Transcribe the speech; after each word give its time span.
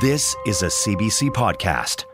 This 0.00 0.36
is 0.46 0.62
a 0.62 0.66
CBC 0.66 1.30
podcast. 1.30 2.04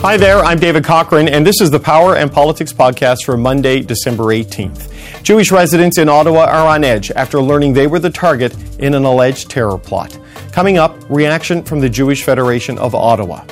Hi 0.00 0.16
there, 0.16 0.40
I'm 0.40 0.58
David 0.58 0.82
Cochrane, 0.82 1.28
and 1.28 1.46
this 1.46 1.60
is 1.60 1.70
the 1.70 1.78
Power 1.78 2.16
and 2.16 2.32
Politics 2.32 2.72
podcast 2.72 3.24
for 3.24 3.36
Monday, 3.36 3.80
December 3.80 4.24
18th. 4.24 5.22
Jewish 5.22 5.52
residents 5.52 5.98
in 5.98 6.08
Ottawa 6.08 6.46
are 6.46 6.66
on 6.66 6.82
edge 6.82 7.12
after 7.12 7.40
learning 7.40 7.74
they 7.74 7.86
were 7.86 8.00
the 8.00 8.10
target 8.10 8.56
in 8.80 8.94
an 8.94 9.04
alleged 9.04 9.48
terror 9.48 9.78
plot. 9.78 10.18
Coming 10.50 10.78
up, 10.78 10.96
reaction 11.08 11.62
from 11.62 11.78
the 11.78 11.88
Jewish 11.88 12.24
Federation 12.24 12.76
of 12.78 12.96
Ottawa. 12.96 13.44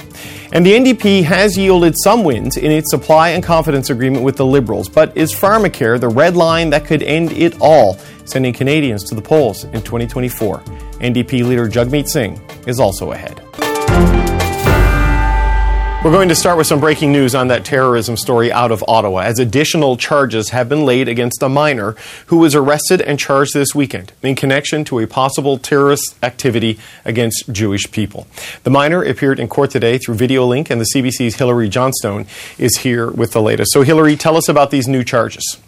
And 0.52 0.66
the 0.66 0.72
NDP 0.72 1.22
has 1.24 1.56
yielded 1.56 1.94
some 2.02 2.24
wins 2.24 2.56
in 2.56 2.72
its 2.72 2.90
supply 2.90 3.30
and 3.30 3.42
confidence 3.42 3.88
agreement 3.88 4.24
with 4.24 4.36
the 4.36 4.44
Liberals, 4.44 4.88
but 4.88 5.16
is 5.16 5.32
pharmacare 5.32 6.00
the 6.00 6.08
red 6.08 6.36
line 6.36 6.70
that 6.70 6.84
could 6.86 7.04
end 7.04 7.30
it 7.32 7.56
all, 7.60 7.98
sending 8.24 8.52
Canadians 8.52 9.04
to 9.04 9.14
the 9.14 9.22
polls 9.22 9.62
in 9.64 9.80
2024? 9.82 10.58
NDP 10.58 11.46
leader 11.46 11.68
Jagmeet 11.68 12.08
Singh 12.08 12.40
is 12.66 12.80
also 12.80 13.12
ahead. 13.12 14.39
We're 16.02 16.12
going 16.12 16.30
to 16.30 16.34
start 16.34 16.56
with 16.56 16.66
some 16.66 16.80
breaking 16.80 17.12
news 17.12 17.34
on 17.34 17.48
that 17.48 17.62
terrorism 17.62 18.16
story 18.16 18.50
out 18.50 18.72
of 18.72 18.82
Ottawa, 18.88 19.18
as 19.18 19.38
additional 19.38 19.98
charges 19.98 20.48
have 20.48 20.66
been 20.66 20.86
laid 20.86 21.08
against 21.08 21.42
a 21.42 21.48
minor 21.50 21.94
who 22.28 22.38
was 22.38 22.54
arrested 22.54 23.02
and 23.02 23.18
charged 23.18 23.52
this 23.52 23.74
weekend 23.74 24.14
in 24.22 24.34
connection 24.34 24.82
to 24.84 25.00
a 25.00 25.06
possible 25.06 25.58
terrorist 25.58 26.16
activity 26.22 26.78
against 27.04 27.52
Jewish 27.52 27.90
people. 27.92 28.26
The 28.62 28.70
minor 28.70 29.02
appeared 29.02 29.38
in 29.38 29.48
court 29.48 29.72
today 29.72 29.98
through 29.98 30.14
video 30.14 30.46
link, 30.46 30.70
and 30.70 30.80
the 30.80 30.86
CBC's 30.94 31.36
Hilary 31.36 31.68
Johnstone 31.68 32.26
is 32.56 32.78
here 32.78 33.10
with 33.10 33.32
the 33.32 33.42
latest. 33.42 33.70
So, 33.74 33.82
Hilary, 33.82 34.16
tell 34.16 34.38
us 34.38 34.48
about 34.48 34.70
these 34.70 34.88
new 34.88 35.04
charges. 35.04 35.60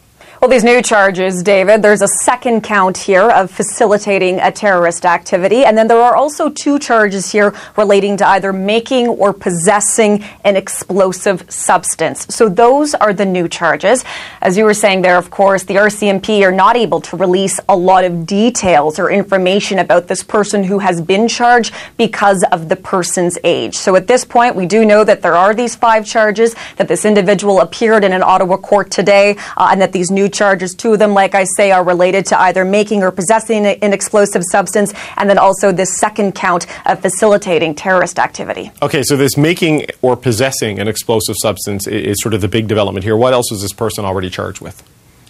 Well, 0.43 0.51
these 0.51 0.65
new 0.65 0.83
charges, 0.83 1.41
David, 1.45 1.83
there's 1.83 2.03
a 2.03 2.09
second 2.25 2.65
count 2.65 2.99
here 2.99 3.31
of 3.31 3.49
facilitating 3.49 4.41
a 4.41 4.51
terrorist 4.51 5.07
activity. 5.07 5.65
And 5.65 5.79
then 5.79 5.87
there 5.87 6.01
are 6.01 6.17
also 6.17 6.49
two 6.49 6.81
charges 6.81 7.31
here 7.31 7.55
relating 7.77 8.17
to 8.17 8.27
either 8.27 8.53
making 8.53 9.07
or 9.07 9.33
possessing 9.33 10.25
an 10.43 10.57
explosive 10.57 11.49
substance. 11.49 12.27
So 12.35 12.49
those 12.49 12.93
are 12.93 13.13
the 13.13 13.25
new 13.25 13.47
charges. 13.47 14.05
As 14.41 14.57
you 14.57 14.65
were 14.65 14.75
saying 14.75 15.03
there, 15.03 15.17
of 15.17 15.31
course, 15.31 15.63
the 15.63 15.75
RCMP 15.75 16.43
are 16.43 16.51
not 16.51 16.77
able 16.77 17.01
to 17.03 17.17
release 17.17 17.61
a 17.69 17.77
lot 17.77 18.03
of 18.03 18.27
details 18.27 18.99
or 18.99 19.13
information 19.13 19.79
about 19.79 20.09
this 20.09 20.25
person 20.25 20.65
who 20.65 20.81
has 20.81 21.01
been 21.01 21.29
charged 21.29 21.73
because 21.97 22.45
of 22.51 22.69
the 22.69 22.75
person's 22.75 23.39
age. 23.45 23.77
So 23.77 23.95
at 23.95 24.09
this 24.09 24.25
point, 24.25 24.57
we 24.57 24.67
do 24.67 24.85
know 24.85 25.05
that 25.05 25.23
there 25.23 25.37
are 25.37 25.55
these 25.55 25.77
five 25.77 26.05
charges, 26.05 26.57
that 26.79 26.89
this 26.89 27.05
individual 27.05 27.61
appeared 27.61 28.03
in 28.03 28.13
an 28.13 28.25
Ottawa 28.25 28.57
court 28.57 28.91
today, 28.91 29.37
uh, 29.57 29.69
and 29.71 29.81
that 29.81 29.93
these 29.93 30.11
new 30.11 30.32
charges. 30.33 30.75
Two 30.75 30.95
of 30.95 30.99
them, 30.99 31.15
like 31.15 31.35
I 31.35 31.45
say, 31.57 31.71
are 31.71 31.85
related 31.85 32.27
to 32.27 32.41
either 32.41 32.65
making 32.65 33.03
or 33.03 33.11
possessing 33.11 33.67
an 33.67 33.93
explosive 33.93 34.43
substance, 34.51 34.93
and 35.17 35.29
then 35.29 35.39
also 35.39 35.73
this 35.73 35.99
second 35.99 36.35
count 36.35 36.67
of 36.87 37.01
facilitating 37.01 37.75
terrorist 37.75 38.19
activity. 38.19 38.71
Okay, 38.83 39.03
so 39.03 39.17
this 39.17 39.37
making 39.37 39.87
or 40.01 40.17
possessing 40.17 40.79
an 40.79 40.89
explosive 40.89 41.37
substance 41.41 41.87
is 41.87 42.21
sort 42.21 42.35
of 42.35 42.41
the 42.41 42.49
big 42.49 42.69
development 42.69 43.05
here. 43.05 43.17
What 43.17 43.33
else 43.33 43.53
is 43.53 43.63
this 43.63 43.73
person 43.73 44.05
already 44.05 44.31
charged 44.31 44.61
with? 44.61 44.83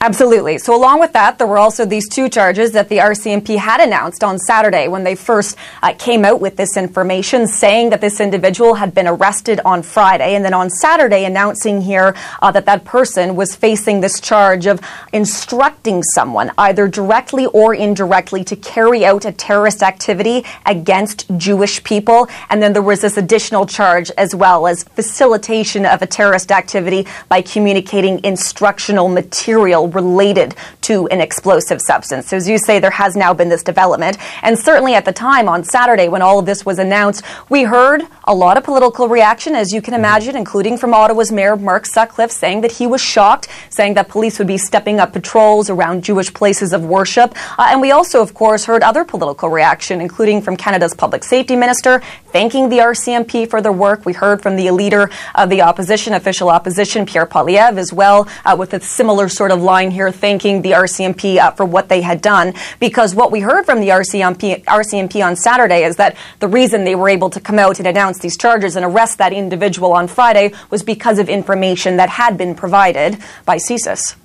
Absolutely. 0.04 0.58
So, 0.58 0.74
along 0.74 0.98
with 0.98 1.12
that, 1.12 1.38
there 1.38 1.46
were 1.46 1.60
also 1.60 1.84
these 1.84 2.08
two 2.08 2.28
charges 2.28 2.72
that 2.72 2.88
the 2.88 2.96
RCMP 2.96 3.56
had 3.56 3.80
announced 3.80 4.24
on 4.24 4.36
Saturday 4.36 4.88
when 4.88 5.04
they 5.04 5.14
first 5.14 5.56
uh, 5.80 5.94
came 5.96 6.24
out 6.24 6.40
with 6.40 6.56
this 6.56 6.76
information, 6.76 7.46
saying 7.46 7.90
that 7.90 8.00
this 8.00 8.18
individual 8.18 8.74
had 8.74 8.94
been 8.94 9.06
arrested 9.06 9.60
on 9.64 9.80
Friday, 9.84 10.34
and 10.34 10.44
then 10.44 10.54
on 10.54 10.70
Saturday 10.70 11.24
announcing 11.24 11.80
here 11.80 12.16
uh, 12.42 12.50
that 12.50 12.66
that 12.66 12.84
person 12.84 13.36
was 13.36 13.54
facing 13.54 14.00
this 14.00 14.20
charge 14.20 14.66
of 14.66 14.80
instructing 15.12 16.02
someone, 16.02 16.50
either 16.58 16.88
directly 16.88 17.46
or 17.46 17.72
indirectly, 17.72 18.42
to 18.42 18.56
carry 18.56 19.06
out 19.06 19.24
a 19.24 19.30
terrorist 19.30 19.84
activity 19.84 20.44
against 20.66 21.30
Jewish 21.36 21.80
people. 21.84 22.26
And 22.50 22.60
then 22.60 22.72
there 22.72 22.82
was 22.82 23.02
this 23.02 23.16
additional 23.16 23.66
charge 23.66 24.10
as 24.18 24.34
well 24.34 24.66
as 24.66 24.82
facilitation 24.82 25.86
of 25.86 26.02
a 26.02 26.08
terrorist 26.08 26.50
activity 26.50 27.06
by 27.28 27.40
communicating 27.40 28.18
instructional 28.24 29.08
material 29.08 29.91
related 29.94 30.54
to 30.82 31.06
an 31.08 31.20
explosive 31.20 31.80
substance. 31.80 32.28
So, 32.28 32.36
as 32.36 32.48
you 32.48 32.58
say, 32.58 32.78
there 32.78 32.90
has 32.90 33.16
now 33.16 33.32
been 33.34 33.48
this 33.48 33.62
development. 33.62 34.18
And 34.42 34.58
certainly 34.58 34.94
at 34.94 35.04
the 35.04 35.12
time 35.12 35.48
on 35.48 35.64
Saturday 35.64 36.08
when 36.08 36.22
all 36.22 36.38
of 36.38 36.46
this 36.46 36.64
was 36.64 36.78
announced, 36.78 37.22
we 37.48 37.62
heard 37.62 38.02
a 38.24 38.34
lot 38.34 38.56
of 38.56 38.64
political 38.64 39.08
reaction, 39.08 39.54
as 39.54 39.72
you 39.72 39.82
can 39.82 39.94
imagine, 39.94 40.36
including 40.36 40.76
from 40.78 40.94
Ottawa's 40.94 41.32
Mayor 41.32 41.56
Mark 41.56 41.86
Sutcliffe 41.86 42.30
saying 42.30 42.60
that 42.62 42.72
he 42.72 42.86
was 42.86 43.00
shocked, 43.00 43.48
saying 43.70 43.94
that 43.94 44.08
police 44.08 44.38
would 44.38 44.48
be 44.48 44.58
stepping 44.58 45.00
up 45.00 45.12
patrols 45.12 45.68
around 45.68 46.04
Jewish 46.04 46.32
places 46.32 46.72
of 46.72 46.84
worship. 46.84 47.34
Uh, 47.58 47.66
and 47.68 47.80
we 47.80 47.90
also, 47.90 48.22
of 48.22 48.34
course, 48.34 48.64
heard 48.64 48.82
other 48.82 49.04
political 49.04 49.48
reaction, 49.48 50.00
including 50.00 50.40
from 50.42 50.56
Canada's 50.56 50.94
Public 50.94 51.24
Safety 51.24 51.56
Minister, 51.56 52.00
thanking 52.26 52.68
the 52.68 52.78
RCMP 52.78 53.48
for 53.48 53.60
their 53.60 53.72
work. 53.72 54.06
We 54.06 54.12
heard 54.12 54.42
from 54.42 54.56
the 54.56 54.70
leader 54.70 55.10
of 55.34 55.50
the 55.50 55.62
opposition, 55.62 56.14
official 56.14 56.48
opposition, 56.48 57.06
Pierre 57.06 57.26
Poilievre, 57.26 57.76
as 57.76 57.92
well, 57.92 58.28
uh, 58.44 58.56
with 58.58 58.72
a 58.74 58.80
similar 58.80 59.28
sort 59.28 59.50
of 59.50 59.60
line 59.60 59.81
here, 59.90 60.10
thanking 60.10 60.62
the 60.62 60.72
RCMP 60.72 61.38
uh, 61.38 61.50
for 61.52 61.64
what 61.64 61.88
they 61.88 62.00
had 62.00 62.20
done. 62.20 62.54
Because 62.80 63.14
what 63.14 63.32
we 63.32 63.40
heard 63.40 63.64
from 63.64 63.80
the 63.80 63.88
RCMP, 63.88 64.64
RCMP 64.64 65.24
on 65.24 65.36
Saturday 65.36 65.84
is 65.84 65.96
that 65.96 66.16
the 66.40 66.48
reason 66.48 66.84
they 66.84 66.94
were 66.94 67.08
able 67.08 67.30
to 67.30 67.40
come 67.40 67.58
out 67.58 67.78
and 67.78 67.86
announce 67.86 68.18
these 68.18 68.36
charges 68.36 68.76
and 68.76 68.84
arrest 68.84 69.18
that 69.18 69.32
individual 69.32 69.92
on 69.92 70.08
Friday 70.08 70.52
was 70.70 70.82
because 70.82 71.18
of 71.18 71.28
information 71.28 71.96
that 71.96 72.10
had 72.10 72.36
been 72.38 72.54
provided 72.54 73.18
by 73.44 73.56
CSIS. 73.56 74.16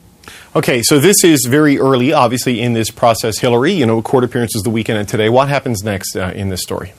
Okay, 0.56 0.82
so 0.82 1.00
this 1.00 1.24
is 1.24 1.46
very 1.48 1.78
early, 1.78 2.14
obviously, 2.14 2.62
in 2.62 2.74
this 2.74 2.90
process. 2.90 3.40
Hilary, 3.40 3.74
you 3.74 3.86
know, 3.86 4.02
court 4.02 4.24
appearances 4.24 4.64
the 4.64 4.70
weekend 4.70 4.98
and 4.98 5.08
today. 5.08 5.30
What 5.30 5.50
happens 5.50 5.84
next 5.84 6.16
uh, 6.16 6.32
in 6.36 6.50
this 6.50 6.62
story? 6.62 6.94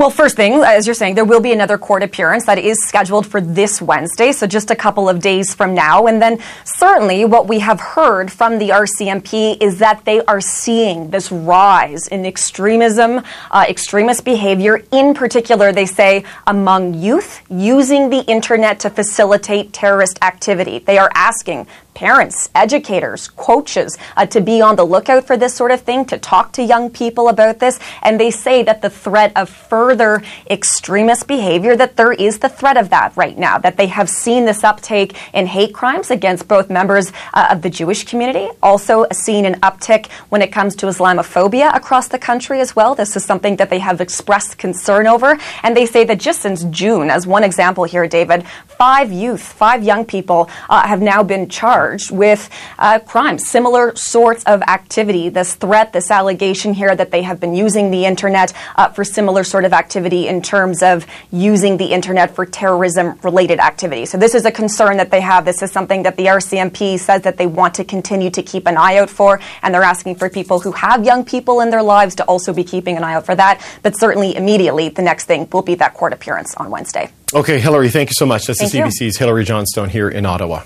Well, 0.00 0.08
first 0.08 0.34
thing, 0.34 0.54
as 0.64 0.86
you're 0.86 0.94
saying, 0.94 1.16
there 1.16 1.26
will 1.26 1.42
be 1.42 1.52
another 1.52 1.76
court 1.76 2.02
appearance 2.02 2.46
that 2.46 2.58
is 2.58 2.82
scheduled 2.88 3.26
for 3.26 3.38
this 3.38 3.82
Wednesday, 3.82 4.32
so 4.32 4.46
just 4.46 4.70
a 4.70 4.74
couple 4.74 5.10
of 5.10 5.20
days 5.20 5.54
from 5.54 5.74
now. 5.74 6.06
And 6.06 6.22
then, 6.22 6.38
certainly, 6.64 7.26
what 7.26 7.48
we 7.48 7.58
have 7.58 7.78
heard 7.78 8.32
from 8.32 8.58
the 8.58 8.70
RCMP 8.70 9.58
is 9.60 9.78
that 9.80 10.06
they 10.06 10.24
are 10.24 10.40
seeing 10.40 11.10
this 11.10 11.30
rise 11.30 12.08
in 12.08 12.24
extremism, 12.24 13.22
uh, 13.50 13.66
extremist 13.68 14.24
behavior. 14.24 14.82
In 14.90 15.12
particular, 15.12 15.70
they 15.70 15.84
say 15.84 16.24
among 16.46 16.94
youth 16.94 17.42
using 17.50 18.08
the 18.08 18.24
internet 18.24 18.80
to 18.80 18.88
facilitate 18.88 19.74
terrorist 19.74 20.18
activity. 20.22 20.78
They 20.78 20.96
are 20.96 21.10
asking 21.14 21.66
parents, 22.00 22.48
educators, 22.54 23.28
coaches 23.28 23.98
uh, 24.16 24.24
to 24.24 24.40
be 24.40 24.62
on 24.62 24.74
the 24.74 24.84
lookout 24.84 25.26
for 25.26 25.36
this 25.36 25.54
sort 25.54 25.70
of 25.70 25.82
thing, 25.82 26.02
to 26.06 26.16
talk 26.16 26.50
to 26.50 26.62
young 26.62 26.88
people 26.88 27.28
about 27.28 27.58
this. 27.58 27.78
And 28.02 28.18
they 28.18 28.30
say 28.30 28.62
that 28.62 28.80
the 28.80 28.88
threat 28.88 29.32
of 29.36 29.50
further 29.50 30.22
extremist 30.48 31.28
behavior, 31.28 31.76
that 31.76 31.98
there 31.98 32.14
is 32.14 32.38
the 32.38 32.48
threat 32.48 32.78
of 32.78 32.88
that 32.88 33.14
right 33.18 33.36
now, 33.36 33.58
that 33.58 33.76
they 33.76 33.88
have 33.88 34.08
seen 34.08 34.46
this 34.46 34.64
uptake 34.64 35.14
in 35.34 35.46
hate 35.46 35.74
crimes 35.74 36.10
against 36.10 36.48
both 36.48 36.70
members 36.70 37.12
uh, 37.34 37.48
of 37.50 37.60
the 37.60 37.68
Jewish 37.68 38.04
community, 38.04 38.48
also 38.62 39.04
seen 39.12 39.44
an 39.44 39.60
uptick 39.60 40.10
when 40.30 40.40
it 40.40 40.50
comes 40.50 40.74
to 40.76 40.86
Islamophobia 40.86 41.76
across 41.76 42.08
the 42.08 42.18
country 42.18 42.60
as 42.60 42.74
well. 42.74 42.94
This 42.94 43.14
is 43.14 43.26
something 43.26 43.56
that 43.56 43.68
they 43.68 43.78
have 43.78 44.00
expressed 44.00 44.56
concern 44.56 45.06
over. 45.06 45.36
And 45.62 45.76
they 45.76 45.84
say 45.84 46.04
that 46.04 46.18
just 46.18 46.40
since 46.40 46.64
June, 46.64 47.10
as 47.10 47.26
one 47.26 47.44
example 47.44 47.84
here, 47.84 48.08
David, 48.08 48.46
five 48.66 49.12
youth, 49.12 49.42
five 49.42 49.84
young 49.84 50.06
people 50.06 50.48
uh, 50.70 50.88
have 50.88 51.02
now 51.02 51.22
been 51.22 51.46
charged 51.46 51.89
charged 51.90 52.10
with 52.10 52.48
uh, 52.78 52.98
crimes, 53.00 53.48
similar 53.48 53.94
sorts 53.96 54.44
of 54.44 54.62
activity. 54.62 55.28
This 55.28 55.54
threat, 55.54 55.92
this 55.92 56.10
allegation 56.10 56.74
here 56.74 56.94
that 56.94 57.10
they 57.10 57.22
have 57.22 57.40
been 57.40 57.54
using 57.54 57.90
the 57.90 58.04
internet 58.04 58.52
uh, 58.76 58.88
for 58.90 59.04
similar 59.04 59.44
sort 59.44 59.64
of 59.64 59.72
activity 59.72 60.28
in 60.28 60.42
terms 60.42 60.82
of 60.82 61.06
using 61.32 61.76
the 61.76 61.86
internet 61.86 62.34
for 62.34 62.46
terrorism 62.46 63.18
related 63.22 63.58
activity. 63.58 64.06
So 64.06 64.18
this 64.18 64.34
is 64.34 64.44
a 64.44 64.52
concern 64.52 64.96
that 64.98 65.10
they 65.10 65.20
have. 65.20 65.44
This 65.44 65.62
is 65.62 65.72
something 65.72 66.04
that 66.04 66.16
the 66.16 66.26
RCMP 66.26 66.98
says 66.98 67.22
that 67.22 67.36
they 67.36 67.46
want 67.46 67.74
to 67.74 67.84
continue 67.84 68.30
to 68.30 68.42
keep 68.42 68.66
an 68.66 68.76
eye 68.76 68.98
out 68.98 69.10
for, 69.10 69.40
and 69.62 69.74
they're 69.74 69.82
asking 69.82 70.16
for 70.16 70.30
people 70.30 70.60
who 70.60 70.72
have 70.72 71.04
young 71.04 71.24
people 71.24 71.60
in 71.60 71.70
their 71.70 71.82
lives 71.82 72.14
to 72.16 72.24
also 72.24 72.52
be 72.52 72.64
keeping 72.64 72.96
an 72.96 73.04
eye 73.04 73.14
out 73.14 73.26
for 73.26 73.34
that. 73.34 73.60
But 73.82 73.98
certainly, 73.98 74.36
immediately, 74.36 74.88
the 74.90 75.02
next 75.02 75.24
thing 75.24 75.48
will 75.52 75.62
be 75.62 75.74
that 75.76 75.94
court 75.94 76.12
appearance 76.12 76.54
on 76.56 76.70
Wednesday. 76.70 77.10
Okay, 77.32 77.60
Hilary, 77.60 77.90
thank 77.90 78.10
you 78.10 78.14
so 78.16 78.26
much. 78.26 78.46
That's 78.46 78.58
thank 78.58 78.72
the 78.72 78.78
CBC's 78.80 79.00
you. 79.14 79.18
Hilary 79.20 79.44
Johnstone 79.44 79.88
here 79.88 80.08
in 80.08 80.26
Ottawa. 80.26 80.64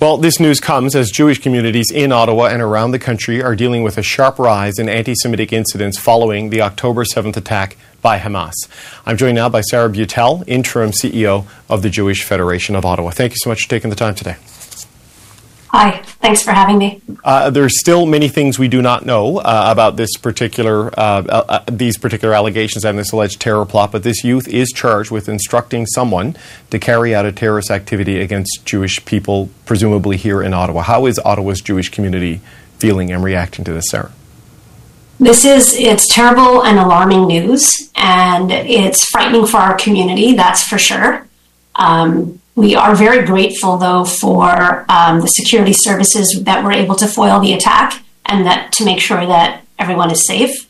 Well, 0.00 0.16
this 0.16 0.40
news 0.40 0.58
comes 0.58 0.96
as 0.96 1.10
Jewish 1.10 1.38
communities 1.38 1.92
in 1.94 2.10
Ottawa 2.10 2.46
and 2.46 2.60
around 2.60 2.90
the 2.90 2.98
country 2.98 3.40
are 3.40 3.54
dealing 3.54 3.84
with 3.84 3.98
a 3.98 4.02
sharp 4.02 4.40
rise 4.40 4.80
in 4.80 4.88
anti 4.88 5.14
Semitic 5.14 5.52
incidents 5.52 6.00
following 6.00 6.50
the 6.50 6.60
October 6.60 7.04
7th 7.04 7.36
attack 7.36 7.76
by 8.00 8.18
Hamas. 8.18 8.54
I'm 9.06 9.16
joined 9.16 9.36
now 9.36 9.48
by 9.48 9.60
Sarah 9.60 9.88
Beutel, 9.88 10.42
interim 10.48 10.90
CEO 10.90 11.46
of 11.70 11.82
the 11.82 11.90
Jewish 11.90 12.24
Federation 12.24 12.74
of 12.74 12.84
Ottawa. 12.84 13.10
Thank 13.10 13.30
you 13.32 13.38
so 13.38 13.50
much 13.50 13.62
for 13.62 13.70
taking 13.70 13.90
the 13.90 13.96
time 13.96 14.16
today. 14.16 14.34
Hi, 15.72 16.02
thanks 16.02 16.42
for 16.42 16.52
having 16.52 16.76
me. 16.76 17.00
Uh, 17.24 17.48
there's 17.48 17.80
still 17.80 18.04
many 18.04 18.28
things 18.28 18.58
we 18.58 18.68
do 18.68 18.82
not 18.82 19.06
know 19.06 19.38
uh, 19.38 19.68
about 19.70 19.96
this 19.96 20.18
particular, 20.18 20.88
uh, 20.88 21.24
uh, 21.26 21.44
uh, 21.48 21.64
these 21.72 21.96
particular 21.96 22.34
allegations 22.34 22.84
and 22.84 22.98
this 22.98 23.10
alleged 23.10 23.40
terror 23.40 23.64
plot. 23.64 23.90
But 23.90 24.02
this 24.02 24.22
youth 24.22 24.46
is 24.48 24.68
charged 24.68 25.10
with 25.10 25.30
instructing 25.30 25.86
someone 25.86 26.36
to 26.68 26.78
carry 26.78 27.14
out 27.14 27.24
a 27.24 27.32
terrorist 27.32 27.70
activity 27.70 28.20
against 28.20 28.66
Jewish 28.66 29.02
people, 29.06 29.48
presumably 29.64 30.18
here 30.18 30.42
in 30.42 30.52
Ottawa. 30.52 30.82
How 30.82 31.06
is 31.06 31.18
Ottawa's 31.18 31.62
Jewish 31.62 31.88
community 31.88 32.42
feeling 32.78 33.10
and 33.10 33.24
reacting 33.24 33.64
to 33.64 33.72
this, 33.72 33.86
Sarah? 33.88 34.12
This 35.18 35.46
is 35.46 35.72
it's 35.74 36.06
terrible 36.12 36.64
and 36.64 36.78
alarming 36.78 37.28
news, 37.28 37.90
and 37.96 38.52
it's 38.52 39.08
frightening 39.08 39.46
for 39.46 39.56
our 39.56 39.74
community. 39.78 40.34
That's 40.34 40.64
for 40.64 40.76
sure. 40.76 41.26
Um, 41.76 42.41
we 42.54 42.74
are 42.74 42.94
very 42.94 43.24
grateful, 43.24 43.78
though, 43.78 44.04
for 44.04 44.84
um, 44.90 45.20
the 45.20 45.26
security 45.28 45.72
services 45.74 46.42
that 46.44 46.62
were 46.62 46.72
able 46.72 46.94
to 46.96 47.06
foil 47.06 47.40
the 47.40 47.54
attack 47.54 48.02
and 48.26 48.46
that 48.46 48.72
to 48.72 48.84
make 48.84 49.00
sure 49.00 49.24
that 49.24 49.64
everyone 49.78 50.10
is 50.10 50.26
safe. 50.26 50.68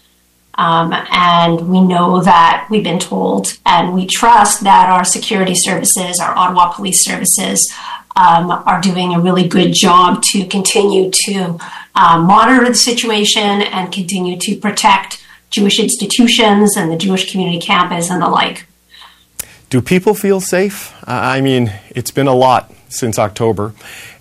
Um, 0.54 0.92
and 1.10 1.70
we 1.70 1.80
know 1.80 2.20
that 2.22 2.66
we've 2.70 2.84
been 2.84 2.98
told, 2.98 3.58
and 3.64 3.94
we 3.94 4.06
trust 4.06 4.62
that 4.64 4.88
our 4.90 5.02
security 5.02 5.54
services, 5.56 6.20
our 6.20 6.36
Ottawa 6.36 6.72
Police 6.72 7.04
Services, 7.04 7.72
um, 8.14 8.50
are 8.50 8.80
doing 8.80 9.14
a 9.14 9.20
really 9.20 9.48
good 9.48 9.72
job 9.72 10.22
to 10.32 10.46
continue 10.46 11.10
to 11.26 11.58
uh, 11.94 12.18
monitor 12.18 12.68
the 12.68 12.74
situation 12.74 13.62
and 13.62 13.90
continue 13.90 14.38
to 14.38 14.56
protect 14.56 15.24
Jewish 15.50 15.80
institutions 15.80 16.76
and 16.76 16.90
the 16.90 16.96
Jewish 16.96 17.30
community 17.30 17.58
campus 17.58 18.10
and 18.10 18.22
the 18.22 18.28
like. 18.28 18.66
Do 19.72 19.80
people 19.80 20.12
feel 20.12 20.38
safe? 20.38 20.92
I 21.08 21.40
mean, 21.40 21.72
it's 21.88 22.10
been 22.10 22.26
a 22.26 22.34
lot 22.34 22.70
since 22.90 23.18
October, 23.18 23.72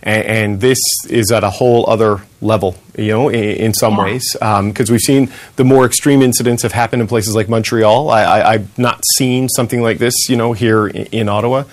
and, 0.01 0.25
and 0.25 0.62
this 0.62 0.80
is 1.09 1.30
at 1.30 1.44
a 1.44 1.50
whole 1.50 1.89
other 1.89 2.21
level, 2.39 2.77
you 2.98 3.09
know, 3.09 3.27
in, 3.27 3.57
in 3.57 3.74
some 3.74 3.98
yeah. 3.98 4.03
ways. 4.06 4.24
Because 4.31 4.89
um, 4.89 4.94
we've 4.94 5.01
seen 5.01 5.30
the 5.57 5.65
more 5.65 5.86
extreme 5.86 6.21
incidents 6.21 6.63
have 6.63 6.71
happened 6.71 7.01
in 7.01 7.09
places 7.09 7.36
like 7.36 7.50
Montreal. 7.50 8.09
I, 8.09 8.53
have 8.53 8.80
not 8.80 9.03
seen 9.18 9.50
something 9.50 9.81
like 9.81 9.98
this, 9.98 10.30
you 10.30 10.38
know, 10.38 10.53
here 10.53 10.88
in, 10.88 11.07
in 11.07 11.27
Ottawa. 11.27 11.65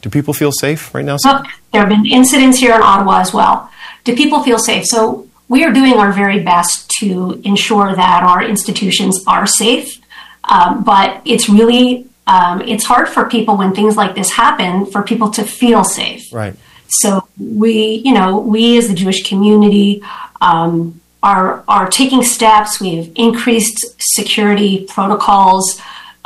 Do 0.00 0.08
people 0.08 0.32
feel 0.32 0.50
safe 0.50 0.94
right 0.94 1.04
now? 1.04 1.18
Look, 1.22 1.44
there 1.74 1.82
have 1.82 1.90
been 1.90 2.06
incidents 2.06 2.56
here 2.56 2.74
in 2.74 2.80
Ottawa 2.80 3.20
as 3.20 3.34
well. 3.34 3.70
Do 4.04 4.16
people 4.16 4.42
feel 4.44 4.58
safe? 4.58 4.86
So 4.86 5.28
we 5.48 5.62
are 5.62 5.74
doing 5.74 5.92
our 5.98 6.10
very 6.10 6.42
best 6.42 6.88
to 7.00 7.38
ensure 7.44 7.94
that 7.94 8.22
our 8.22 8.42
institutions 8.42 9.22
are 9.26 9.46
safe. 9.46 10.00
Um, 10.44 10.84
but 10.84 11.20
it's 11.26 11.50
really 11.50 12.08
um, 12.26 12.60
it's 12.62 12.84
hard 12.84 13.08
for 13.08 13.28
people 13.28 13.56
when 13.56 13.74
things 13.74 13.96
like 13.96 14.14
this 14.14 14.30
happen 14.30 14.86
for 14.86 15.02
people 15.02 15.30
to 15.30 15.44
feel 15.44 15.84
safe. 15.84 16.32
Right. 16.32 16.54
So 16.88 17.28
we, 17.38 18.02
you 18.04 18.12
know, 18.12 18.38
we 18.38 18.78
as 18.78 18.88
the 18.88 18.94
Jewish 18.94 19.28
community 19.28 20.02
um, 20.40 21.00
are 21.22 21.64
are 21.68 21.88
taking 21.88 22.22
steps. 22.22 22.80
We've 22.80 23.12
increased 23.16 23.84
security 23.98 24.86
protocols. 24.88 25.80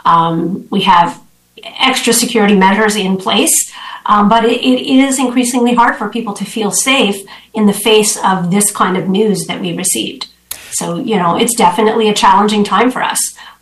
Um, 0.04 0.68
we 0.70 0.82
have 0.82 1.20
extra 1.62 2.12
security 2.12 2.56
measures 2.56 2.96
in 2.96 3.16
place, 3.18 3.54
um, 4.06 4.28
but 4.28 4.44
it, 4.44 4.62
it 4.62 4.86
is 4.86 5.18
increasingly 5.18 5.74
hard 5.74 5.96
for 5.96 6.08
people 6.08 6.32
to 6.34 6.44
feel 6.44 6.70
safe 6.70 7.16
in 7.52 7.66
the 7.66 7.72
face 7.72 8.18
of 8.24 8.50
this 8.50 8.70
kind 8.70 8.96
of 8.96 9.08
news 9.08 9.44
that 9.46 9.60
we 9.60 9.76
received. 9.76 10.28
So, 10.72 10.96
you 10.96 11.16
know, 11.16 11.36
it's 11.36 11.54
definitely 11.56 12.08
a 12.08 12.14
challenging 12.14 12.64
time 12.64 12.90
for 12.90 13.02
us. 13.02 13.18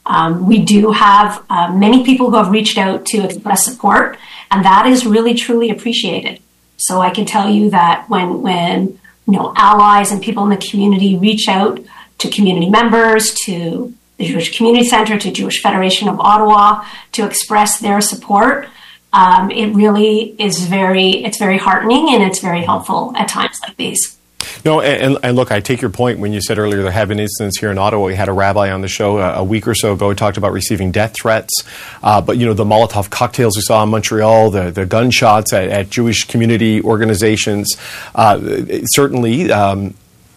Um, 0.09 0.47
we 0.47 0.61
do 0.65 0.91
have 0.91 1.45
uh, 1.51 1.73
many 1.73 2.03
people 2.03 2.31
who 2.31 2.37
have 2.37 2.51
reached 2.51 2.79
out 2.79 3.05
to 3.07 3.25
express 3.25 3.65
support, 3.65 4.17
and 4.51 4.65
that 4.65 4.87
is 4.87 5.07
really 5.07 5.35
truly 5.35 5.71
appreciated. 5.71 6.41
So 6.79 7.01
I 7.01 7.11
can 7.11 7.27
tell 7.27 7.49
you 7.49 7.71
that 7.71 8.07
when 8.09 8.41
when 8.41 8.99
you 9.27 9.35
know 9.35 9.53
allies 9.55 10.11
and 10.11 10.23
people 10.23 10.43
in 10.45 10.51
the 10.51 10.57
community 10.57 11.17
reach 11.17 11.47
out 11.49 11.81
to 12.19 12.31
community 12.31 12.71
members, 12.71 13.35
to 13.45 13.95
the 14.17 14.25
Jewish 14.25 14.57
Community 14.57 14.89
Center, 14.89 15.19
to 15.19 15.31
Jewish 15.31 15.63
Federation 15.63 16.09
of 16.09 16.19
Ottawa, 16.19 16.85
to 17.13 17.27
express 17.27 17.79
their 17.79 18.01
support, 18.01 18.67
um, 19.13 19.51
it 19.51 19.75
really 19.75 20.35
is 20.39 20.67
very 20.67 21.25
it's 21.25 21.39
very 21.39 21.59
heartening 21.59 22.15
and 22.15 22.23
it's 22.23 22.41
very 22.41 22.63
helpful 22.63 23.13
at 23.17 23.29
times 23.29 23.59
like 23.63 23.77
these. 23.77 24.18
No, 24.65 24.81
and, 24.81 25.19
and, 25.23 25.37
look, 25.37 25.50
I 25.50 25.61
take 25.61 25.81
your 25.81 25.91
point 25.91 26.19
when 26.19 26.33
you 26.33 26.41
said 26.41 26.59
earlier 26.59 26.83
there 26.83 26.93
have 26.93 27.09
been 27.09 27.21
incidents 27.21 27.59
here 27.59 27.71
in 27.71 27.79
Ottawa. 27.79 28.06
We 28.06 28.15
had 28.15 28.29
a 28.29 28.33
rabbi 28.33 28.71
on 28.71 28.81
the 28.81 28.89
show 28.89 29.19
a, 29.19 29.35
a 29.35 29.45
week 29.45 29.67
or 29.67 29.75
so 29.75 29.93
ago 29.93 30.09
who 30.09 30.15
talked 30.15 30.37
about 30.37 30.53
receiving 30.53 30.93
death 30.93 31.15
threats. 31.15 31.53
Uh, 32.03 32.21
but, 32.21 32.39
you 32.39 32.47
know, 32.47 32.55
the 32.55 32.65
Molotov 32.65 33.11
cocktails 33.11 33.56
we 33.56 33.62
saw 33.62 33.83
in 33.83 33.89
Montreal, 33.89 34.50
the, 34.50 34.71
the 34.71 34.87
gunshots 34.87 35.53
at, 35.53 35.69
at 35.69 35.91
Jewish 35.91 36.25
community 36.25 36.83
organizations, 36.83 37.77
uh, 38.15 38.41
certainly 38.87 39.50
um, 39.50 39.95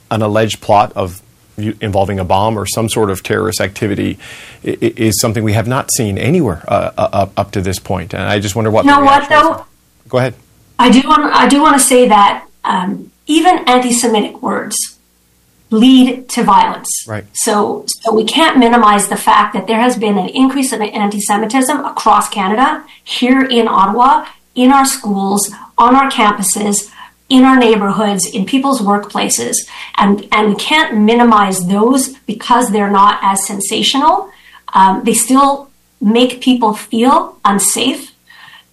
an 0.09 0.21
alleged 0.21 0.61
plot 0.61 0.93
of 0.93 1.21
involving 1.57 2.19
a 2.19 2.23
bomb 2.23 2.57
or 2.57 2.65
some 2.65 2.89
sort 2.89 3.09
of 3.09 3.23
terrorist 3.23 3.61
activity 3.61 4.17
is 4.63 5.19
something 5.19 5.43
we 5.43 5.53
have 5.53 5.67
not 5.67 5.91
seen 5.95 6.17
anywhere 6.17 6.63
uh, 6.67 6.91
up, 6.97 7.33
up 7.37 7.51
to 7.51 7.61
this 7.61 7.79
point. 7.79 8.13
And 8.13 8.23
I 8.23 8.39
just 8.39 8.55
wonder 8.55 8.71
what. 8.71 8.85
You 8.85 8.91
know 8.91 9.01
what, 9.01 9.29
though? 9.29 9.65
Go 10.07 10.17
ahead. 10.17 10.35
I 10.79 10.89
do 10.89 11.07
want. 11.07 11.23
I 11.33 11.47
do 11.47 11.61
want 11.61 11.79
to 11.79 11.83
say 11.83 12.07
that 12.07 12.47
um, 12.63 13.10
even 13.37 13.55
anti-Semitic 13.75 14.41
words 14.41 14.75
lead 15.69 16.27
to 16.27 16.43
violence. 16.43 16.89
Right. 17.07 17.25
So, 17.33 17.85
so 17.87 18.13
we 18.13 18.25
can't 18.25 18.57
minimize 18.57 19.07
the 19.07 19.15
fact 19.15 19.53
that 19.53 19.67
there 19.67 19.79
has 19.79 19.97
been 19.97 20.17
an 20.17 20.29
increase 20.29 20.73
in 20.73 20.81
anti-Semitism 20.81 21.77
across 21.85 22.27
Canada, 22.29 22.85
here 23.03 23.41
in 23.41 23.67
Ottawa, 23.69 24.25
in 24.53 24.71
our 24.71 24.85
schools, 24.85 25.41
on 25.77 25.95
our 25.95 26.11
campuses, 26.11 26.91
in 27.29 27.45
our 27.45 27.57
neighborhoods, 27.57 28.25
in 28.35 28.45
people's 28.45 28.81
workplaces, 28.81 29.55
and 29.95 30.27
and 30.33 30.49
we 30.49 30.55
can't 30.55 30.97
minimize 31.11 31.65
those 31.75 32.09
because 32.31 32.65
they're 32.71 32.91
not 32.91 33.19
as 33.21 33.47
sensational. 33.47 34.29
Um, 34.73 34.93
they 35.05 35.13
still 35.13 35.71
make 36.01 36.41
people 36.41 36.73
feel 36.73 37.39
unsafe, 37.45 38.11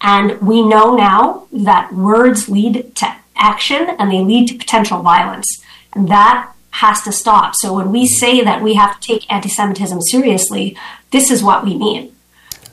and 0.00 0.40
we 0.40 0.62
know 0.72 0.96
now 0.96 1.46
that 1.52 1.94
words 1.94 2.48
lead 2.48 2.96
to 2.96 3.06
action 3.38 3.88
and 3.98 4.10
they 4.10 4.20
lead 4.20 4.48
to 4.48 4.54
potential 4.54 5.02
violence. 5.02 5.46
And 5.92 6.08
that 6.08 6.52
has 6.70 7.02
to 7.02 7.12
stop. 7.12 7.54
So 7.56 7.74
when 7.74 7.90
we 7.90 8.06
say 8.06 8.42
that 8.42 8.62
we 8.62 8.74
have 8.74 8.98
to 8.98 9.06
take 9.06 9.30
anti 9.32 9.48
Semitism 9.48 10.00
seriously, 10.02 10.76
this 11.10 11.30
is 11.30 11.42
what 11.42 11.64
we 11.64 11.76
mean. 11.76 12.14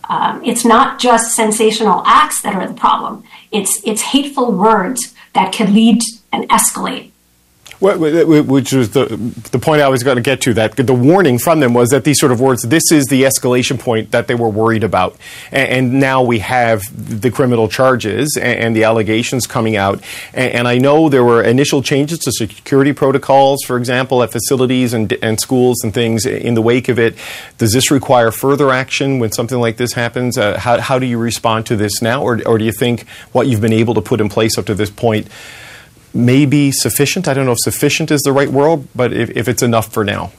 Um, 0.10 0.44
it's 0.44 0.66
not 0.66 1.00
just 1.00 1.36
sensational 1.36 2.04
acts 2.06 2.42
that 2.42 2.54
are 2.54 2.68
the 2.68 2.74
problem, 2.74 3.24
it's, 3.52 3.82
it's 3.84 4.02
hateful 4.02 4.52
words 4.52 5.16
that 5.34 5.54
could 5.54 5.70
lead 5.70 6.02
and 6.32 6.48
escalate 6.50 7.12
which 7.80 8.72
was 8.72 8.92
the, 8.92 9.06
the 9.52 9.60
point 9.60 9.82
I 9.82 9.90
was 9.90 10.04
going 10.04 10.16
to 10.16 10.22
get 10.22 10.42
to, 10.42 10.54
that 10.56 10.76
the 10.76 10.94
warning 10.94 11.38
from 11.38 11.60
them 11.60 11.74
was 11.74 11.90
that 11.90 12.04
these 12.04 12.20
sort 12.20 12.32
of 12.32 12.40
words, 12.40 12.64
this 12.64 12.92
is 12.92 13.06
the 13.06 13.24
escalation 13.24 13.80
point 13.80 14.12
that 14.12 14.28
they 14.28 14.36
were 14.36 14.50
worried 14.50 14.84
about. 14.84 15.18
And, 15.52 15.70
and 15.70 16.00
now 16.00 16.24
we 16.24 16.40
have 16.40 16.82
the 16.94 17.32
criminal 17.32 17.68
charges 17.68 18.38
and, 18.38 18.60
and 18.60 18.76
the 18.76 18.86
allegations 18.86 19.46
coming 19.46 19.76
out. 19.76 20.02
And, 20.34 20.54
and, 20.54 20.68
I 20.68 20.78
know 20.78 21.10
there 21.10 21.24
were 21.24 21.44
initial 21.44 21.82
changes 21.84 22.20
to 22.20 22.32
security 22.32 22.94
protocols, 22.94 23.64
for 23.66 23.78
example, 23.78 24.24
at 24.24 24.32
facilities 24.32 24.94
and, 24.94 25.12
and 25.22 25.40
schools 25.40 25.84
and 25.84 25.94
things 25.94 26.26
in 26.26 26.54
the 26.54 26.62
wake 26.62 26.90
of 26.90 26.98
it. 26.98 27.16
Does 27.58 27.74
this 27.74 27.92
require 27.92 28.32
further 28.32 28.72
action 28.72 29.20
when 29.20 29.32
something 29.32 29.60
like 29.60 29.78
this 29.78 29.94
happens? 29.94 30.38
Uh, 30.38 30.58
how, 30.58 30.80
how 30.80 30.98
do 30.98 31.06
you 31.06 31.18
respond 31.18 31.66
to 31.68 31.76
this 31.76 32.02
now? 32.02 32.24
Or, 32.24 32.42
or 32.48 32.58
do 32.58 32.66
you 32.66 32.72
think 32.72 33.08
what 33.32 33.48
you've 33.48 33.62
been 33.62 33.74
able 33.74 33.94
to 33.96 34.02
put 34.02 34.22
in 34.22 34.30
place 34.30 34.58
up 34.58 34.66
to 34.68 34.76
this 34.76 34.90
point? 34.90 35.28
May 36.16 36.46
be 36.46 36.72
sufficient. 36.72 37.28
I 37.28 37.34
don't 37.34 37.46
know 37.46 37.52
if 37.52 37.60
sufficient 37.60 38.10
is 38.10 38.22
the 38.22 38.32
right 38.32 38.50
word, 38.50 38.88
but 38.96 39.14
if, 39.14 39.30
if 39.32 39.48
it's 39.48 39.62
enough 39.62 39.92
for 39.92 40.04
now. 40.04 40.32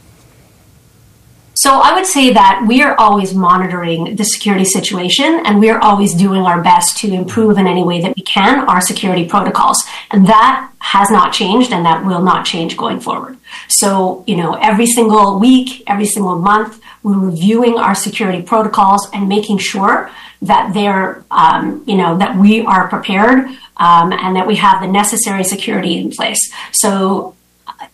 So 1.57 1.81
I 1.81 1.95
would 1.95 2.07
say 2.07 2.33
that 2.35 2.65
we 2.69 2.83
are 2.83 2.95
always 2.99 3.35
monitoring 3.35 4.17
the 4.17 4.25
security 4.25 4.67
situation 4.67 5.41
and 5.47 5.59
we 5.59 5.71
are 5.71 5.81
always 5.81 6.15
doing 6.15 6.43
our 6.43 6.63
best 6.63 6.99
to 6.99 7.13
improve 7.13 7.57
in 7.57 7.67
any 7.67 7.83
way 7.83 8.01
that 8.03 8.15
we 8.15 8.23
can 8.23 8.69
our 8.69 8.83
security 8.83 9.27
protocols. 9.27 9.83
And 10.11 10.27
that 10.27 10.71
has 10.81 11.11
not 11.11 11.33
changed 11.33 11.73
and 11.73 11.87
that 11.87 12.05
will 12.05 12.23
not 12.23 12.45
change 12.45 12.77
going 12.77 13.01
forward. 13.01 13.39
So, 13.69 14.23
you 14.27 14.37
know, 14.37 14.55
every 14.55 14.87
single 14.87 15.39
week, 15.39 15.83
every 15.87 16.07
single 16.07 16.39
month, 16.39 16.81
we're 17.03 17.19
reviewing 17.19 17.79
our 17.79 17.95
security 17.95 18.43
protocols 18.43 19.09
and 19.13 19.29
making 19.29 19.59
sure 19.59 20.11
that 20.43 20.75
they're, 20.75 21.25
um, 21.31 21.85
you 21.87 21.97
know, 21.97 22.19
that 22.19 22.37
we 22.37 22.63
are 22.67 22.89
prepared 22.89 23.47
um, 23.79 24.13
and 24.13 24.37
that 24.37 24.47
we 24.47 24.57
have 24.57 24.83
the 24.83 24.89
necessary 24.89 25.45
security 25.45 25.99
in 25.99 26.11
place. 26.11 26.53
So, 26.73 27.36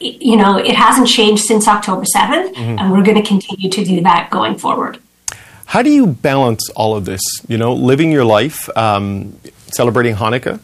you 0.01 0.37
know, 0.37 0.57
it 0.57 0.75
hasn't 0.75 1.09
changed 1.09 1.45
since 1.45 1.69
October 1.69 2.05
7th, 2.05 2.55
mm-hmm. 2.55 2.79
and 2.79 2.93
we're 2.93 3.03
going 3.03 3.21
to 3.21 3.27
continue 3.27 3.71
to 3.71 3.85
do 3.85 4.01
that 4.03 4.31
going 4.31 4.59
forward. 4.59 4.99
How 5.67 5.83
do 5.83 5.91
you 5.91 6.07
balance 6.07 6.69
all 6.71 6.97
of 6.97 7.05
this? 7.05 7.23
You 7.49 7.57
know, 7.57 7.73
living 7.73 8.13
your 8.13 8.25
life, 8.25 8.69
um, 8.77 9.39
celebrating 9.69 10.17
Hanukkah 10.17 10.61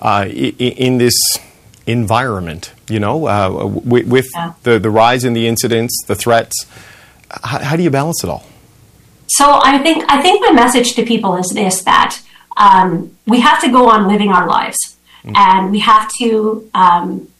uh, 0.00 0.26
in 0.28 0.98
this 0.98 1.14
environment, 1.86 2.72
you 2.88 3.00
know, 3.00 3.26
uh, 3.26 3.66
with, 3.66 4.06
with 4.06 4.28
yeah. 4.34 4.52
the, 4.62 4.78
the 4.78 4.90
rise 4.90 5.24
in 5.24 5.32
the 5.32 5.46
incidents, 5.46 6.04
the 6.06 6.14
threats. 6.14 6.66
How, 7.42 7.58
how, 7.58 7.76
do 7.76 7.82
you 7.82 7.90
balance 7.90 8.22
it 8.22 8.30
all? 8.30 8.44
So 9.26 9.60
I 9.62 9.78
think 9.78 10.04
I 10.08 10.20
think 10.20 10.42
my 10.42 10.52
message 10.52 10.94
to 10.94 11.04
people 11.04 11.36
is 11.36 11.48
this: 11.54 11.82
that 11.84 12.20
um, 12.56 13.16
we 13.26 13.40
have 13.40 13.60
to 13.62 13.70
go 13.70 13.88
on 13.88 14.06
living 14.06 14.30
our 14.30 14.46
lives, 14.46 14.96
mm. 15.24 15.34
and 15.34 15.72
we 15.72 15.78
have 15.78 16.10
to 16.18 16.70
um, 16.74 17.31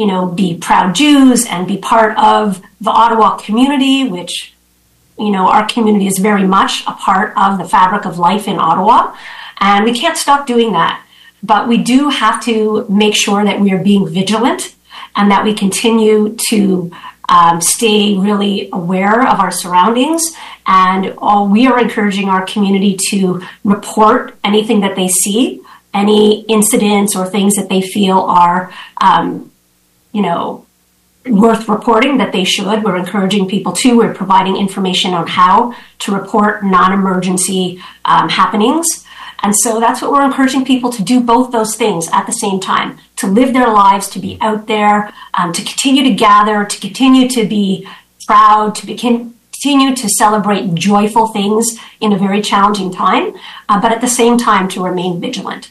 you 0.00 0.06
know, 0.06 0.24
be 0.24 0.56
proud 0.56 0.94
Jews 0.94 1.44
and 1.44 1.68
be 1.68 1.76
part 1.76 2.16
of 2.16 2.62
the 2.80 2.88
Ottawa 2.88 3.36
community, 3.36 4.08
which, 4.08 4.54
you 5.18 5.30
know, 5.30 5.46
our 5.48 5.66
community 5.66 6.06
is 6.06 6.18
very 6.18 6.46
much 6.46 6.82
a 6.86 6.92
part 6.92 7.34
of 7.36 7.58
the 7.58 7.68
fabric 7.68 8.06
of 8.06 8.18
life 8.18 8.48
in 8.48 8.58
Ottawa. 8.58 9.14
And 9.58 9.84
we 9.84 9.92
can't 9.92 10.16
stop 10.16 10.46
doing 10.46 10.72
that. 10.72 11.04
But 11.42 11.68
we 11.68 11.76
do 11.76 12.08
have 12.08 12.42
to 12.44 12.86
make 12.88 13.14
sure 13.14 13.44
that 13.44 13.60
we 13.60 13.72
are 13.72 13.82
being 13.82 14.08
vigilant 14.08 14.74
and 15.16 15.30
that 15.30 15.44
we 15.44 15.52
continue 15.52 16.34
to 16.48 16.90
um, 17.28 17.60
stay 17.60 18.16
really 18.16 18.70
aware 18.72 19.28
of 19.28 19.38
our 19.38 19.50
surroundings. 19.50 20.22
And 20.66 21.12
all, 21.18 21.46
we 21.46 21.66
are 21.66 21.78
encouraging 21.78 22.30
our 22.30 22.46
community 22.46 22.96
to 23.10 23.42
report 23.64 24.34
anything 24.42 24.80
that 24.80 24.96
they 24.96 25.08
see, 25.08 25.60
any 25.92 26.40
incidents 26.46 27.14
or 27.14 27.26
things 27.26 27.54
that 27.56 27.68
they 27.68 27.82
feel 27.82 28.20
are, 28.20 28.72
um, 28.98 29.49
you 30.12 30.22
know, 30.22 30.66
worth 31.26 31.68
reporting 31.68 32.18
that 32.18 32.32
they 32.32 32.44
should. 32.44 32.82
We're 32.82 32.96
encouraging 32.96 33.48
people 33.48 33.72
to. 33.72 33.96
We're 33.96 34.14
providing 34.14 34.56
information 34.56 35.14
on 35.14 35.26
how 35.26 35.74
to 36.00 36.12
report 36.12 36.64
non 36.64 36.92
emergency 36.92 37.82
um, 38.04 38.28
happenings. 38.28 39.04
And 39.42 39.54
so 39.56 39.80
that's 39.80 40.02
what 40.02 40.12
we're 40.12 40.24
encouraging 40.24 40.64
people 40.64 40.90
to 40.92 41.02
do 41.02 41.20
both 41.20 41.50
those 41.50 41.74
things 41.74 42.08
at 42.12 42.26
the 42.26 42.32
same 42.32 42.60
time 42.60 42.98
to 43.16 43.26
live 43.26 43.52
their 43.52 43.68
lives, 43.68 44.08
to 44.10 44.18
be 44.18 44.38
out 44.40 44.66
there, 44.66 45.12
um, 45.34 45.52
to 45.52 45.62
continue 45.62 46.02
to 46.04 46.14
gather, 46.14 46.64
to 46.64 46.80
continue 46.80 47.28
to 47.28 47.46
be 47.46 47.86
proud, 48.26 48.74
to 48.74 48.86
begin, 48.86 49.34
continue 49.52 49.94
to 49.94 50.08
celebrate 50.08 50.74
joyful 50.74 51.28
things 51.28 51.78
in 52.00 52.12
a 52.12 52.18
very 52.18 52.40
challenging 52.40 52.92
time, 52.92 53.34
uh, 53.68 53.80
but 53.80 53.92
at 53.92 54.00
the 54.00 54.08
same 54.08 54.38
time 54.38 54.68
to 54.68 54.82
remain 54.82 55.20
vigilant. 55.20 55.70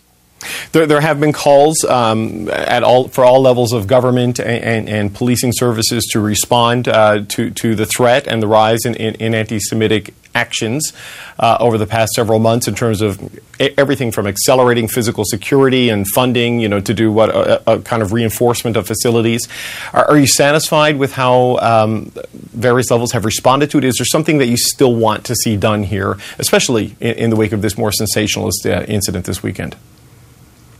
There, 0.72 0.86
there 0.86 1.02
have 1.02 1.20
been 1.20 1.34
calls 1.34 1.84
um, 1.84 2.50
at 2.50 2.84
all 2.84 3.08
for 3.10 3.26
all 3.26 3.42
levels 3.42 3.74
of 3.74 3.88
government 3.88 4.40
and, 4.40 4.64
and, 4.64 4.90
and 4.90 5.14
policing 5.14 5.52
services 5.54 6.08
to 6.12 6.20
respond 6.20 6.88
uh, 6.88 7.26
to 7.30 7.50
to 7.52 7.76
the 7.76 7.86
threat 7.86 8.28
and 8.28 8.42
the 8.42 8.48
rise 8.48 8.86
in, 8.86 8.96
in, 8.96 9.16
in 9.16 9.36
anti-Semitic 9.36 10.14
actions 10.36 10.94
uh, 11.40 11.58
over 11.60 11.78
the 11.78 11.88
past 11.88 12.14
several 12.14 12.40
months 12.40 12.68
in 12.68 12.76
terms 12.76 13.02
of 13.02 13.40
everything 13.78 14.12
from 14.12 14.28
accelerating 14.28 14.88
physical 14.88 15.24
security 15.26 15.90
and 15.90 16.08
funding, 16.08 16.60
you 16.60 16.70
know, 16.70 16.80
to 16.80 16.94
do 16.94 17.12
what 17.12 17.30
a, 17.30 17.74
a 17.74 17.80
kind 17.82 18.02
of 18.02 18.14
reinforcement 18.14 18.78
of 18.78 18.86
facilities. 18.88 19.48
Are, 19.94 20.06
are 20.06 20.18
you 20.18 20.28
satisfied 20.28 20.98
with 20.98 21.14
how 21.14 21.58
um, 21.58 22.12
various 22.34 22.92
levels 22.92 23.12
have 23.12 23.26
responded 23.26 23.70
to 23.72 23.80
it? 23.80 23.84
Is 23.84 23.96
there 23.98 24.06
something 24.06 24.38
that 24.38 24.48
you 24.48 24.58
still 24.58 24.96
want 24.96 25.26
to 25.26 25.36
see 25.36 25.58
done 25.58 25.84
here, 25.84 26.18
especially 26.38 26.96
in, 27.00 27.16
in 27.16 27.30
the 27.30 27.36
wake 27.36 27.52
of 27.52 27.62
this 27.62 27.78
more 27.78 27.92
sensationalist 27.92 28.66
uh, 28.66 28.86
incident 28.88 29.26
this 29.26 29.42
weekend? 29.44 29.76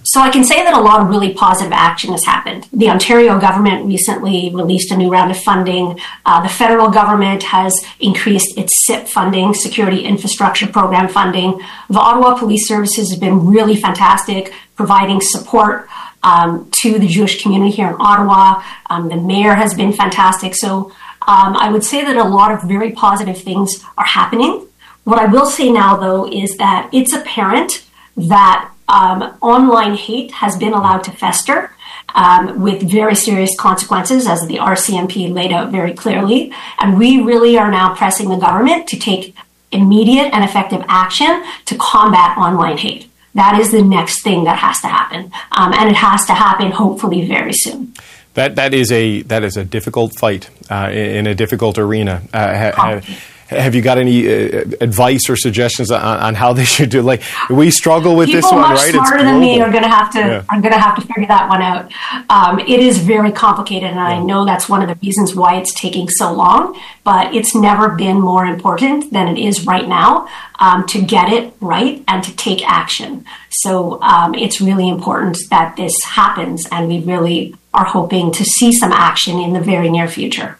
So 0.04 0.22
I 0.22 0.30
can 0.30 0.44
say 0.44 0.64
that 0.64 0.74
a 0.74 0.80
lot 0.80 1.02
of 1.02 1.10
really 1.10 1.34
positive 1.34 1.74
action 1.74 2.12
has 2.14 2.24
happened. 2.24 2.68
The 2.72 2.90
Ontario 2.90 3.40
government 3.40 3.86
recently 3.86 4.50
released 4.54 4.92
a 4.92 4.98
new 4.98 5.10
round 5.10 5.30
of 5.30 5.38
funding. 5.38 6.00
Uh, 6.26 6.42
the 6.42 6.50
federal 6.50 6.90
government 6.90 7.44
has 7.44 7.74
increased 8.00 8.58
its 8.58 8.72
SIP 8.86 9.08
funding, 9.08 9.54
Security 9.54 10.06
Infrastructure 10.06 10.68
Program 10.68 11.10
funding. 11.10 11.60
The 11.90 12.00
Ottawa 12.00 12.38
Police 12.38 12.68
Services 12.68 13.10
has 13.10 13.20
been 13.20 13.46
really 13.46 13.76
fantastic, 13.76 14.54
providing 14.76 15.20
support 15.22 15.90
um, 16.24 16.70
to 16.82 16.98
the 16.98 17.08
Jewish 17.08 17.42
community 17.42 17.72
here 17.72 17.90
in 17.90 17.96
Ottawa. 18.00 18.64
Um, 18.90 19.10
the 19.10 19.18
mayor 19.18 19.54
has 19.54 19.74
been 19.74 19.94
fantastic. 19.94 20.56
So 20.56 20.92
um, 21.28 21.56
I 21.56 21.70
would 21.72 21.84
say 21.84 22.04
that 22.04 22.16
a 22.16 22.24
lot 22.24 22.52
of 22.52 22.64
very 22.64 22.92
positive 22.92 23.38
things 23.38 23.84
are 23.98 24.06
happening. 24.06 24.66
What 25.04 25.20
I 25.20 25.26
will 25.26 25.46
say 25.46 25.72
now, 25.72 25.98
though, 25.98 26.28
is 26.32 26.58
that 26.58 26.90
it's 26.94 27.14
apparent 27.14 27.86
that 28.16 28.72
um, 28.90 29.38
online 29.42 29.96
hate 29.96 30.32
has 30.32 30.58
been 30.58 30.74
allowed 30.74 31.04
to 31.04 31.12
fester 31.12 31.72
um, 32.16 32.62
with 32.62 32.90
very 32.90 33.16
serious 33.16 33.56
consequences, 33.58 34.28
as 34.28 34.42
the 34.48 34.58
RCMP 34.58 35.32
laid 35.32 35.52
out 35.52 35.72
very 35.72 35.94
clearly. 35.94 36.52
And 36.80 36.98
we 36.98 37.22
really 37.22 37.58
are 37.58 37.72
now 37.72 37.96
pressing 37.96 38.30
the 38.30 38.38
government 38.38 38.88
to 38.90 39.00
take 39.00 39.36
immediate 39.72 40.34
and 40.34 40.44
effective 40.44 40.84
action 40.88 41.44
to 41.66 41.76
combat 41.78 42.38
online 42.38 42.78
hate. 42.78 43.08
That 43.36 43.60
is 43.60 43.72
the 43.72 43.84
next 43.84 44.24
thing 44.24 44.46
that 44.46 44.58
has 44.58 44.82
to 44.82 44.88
happen, 44.88 45.32
um, 45.52 45.72
and 45.74 45.90
it 45.90 45.96
has 45.96 46.26
to 46.26 46.34
happen 46.34 46.72
hopefully 46.72 47.28
very 47.28 47.54
soon. 47.54 47.94
That 48.34 48.56
that 48.56 48.74
is 48.74 48.92
a 48.92 49.22
that 49.24 49.44
is 49.44 49.56
a 49.56 49.64
difficult 49.64 50.18
fight 50.18 50.50
uh, 50.70 50.90
in 50.92 51.28
a 51.28 51.36
difficult 51.36 51.78
arena. 51.78 52.24
Uh, 52.34 52.72
ha, 52.72 53.02
have 53.50 53.74
you 53.74 53.82
got 53.82 53.98
any 53.98 54.28
uh, 54.28 54.62
advice 54.80 55.28
or 55.28 55.36
suggestions 55.36 55.90
on, 55.90 56.02
on, 56.02 56.36
how 56.36 56.54
they 56.54 56.66
should 56.66 56.90
do? 56.90 57.02
Like 57.02 57.24
we 57.50 57.72
struggle 57.72 58.16
with 58.16 58.28
People 58.28 58.42
this 58.42 58.52
one, 58.52 58.62
right 58.62 58.70
much 58.70 58.78
right? 58.78 58.94
Smarter 58.94 59.24
than 59.24 59.40
me 59.40 59.60
are 59.60 59.72
going 59.72 59.84
to 59.84 59.90
have 59.90 60.12
to 60.14 60.20
yeah. 60.20 60.46
are 60.50 60.62
going 60.62 60.74
to 60.74 60.80
have 60.80 60.96
to 60.96 61.02
figure 61.02 61.26
that 61.28 61.50
one 61.50 61.62
out. 61.62 61.92
Um, 62.30 62.60
it 62.60 62.80
is 62.80 63.00
very 63.00 63.32
complicated, 63.32 63.90
and 63.90 63.96
yeah. 63.96 64.06
I 64.06 64.24
know 64.24 64.46
that's 64.46 64.70
one 64.70 64.84
of 64.84 64.88
the 64.88 64.96
reasons 65.04 65.36
why 65.36 65.58
it's 65.58 65.74
taking 65.74 66.10
so 66.10 66.32
long. 66.32 66.80
But 67.04 67.34
it's 67.34 67.56
never 67.56 67.90
been 67.90 68.20
more 68.22 68.46
important 68.46 69.12
than 69.12 69.28
it 69.28 69.40
is 69.40 69.66
right 69.66 69.88
now 69.88 70.28
um, 70.60 70.86
to 70.88 71.02
get 71.02 71.34
it 71.34 71.54
right 71.60 72.04
and 72.08 72.24
to 72.24 72.36
take 72.36 72.68
action. 72.70 73.26
So 73.50 74.00
um, 74.02 74.36
it's 74.36 74.62
really 74.62 74.88
important 74.88 75.40
that 75.50 75.76
this 75.76 75.94
happens, 76.06 76.68
and 76.72 76.88
we 76.88 77.00
really 77.00 77.56
are 77.74 77.86
hoping 77.86 78.32
to 78.34 78.44
see 78.44 78.72
some 78.72 78.92
action 78.92 79.40
in 79.40 79.54
the 79.54 79.60
very 79.60 79.90
near 79.90 80.08
future. 80.08 80.60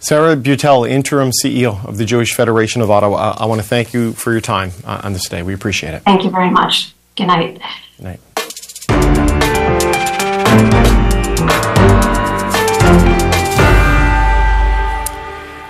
Sarah 0.00 0.36
Beutel, 0.36 0.88
Interim 0.88 1.32
CEO 1.44 1.84
of 1.84 1.96
the 1.96 2.04
Jewish 2.04 2.34
Federation 2.34 2.82
of 2.82 2.90
Ottawa, 2.90 3.34
I, 3.38 3.42
I 3.42 3.46
want 3.46 3.60
to 3.60 3.66
thank 3.66 3.92
you 3.92 4.12
for 4.12 4.30
your 4.30 4.40
time 4.40 4.70
uh, 4.84 5.00
on 5.02 5.12
this 5.12 5.28
day. 5.28 5.42
We 5.42 5.54
appreciate 5.54 5.94
it. 5.94 6.02
Thank 6.04 6.24
you 6.24 6.30
very 6.30 6.50
much. 6.50 6.94
Good 7.16 7.26
night. 7.26 7.60
Good 7.96 8.04
night. 8.04 8.20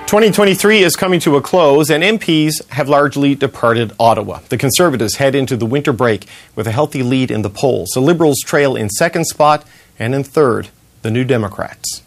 Twenty 0.06 0.30
twenty 0.30 0.54
three 0.54 0.82
is 0.82 0.97
coming 0.97 1.20
to 1.20 1.37
a 1.37 1.42
close, 1.42 1.90
and 1.90 2.02
MPs 2.02 2.66
have 2.70 2.88
largely 2.88 3.35
departed 3.35 3.92
Ottawa. 4.00 4.40
The 4.49 4.56
Conservatives 4.56 5.16
head 5.16 5.35
into 5.35 5.54
the 5.54 5.66
winter 5.66 5.92
break 5.92 6.26
with 6.56 6.66
a 6.66 6.73
healthy 6.73 7.02
lead 7.02 7.30
in 7.30 7.42
the 7.42 7.50
polls. 7.50 7.90
The 7.92 8.00
Liberals 8.00 8.38
trail 8.42 8.75
in 8.75 8.88
second 8.88 9.26
spot, 9.26 9.66
and 9.99 10.14
in 10.14 10.25
third, 10.25 10.68
the 11.02 11.11
New 11.11 11.25
Democrats. 11.25 12.02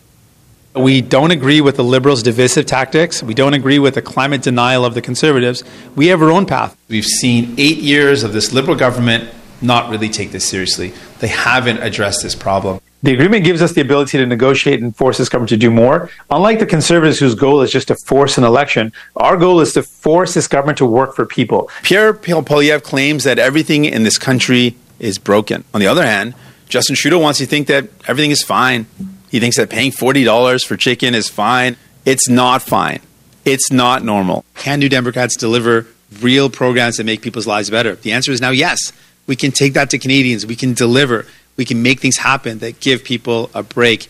We 0.73 1.01
don't 1.01 1.31
agree 1.31 1.59
with 1.59 1.75
the 1.75 1.83
Liberals' 1.83 2.23
divisive 2.23 2.65
tactics. 2.65 3.21
We 3.21 3.33
don't 3.33 3.53
agree 3.53 3.77
with 3.77 3.95
the 3.95 4.01
climate 4.01 4.41
denial 4.41 4.85
of 4.85 4.93
the 4.93 5.01
Conservatives. 5.01 5.65
We 5.95 6.07
have 6.07 6.21
our 6.21 6.31
own 6.31 6.45
path. 6.45 6.77
We've 6.87 7.03
seen 7.03 7.55
eight 7.57 7.79
years 7.79 8.23
of 8.23 8.31
this 8.31 8.53
Liberal 8.53 8.77
government 8.77 9.29
not 9.61 9.89
really 9.89 10.07
take 10.07 10.31
this 10.31 10.47
seriously. 10.47 10.93
They 11.19 11.27
haven't 11.27 11.83
addressed 11.83 12.23
this 12.23 12.35
problem. 12.35 12.79
The 13.03 13.13
agreement 13.13 13.43
gives 13.43 13.61
us 13.61 13.73
the 13.73 13.81
ability 13.81 14.17
to 14.19 14.25
negotiate 14.25 14.81
and 14.81 14.95
force 14.95 15.17
this 15.17 15.27
government 15.27 15.49
to 15.49 15.57
do 15.57 15.71
more. 15.71 16.09
Unlike 16.29 16.59
the 16.59 16.65
Conservatives, 16.65 17.19
whose 17.19 17.35
goal 17.35 17.61
is 17.61 17.71
just 17.71 17.89
to 17.89 17.95
force 18.05 18.37
an 18.37 18.43
election, 18.45 18.93
our 19.17 19.35
goal 19.35 19.59
is 19.59 19.73
to 19.73 19.83
force 19.83 20.35
this 20.35 20.47
government 20.47 20.77
to 20.77 20.85
work 20.85 21.15
for 21.15 21.25
people. 21.25 21.69
Pierre 21.83 22.13
Poilievre 22.13 22.81
claims 22.81 23.23
that 23.25 23.39
everything 23.39 23.85
in 23.85 24.03
this 24.03 24.17
country 24.17 24.77
is 24.99 25.17
broken. 25.17 25.65
On 25.73 25.81
the 25.81 25.87
other 25.87 26.05
hand, 26.05 26.33
Justin 26.69 26.95
Trudeau 26.95 27.19
wants 27.19 27.39
you 27.41 27.45
to 27.45 27.49
think 27.49 27.67
that 27.67 27.89
everything 28.07 28.31
is 28.31 28.43
fine. 28.43 28.85
He 29.31 29.39
thinks 29.39 29.55
that 29.55 29.69
paying 29.69 29.91
$40 29.91 30.65
for 30.65 30.75
chicken 30.75 31.15
is 31.15 31.29
fine. 31.29 31.77
It's 32.05 32.27
not 32.27 32.61
fine. 32.61 32.99
It's 33.45 33.71
not 33.71 34.03
normal. 34.03 34.43
Can 34.55 34.79
New 34.79 34.89
Democrats 34.89 35.37
deliver 35.37 35.87
real 36.19 36.49
programs 36.49 36.97
that 36.97 37.05
make 37.05 37.21
people's 37.21 37.47
lives 37.47 37.69
better? 37.69 37.95
The 37.95 38.11
answer 38.11 38.33
is 38.33 38.41
now 38.41 38.51
yes. 38.51 38.91
We 39.27 39.37
can 39.37 39.51
take 39.51 39.73
that 39.73 39.89
to 39.91 39.97
Canadians. 39.97 40.45
We 40.45 40.57
can 40.57 40.73
deliver. 40.73 41.25
We 41.55 41.63
can 41.63 41.81
make 41.81 42.01
things 42.01 42.17
happen 42.17 42.59
that 42.59 42.81
give 42.81 43.05
people 43.05 43.49
a 43.53 43.63
break. 43.63 44.09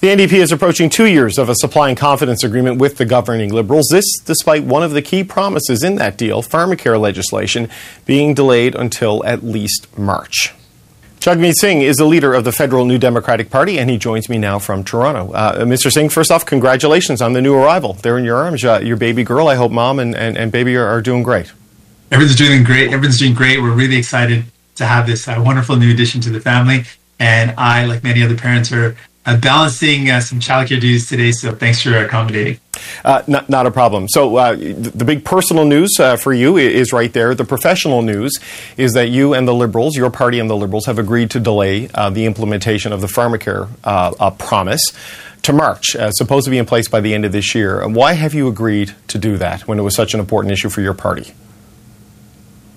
The 0.00 0.08
NDP 0.08 0.34
is 0.34 0.52
approaching 0.52 0.88
two 0.88 1.06
years 1.06 1.36
of 1.36 1.48
a 1.48 1.54
supply 1.56 1.88
and 1.88 1.98
confidence 1.98 2.44
agreement 2.44 2.78
with 2.78 2.98
the 2.98 3.06
governing 3.06 3.52
Liberals. 3.52 3.88
This, 3.90 4.04
despite 4.24 4.62
one 4.62 4.84
of 4.84 4.92
the 4.92 5.02
key 5.02 5.24
promises 5.24 5.82
in 5.82 5.96
that 5.96 6.16
deal, 6.16 6.42
pharmacare 6.42 7.00
legislation, 7.00 7.68
being 8.04 8.34
delayed 8.34 8.76
until 8.76 9.24
at 9.24 9.42
least 9.42 9.98
March. 9.98 10.54
Jagmeet 11.26 11.54
Singh 11.58 11.82
is 11.82 11.96
the 11.96 12.04
leader 12.04 12.34
of 12.34 12.44
the 12.44 12.52
federal 12.52 12.84
New 12.84 12.98
Democratic 12.98 13.50
Party, 13.50 13.80
and 13.80 13.90
he 13.90 13.98
joins 13.98 14.28
me 14.28 14.38
now 14.38 14.60
from 14.60 14.84
Toronto. 14.84 15.32
Uh, 15.32 15.64
Mr. 15.64 15.90
Singh, 15.90 16.08
first 16.08 16.30
off, 16.30 16.46
congratulations 16.46 17.20
on 17.20 17.32
the 17.32 17.42
new 17.42 17.52
arrival. 17.56 17.94
They're 17.94 18.16
in 18.16 18.24
your 18.24 18.36
arms, 18.36 18.64
uh, 18.64 18.78
your 18.80 18.96
baby 18.96 19.24
girl. 19.24 19.48
I 19.48 19.56
hope 19.56 19.72
mom 19.72 19.98
and, 19.98 20.14
and, 20.14 20.38
and 20.38 20.52
baby 20.52 20.76
are, 20.76 20.86
are, 20.86 21.02
doing 21.02 21.24
great. 21.24 21.52
Everything's 22.12 22.38
doing 22.38 22.62
great. 22.62 22.92
Everything's 22.92 23.18
doing 23.18 23.34
great. 23.34 23.60
We're 23.60 23.74
really 23.74 23.96
excited 23.96 24.44
to 24.76 24.86
have 24.86 25.08
this 25.08 25.26
uh, 25.26 25.42
wonderful 25.44 25.74
new 25.74 25.90
addition 25.90 26.20
to 26.20 26.30
the 26.30 26.38
family. 26.38 26.84
And 27.18 27.52
I, 27.58 27.86
like 27.86 28.04
many 28.04 28.22
other 28.22 28.36
parents, 28.36 28.70
are 28.70 28.96
uh, 29.24 29.36
balancing 29.36 30.08
uh, 30.08 30.20
some 30.20 30.38
childcare 30.38 30.80
duties 30.80 31.08
today. 31.08 31.32
So 31.32 31.52
thanks 31.52 31.82
for 31.82 31.96
accommodating. 31.96 32.60
Uh, 33.04 33.22
not, 33.26 33.48
not, 33.48 33.66
a 33.66 33.70
problem. 33.70 34.08
So 34.08 34.36
uh, 34.36 34.56
the 34.56 35.04
big 35.04 35.24
personal 35.24 35.64
news 35.64 35.94
uh, 35.98 36.16
for 36.16 36.32
you 36.32 36.56
is 36.56 36.92
right 36.92 37.12
there. 37.12 37.34
The 37.34 37.44
professional 37.44 38.02
news 38.02 38.32
is 38.76 38.92
that 38.92 39.08
you 39.08 39.34
and 39.34 39.46
the 39.46 39.54
Liberals, 39.54 39.96
your 39.96 40.10
party 40.10 40.38
and 40.38 40.48
the 40.48 40.56
Liberals, 40.56 40.86
have 40.86 40.98
agreed 40.98 41.30
to 41.32 41.40
delay 41.40 41.88
uh, 41.94 42.10
the 42.10 42.24
implementation 42.24 42.92
of 42.92 43.00
the 43.00 43.06
pharmacare 43.06 43.68
uh, 43.84 44.30
promise 44.32 44.92
to 45.42 45.52
March, 45.52 45.96
supposed 46.10 46.44
to 46.44 46.50
be 46.50 46.58
in 46.58 46.66
place 46.66 46.88
by 46.88 47.00
the 47.00 47.14
end 47.14 47.24
of 47.24 47.30
this 47.30 47.54
year. 47.54 47.86
Why 47.86 48.14
have 48.14 48.34
you 48.34 48.48
agreed 48.48 48.94
to 49.08 49.18
do 49.18 49.36
that 49.36 49.68
when 49.68 49.78
it 49.78 49.82
was 49.82 49.94
such 49.94 50.12
an 50.12 50.18
important 50.18 50.52
issue 50.52 50.68
for 50.68 50.80
your 50.80 50.94
party? 50.94 51.34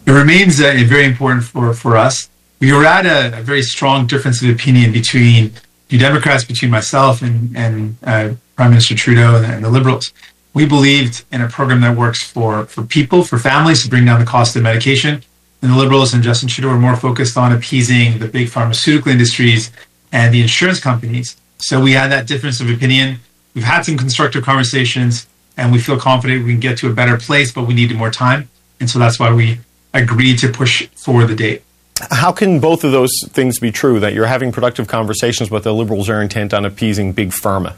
It 0.05 0.11
remains 0.11 0.59
very 0.59 1.05
important 1.05 1.45
for, 1.45 1.73
for 1.73 1.97
us. 1.97 2.29
We 2.59 2.73
were 2.73 2.85
at 2.85 3.05
a, 3.05 3.39
a 3.39 3.41
very 3.41 3.61
strong 3.61 4.05
difference 4.05 4.43
of 4.43 4.49
opinion 4.49 4.91
between 4.91 5.53
New 5.91 5.97
Democrats, 5.97 6.43
between 6.43 6.71
myself 6.71 7.21
and, 7.21 7.55
and 7.55 7.97
uh, 8.03 8.33
Prime 8.59 8.71
Minister 8.71 8.93
Trudeau 8.93 9.37
and, 9.37 9.45
and 9.45 9.63
the 9.63 9.69
Liberals, 9.69 10.11
we 10.53 10.65
believed 10.65 11.23
in 11.31 11.39
a 11.39 11.47
program 11.47 11.79
that 11.79 11.95
works 11.95 12.21
for, 12.21 12.65
for 12.65 12.83
people, 12.83 13.23
for 13.23 13.39
families 13.39 13.83
to 13.83 13.89
bring 13.89 14.03
down 14.03 14.19
the 14.19 14.25
cost 14.25 14.53
of 14.57 14.63
medication. 14.63 15.23
And 15.61 15.71
the 15.71 15.77
Liberals 15.77 16.13
and 16.13 16.21
Justin 16.21 16.49
Trudeau 16.49 16.71
are 16.71 16.77
more 16.77 16.97
focused 16.97 17.37
on 17.37 17.53
appeasing 17.53 18.19
the 18.19 18.27
big 18.27 18.49
pharmaceutical 18.49 19.13
industries 19.13 19.71
and 20.11 20.33
the 20.33 20.41
insurance 20.41 20.81
companies. 20.81 21.37
So 21.59 21.81
we 21.81 21.93
had 21.93 22.11
that 22.11 22.27
difference 22.27 22.59
of 22.59 22.69
opinion. 22.69 23.21
We've 23.55 23.63
had 23.63 23.83
some 23.83 23.97
constructive 23.97 24.43
conversations 24.43 25.25
and 25.55 25.71
we 25.71 25.79
feel 25.79 25.97
confident 25.97 26.43
we 26.43 26.51
can 26.51 26.59
get 26.59 26.77
to 26.79 26.89
a 26.89 26.93
better 26.93 27.15
place, 27.15 27.53
but 27.53 27.65
we 27.65 27.73
needed 27.73 27.95
more 27.95 28.11
time. 28.11 28.49
And 28.81 28.89
so 28.89 28.99
that's 28.99 29.21
why 29.21 29.33
we 29.33 29.59
agreed 29.93 30.37
to 30.39 30.49
push 30.49 30.85
for 30.97 31.23
the 31.23 31.33
date. 31.33 31.63
How 32.11 32.33
can 32.33 32.59
both 32.59 32.83
of 32.83 32.91
those 32.91 33.11
things 33.29 33.57
be 33.57 33.71
true? 33.71 34.01
That 34.01 34.13
you're 34.13 34.25
having 34.25 34.51
productive 34.51 34.89
conversations, 34.89 35.47
but 35.47 35.63
the 35.63 35.73
Liberals 35.73 36.09
are 36.09 36.21
intent 36.21 36.53
on 36.53 36.65
appeasing 36.65 37.13
big 37.13 37.29
pharma? 37.29 37.75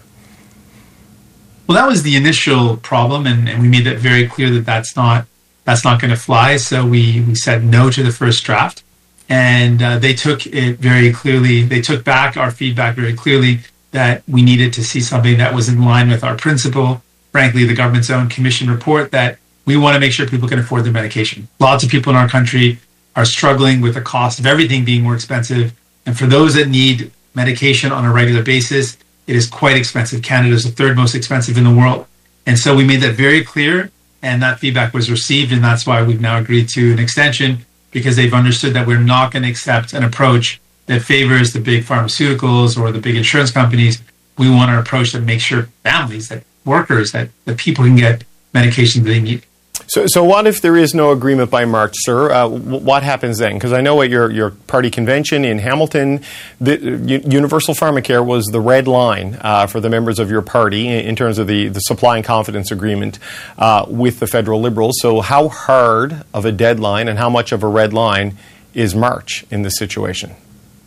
Well, 1.67 1.77
that 1.77 1.87
was 1.87 2.03
the 2.03 2.15
initial 2.15 2.77
problem, 2.77 3.25
and, 3.25 3.47
and 3.47 3.61
we 3.61 3.67
made 3.67 3.85
that 3.85 3.97
very 3.97 4.27
clear 4.27 4.49
that 4.51 4.65
that's 4.65 4.95
not 4.95 5.25
that's 5.63 5.83
not 5.85 6.01
going 6.01 6.09
to 6.11 6.19
fly. 6.19 6.57
So 6.57 6.85
we 6.85 7.21
we 7.21 7.35
said 7.35 7.63
no 7.63 7.89
to 7.91 8.03
the 8.03 8.11
first 8.11 8.43
draft, 8.43 8.83
and 9.29 9.81
uh, 9.81 9.99
they 9.99 10.13
took 10.13 10.45
it 10.45 10.79
very 10.79 11.13
clearly. 11.13 11.63
They 11.63 11.81
took 11.81 12.03
back 12.03 12.35
our 12.35 12.51
feedback 12.51 12.95
very 12.95 13.13
clearly 13.13 13.59
that 13.91 14.23
we 14.27 14.41
needed 14.41 14.73
to 14.73 14.83
see 14.83 15.01
something 15.01 15.37
that 15.37 15.53
was 15.53 15.69
in 15.69 15.83
line 15.83 16.09
with 16.09 16.23
our 16.23 16.35
principle. 16.35 17.01
Frankly, 17.31 17.63
the 17.65 17.75
government's 17.75 18.09
own 18.09 18.27
commission 18.29 18.69
report 18.69 19.11
that 19.11 19.37
we 19.65 19.77
want 19.77 19.93
to 19.93 19.99
make 19.99 20.11
sure 20.11 20.27
people 20.27 20.49
can 20.49 20.59
afford 20.59 20.83
their 20.83 20.91
medication. 20.91 21.47
Lots 21.59 21.83
of 21.83 21.89
people 21.89 22.09
in 22.09 22.17
our 22.17 22.27
country 22.27 22.79
are 23.15 23.25
struggling 23.25 23.81
with 23.81 23.93
the 23.93 24.01
cost 24.01 24.39
of 24.39 24.45
everything 24.45 24.83
being 24.85 25.03
more 25.03 25.15
expensive. 25.15 25.73
And 26.05 26.17
for 26.17 26.25
those 26.25 26.55
that 26.55 26.67
need 26.67 27.11
medication 27.35 27.91
on 27.91 28.05
a 28.05 28.11
regular 28.11 28.43
basis, 28.43 28.97
it 29.31 29.37
is 29.37 29.47
quite 29.47 29.77
expensive. 29.77 30.21
Canada 30.21 30.53
is 30.53 30.65
the 30.65 30.71
third 30.71 30.97
most 30.97 31.15
expensive 31.15 31.57
in 31.57 31.63
the 31.63 31.73
world. 31.73 32.05
And 32.45 32.59
so 32.59 32.75
we 32.75 32.83
made 32.83 32.99
that 32.99 33.15
very 33.15 33.45
clear, 33.45 33.89
and 34.21 34.41
that 34.41 34.59
feedback 34.59 34.93
was 34.93 35.09
received. 35.09 35.53
And 35.53 35.63
that's 35.63 35.87
why 35.87 36.03
we've 36.03 36.19
now 36.19 36.37
agreed 36.37 36.67
to 36.69 36.91
an 36.91 36.99
extension 36.99 37.65
because 37.91 38.17
they've 38.17 38.33
understood 38.33 38.73
that 38.73 38.85
we're 38.85 38.99
not 38.99 39.31
going 39.31 39.43
to 39.43 39.49
accept 39.49 39.93
an 39.93 40.03
approach 40.03 40.59
that 40.87 41.01
favors 41.01 41.53
the 41.53 41.61
big 41.61 41.85
pharmaceuticals 41.85 42.77
or 42.77 42.91
the 42.91 42.99
big 42.99 43.15
insurance 43.15 43.51
companies. 43.51 44.01
We 44.37 44.49
want 44.49 44.69
an 44.69 44.77
approach 44.77 45.13
that 45.13 45.21
makes 45.21 45.43
sure 45.43 45.63
families, 45.83 46.27
that 46.27 46.43
workers, 46.65 47.13
that 47.13 47.29
the 47.45 47.55
people 47.55 47.85
can 47.85 47.95
get 47.95 48.25
medication 48.53 49.03
that 49.03 49.09
they 49.09 49.21
need. 49.21 49.45
So, 49.91 50.05
so 50.07 50.23
what 50.23 50.47
if 50.47 50.61
there 50.61 50.77
is 50.77 50.93
no 50.93 51.11
agreement 51.11 51.51
by 51.51 51.65
March, 51.65 51.95
sir? 51.97 52.31
Uh, 52.31 52.47
what 52.47 53.03
happens 53.03 53.39
then? 53.39 53.55
Because 53.55 53.73
I 53.73 53.81
know 53.81 54.01
at 54.01 54.09
your, 54.09 54.31
your 54.31 54.51
party 54.51 54.89
convention 54.89 55.43
in 55.43 55.59
Hamilton, 55.59 56.21
the, 56.61 56.75
uh, 56.93 57.29
Universal 57.29 57.73
Pharmacare 57.73 58.25
was 58.25 58.45
the 58.45 58.61
red 58.61 58.87
line 58.87 59.37
uh, 59.41 59.67
for 59.67 59.81
the 59.81 59.89
members 59.89 60.17
of 60.17 60.31
your 60.31 60.41
party 60.41 60.87
in, 60.87 61.07
in, 61.07 61.15
terms 61.17 61.39
of 61.39 61.47
the, 61.47 61.67
the 61.67 61.81
supply 61.81 62.15
and 62.15 62.25
confidence 62.25 62.71
agreement 62.71 63.19
uh, 63.57 63.85
with 63.89 64.21
the 64.21 64.27
federal 64.27 64.61
Liberals. 64.61 64.95
So, 65.01 65.19
how 65.19 65.49
hard 65.49 66.23
of 66.33 66.45
a 66.45 66.53
deadline 66.53 67.09
and 67.09 67.19
how 67.19 67.29
much 67.29 67.51
of 67.51 67.61
a 67.61 67.67
red 67.67 67.91
line 67.91 68.37
is 68.73 68.95
March 68.95 69.43
in 69.51 69.63
this 69.63 69.73
situation? 69.77 70.31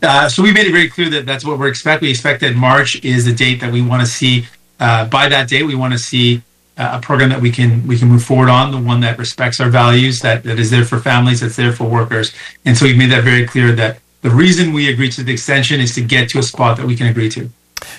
Uh, 0.02 0.30
so 0.30 0.42
we 0.42 0.50
made 0.50 0.66
it 0.66 0.72
very 0.72 0.88
clear 0.88 1.10
that 1.10 1.26
that's 1.26 1.44
what 1.44 1.58
we're 1.58 1.68
expecting. 1.68 2.06
We 2.06 2.10
expect 2.10 2.40
that 2.40 2.56
March 2.56 3.04
is 3.04 3.26
the 3.26 3.34
date 3.34 3.60
that 3.60 3.70
we 3.70 3.82
want 3.82 4.00
to 4.00 4.06
see. 4.06 4.46
Uh, 4.80 5.04
by 5.04 5.28
that 5.28 5.50
date, 5.50 5.64
we 5.64 5.74
want 5.74 5.92
to 5.92 5.98
see 5.98 6.40
Uh, 6.76 6.98
a 6.98 7.00
program 7.00 7.28
that 7.28 7.40
we 7.40 7.52
can 7.52 7.86
we 7.86 7.96
can 7.96 8.08
move 8.08 8.24
forward 8.24 8.48
on, 8.48 8.72
the 8.72 8.78
one 8.78 9.00
that 9.00 9.16
respects 9.16 9.60
our 9.60 9.70
values, 9.70 10.18
that, 10.20 10.42
that 10.42 10.58
is 10.58 10.70
there 10.70 10.84
for 10.84 10.98
families, 10.98 11.40
that's 11.40 11.54
there 11.54 11.72
for 11.72 11.84
workers. 11.84 12.34
And 12.64 12.76
so 12.76 12.84
we've 12.84 12.98
made 12.98 13.12
that 13.12 13.22
very 13.22 13.46
clear 13.46 13.70
that 13.72 14.00
the 14.22 14.30
reason 14.30 14.72
we 14.72 14.88
agreed 14.88 15.12
to 15.12 15.22
the 15.22 15.32
extension 15.32 15.80
is 15.80 15.94
to 15.94 16.02
get 16.02 16.30
to 16.30 16.38
a 16.40 16.42
spot 16.42 16.76
that 16.78 16.86
we 16.86 16.96
can 16.96 17.06
agree 17.06 17.28
to. 17.30 17.48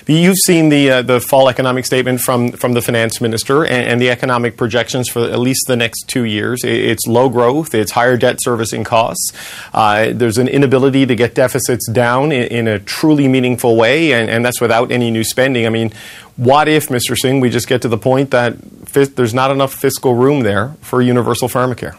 You've 0.06 0.36
seen 0.44 0.68
the 0.68 0.90
uh, 0.90 1.02
the 1.02 1.20
fall 1.20 1.48
economic 1.48 1.86
statement 1.86 2.20
from 2.20 2.52
from 2.52 2.72
the 2.74 2.82
finance 2.82 3.20
minister 3.20 3.64
and, 3.64 3.88
and, 3.88 4.00
the 4.00 4.10
economic 4.10 4.56
projections 4.56 5.08
for 5.08 5.22
at 5.22 5.38
least 5.38 5.66
the 5.66 5.76
next 5.76 6.04
two 6.08 6.24
years. 6.24 6.62
It's 6.64 7.06
low 7.06 7.28
growth. 7.28 7.74
It's 7.74 7.92
higher 7.92 8.16
debt 8.16 8.38
servicing 8.40 8.84
costs. 8.84 9.32
Uh, 9.72 10.12
there's 10.12 10.38
an 10.38 10.48
inability 10.48 11.06
to 11.06 11.16
get 11.16 11.34
deficits 11.34 11.88
down 11.90 12.32
in, 12.32 12.44
in 12.48 12.68
a 12.68 12.78
truly 12.78 13.28
meaningful 13.28 13.76
way, 13.76 14.12
and, 14.12 14.30
and, 14.30 14.44
that's 14.44 14.60
without 14.60 14.90
any 14.90 15.10
new 15.10 15.24
spending. 15.24 15.66
I 15.66 15.70
mean, 15.70 15.92
what 16.36 16.68
if, 16.68 16.88
Mr. 16.88 17.16
Singh, 17.16 17.40
we 17.40 17.50
just 17.50 17.66
get 17.66 17.82
to 17.82 17.88
the 17.88 17.98
point 17.98 18.30
that 18.30 18.56
there's 18.92 19.34
not 19.34 19.50
enough 19.50 19.72
fiscal 19.72 20.14
room 20.14 20.40
there 20.40 20.76
for 20.80 21.02
universal 21.02 21.48
pharmacare? 21.48 21.96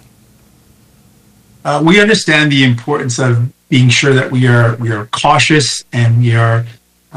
Uh, 1.65 1.81
we 1.83 1.99
understand 1.99 2.51
the 2.51 2.63
importance 2.63 3.19
of 3.19 3.51
being 3.69 3.89
sure 3.89 4.13
that 4.13 4.31
we 4.31 4.47
are 4.47 4.75
we 4.77 4.91
are 4.91 5.07
cautious 5.07 5.83
and 5.91 6.19
we 6.19 6.35
are 6.35 6.65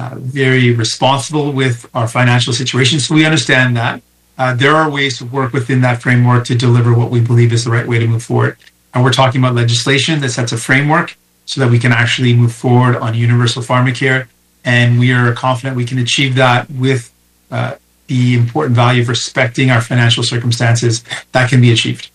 uh, 0.01 0.15
very 0.17 0.73
responsible 0.73 1.53
with 1.53 1.77
our 1.95 2.09
financial 2.09 2.55
situation. 2.55 2.99
So 3.01 3.15
we 3.15 3.27
understand 3.27 3.77
that 3.77 4.03
uh, 4.39 4.55
there 4.55 4.75
are 4.75 4.89
ways 4.89 5.19
to 5.19 5.27
work 5.27 5.53
within 5.53 5.83
that 5.83 6.01
framework 6.01 6.47
to 6.47 6.55
deliver 6.55 6.95
what 6.95 7.11
we 7.11 7.21
believe 7.21 7.53
is 7.53 7.65
the 7.65 7.71
right 7.71 7.87
way 7.87 7.99
to 7.99 8.07
move 8.07 8.23
forward. 8.23 8.57
And 8.95 9.05
we're 9.05 9.13
talking 9.13 9.39
about 9.43 9.55
legislation 9.55 10.21
that 10.21 10.31
sets 10.31 10.53
a 10.53 10.57
framework 10.57 11.17
so 11.45 11.61
that 11.61 11.71
we 11.71 11.79
can 11.79 11.93
actually 11.93 12.33
move 12.35 12.55
forward 12.55 12.97
on 12.97 13.15
universal 13.15 13.63
pharmacare. 13.63 14.29
And 14.65 14.99
we 14.99 15.13
are 15.13 15.35
confident 15.35 15.77
we 15.77 15.85
can 15.85 15.99
achieve 15.99 16.35
that 16.37 16.71
with 16.71 17.13
uh, 17.51 17.75
the 18.07 18.37
important 18.37 18.77
value 18.77 19.03
of 19.03 19.09
respecting 19.09 19.71
our 19.71 19.83
financial 19.83 20.23
circumstances. 20.23 21.05
That 21.33 21.51
can 21.51 21.61
be 21.61 21.73
achieved 21.73 22.11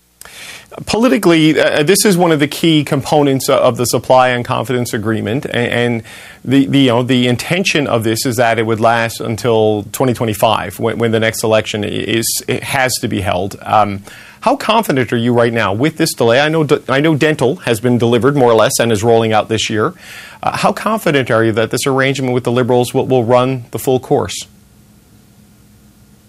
politically, 0.84 1.58
uh, 1.58 1.82
this 1.82 2.04
is 2.04 2.16
one 2.16 2.32
of 2.32 2.40
the 2.40 2.48
key 2.48 2.84
components 2.84 3.48
of 3.48 3.76
the 3.76 3.86
supply 3.86 4.28
and 4.28 4.44
confidence 4.44 4.92
agreement, 4.92 5.46
and, 5.46 5.54
and 5.54 6.02
the, 6.44 6.66
the, 6.66 6.78
you 6.80 6.88
know 6.88 7.02
the 7.02 7.26
intention 7.28 7.86
of 7.86 8.04
this 8.04 8.26
is 8.26 8.36
that 8.36 8.58
it 8.58 8.66
would 8.66 8.80
last 8.80 9.20
until 9.20 9.84
2025, 9.84 10.78
when, 10.78 10.98
when 10.98 11.10
the 11.12 11.20
next 11.20 11.42
election 11.42 11.84
is 11.84 12.26
has 12.62 12.92
to 13.00 13.08
be 13.08 13.20
held. 13.20 13.56
Um, 13.62 14.02
how 14.40 14.54
confident 14.54 15.12
are 15.12 15.16
you 15.16 15.32
right 15.32 15.52
now 15.52 15.72
with 15.72 15.96
this 15.96 16.12
delay? 16.14 16.40
I 16.40 16.48
know 16.48 16.66
I 16.88 17.00
know 17.00 17.16
dental 17.16 17.56
has 17.56 17.80
been 17.80 17.98
delivered 17.98 18.36
more 18.36 18.50
or 18.50 18.54
less 18.54 18.78
and 18.78 18.92
is 18.92 19.02
rolling 19.02 19.32
out 19.32 19.48
this 19.48 19.70
year. 19.70 19.94
Uh, 20.42 20.56
how 20.56 20.72
confident 20.72 21.30
are 21.30 21.42
you 21.42 21.52
that 21.52 21.70
this 21.70 21.86
arrangement 21.86 22.34
with 22.34 22.44
the 22.44 22.52
Liberals 22.52 22.92
will, 22.92 23.06
will 23.06 23.24
run 23.24 23.64
the 23.70 23.78
full 23.78 23.98
course? 23.98 24.46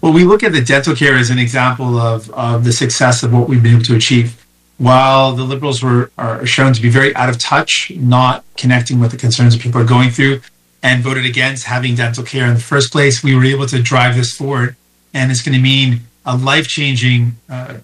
Well, 0.00 0.12
we 0.12 0.24
look 0.24 0.42
at 0.42 0.52
the 0.52 0.60
dental 0.60 0.94
care 0.94 1.16
as 1.16 1.30
an 1.30 1.38
example 1.38 1.98
of, 1.98 2.30
of 2.30 2.64
the 2.64 2.72
success 2.72 3.22
of 3.22 3.32
what 3.32 3.48
we've 3.48 3.62
been 3.62 3.74
able 3.74 3.84
to 3.84 3.96
achieve. 3.96 4.44
While 4.78 5.34
the 5.34 5.42
Liberals 5.42 5.82
were 5.82 6.12
are 6.16 6.46
shown 6.46 6.72
to 6.72 6.80
be 6.80 6.88
very 6.88 7.14
out 7.16 7.28
of 7.28 7.38
touch, 7.38 7.90
not 7.96 8.44
connecting 8.56 9.00
with 9.00 9.10
the 9.10 9.16
concerns 9.16 9.54
that 9.54 9.62
people 9.62 9.80
are 9.80 9.84
going 9.84 10.10
through, 10.10 10.40
and 10.84 11.02
voted 11.02 11.26
against 11.26 11.64
having 11.64 11.96
dental 11.96 12.22
care 12.22 12.46
in 12.46 12.54
the 12.54 12.60
first 12.60 12.92
place, 12.92 13.22
we 13.24 13.34
were 13.34 13.44
able 13.44 13.66
to 13.66 13.82
drive 13.82 14.14
this 14.14 14.32
forward. 14.36 14.76
And 15.12 15.32
it's 15.32 15.42
going 15.42 15.56
to 15.56 15.60
mean 15.60 16.02
a 16.24 16.36
life 16.36 16.68
changing 16.68 17.32
uh, 17.50 17.78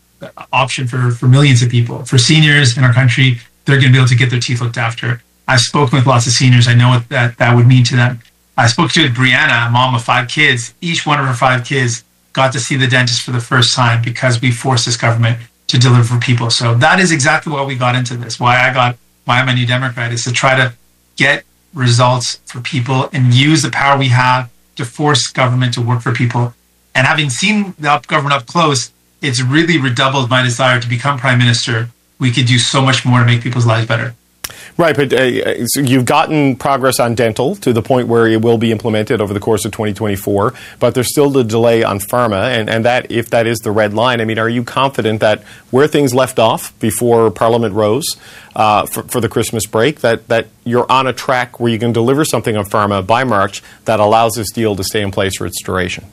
option 0.52 0.86
for, 0.86 1.10
for 1.10 1.26
millions 1.26 1.62
of 1.62 1.70
people. 1.70 2.04
For 2.04 2.18
seniors 2.18 2.76
in 2.78 2.84
our 2.84 2.92
country, 2.92 3.40
they're 3.64 3.76
going 3.76 3.88
to 3.88 3.92
be 3.92 3.98
able 3.98 4.08
to 4.08 4.14
get 4.14 4.30
their 4.30 4.38
teeth 4.38 4.60
looked 4.60 4.78
after. 4.78 5.20
I've 5.48 5.60
spoken 5.60 5.98
with 5.98 6.06
lots 6.06 6.26
of 6.26 6.32
seniors. 6.32 6.68
I 6.68 6.74
know 6.74 6.90
what 6.90 7.08
that, 7.08 7.38
that 7.38 7.56
would 7.56 7.66
mean 7.66 7.84
to 7.84 7.96
them. 7.96 8.20
I 8.56 8.68
spoke 8.68 8.92
to 8.92 9.08
Brianna, 9.08 9.66
a 9.66 9.70
mom 9.70 9.94
of 9.94 10.04
five 10.04 10.28
kids. 10.28 10.74
Each 10.80 11.04
one 11.04 11.18
of 11.18 11.26
her 11.26 11.34
five 11.34 11.64
kids 11.64 12.04
got 12.32 12.52
to 12.52 12.60
see 12.60 12.76
the 12.76 12.86
dentist 12.86 13.22
for 13.22 13.32
the 13.32 13.40
first 13.40 13.74
time 13.74 14.02
because 14.02 14.40
we 14.40 14.50
forced 14.52 14.86
this 14.86 14.96
government 14.96 15.38
to 15.66 15.78
deliver 15.78 16.04
for 16.04 16.20
people. 16.20 16.50
So 16.50 16.74
that 16.74 17.00
is 17.00 17.10
exactly 17.10 17.52
why 17.52 17.64
we 17.64 17.74
got 17.74 17.96
into 17.96 18.16
this. 18.16 18.38
Why 18.38 18.68
I 18.68 18.72
got 18.72 18.96
why 19.24 19.40
I'm 19.40 19.48
a 19.48 19.54
new 19.54 19.66
Democrat 19.66 20.12
is 20.12 20.22
to 20.24 20.32
try 20.32 20.54
to 20.56 20.74
get 21.16 21.44
results 21.72 22.36
for 22.44 22.60
people 22.60 23.08
and 23.12 23.34
use 23.34 23.62
the 23.62 23.70
power 23.70 23.98
we 23.98 24.08
have 24.08 24.50
to 24.76 24.84
force 24.84 25.28
government 25.28 25.74
to 25.74 25.80
work 25.80 26.02
for 26.02 26.12
people. 26.12 26.54
And 26.94 27.06
having 27.06 27.30
seen 27.30 27.74
the 27.78 27.90
up 27.90 28.06
government 28.06 28.34
up 28.34 28.46
close, 28.46 28.92
it's 29.20 29.42
really 29.42 29.78
redoubled 29.78 30.30
my 30.30 30.42
desire 30.42 30.80
to 30.80 30.88
become 30.88 31.18
prime 31.18 31.38
minister. 31.38 31.88
We 32.20 32.30
could 32.30 32.46
do 32.46 32.58
so 32.58 32.82
much 32.82 33.04
more 33.04 33.20
to 33.20 33.26
make 33.26 33.42
people's 33.42 33.66
lives 33.66 33.86
better. 33.86 34.14
Right, 34.76 34.96
but 34.96 35.12
uh, 35.12 35.66
so 35.66 35.80
you've 35.80 36.04
gotten 36.04 36.56
progress 36.56 36.98
on 36.98 37.14
dental 37.14 37.54
to 37.56 37.72
the 37.72 37.80
point 37.80 38.08
where 38.08 38.26
it 38.26 38.42
will 38.42 38.58
be 38.58 38.72
implemented 38.72 39.20
over 39.20 39.32
the 39.32 39.38
course 39.38 39.64
of 39.64 39.70
2024, 39.70 40.52
but 40.80 40.94
there's 40.94 41.10
still 41.10 41.30
the 41.30 41.44
delay 41.44 41.84
on 41.84 42.00
pharma, 42.00 42.48
and, 42.58 42.68
and 42.68 42.84
that 42.84 43.10
if 43.10 43.30
that 43.30 43.46
is 43.46 43.58
the 43.60 43.70
red 43.70 43.94
line, 43.94 44.20
I 44.20 44.24
mean, 44.24 44.38
are 44.38 44.48
you 44.48 44.64
confident 44.64 45.20
that 45.20 45.42
where 45.70 45.86
things 45.86 46.12
left 46.12 46.40
off 46.40 46.76
before 46.80 47.30
Parliament 47.30 47.74
rose 47.74 48.04
uh, 48.56 48.86
for, 48.86 49.04
for, 49.04 49.20
the 49.20 49.28
Christmas 49.28 49.64
break, 49.64 50.00
that, 50.00 50.26
that 50.26 50.48
you're 50.64 50.90
on 50.90 51.06
a 51.06 51.12
track 51.12 51.60
where 51.60 51.70
you 51.70 51.78
can 51.78 51.92
deliver 51.92 52.24
something 52.24 52.56
on 52.56 52.64
pharma 52.64 53.06
by 53.06 53.22
March 53.22 53.62
that 53.84 54.00
allows 54.00 54.32
this 54.34 54.50
deal 54.50 54.74
to 54.74 54.82
stay 54.82 55.02
in 55.02 55.12
place 55.12 55.36
for 55.36 55.46
its 55.46 55.62
duration? 55.62 56.04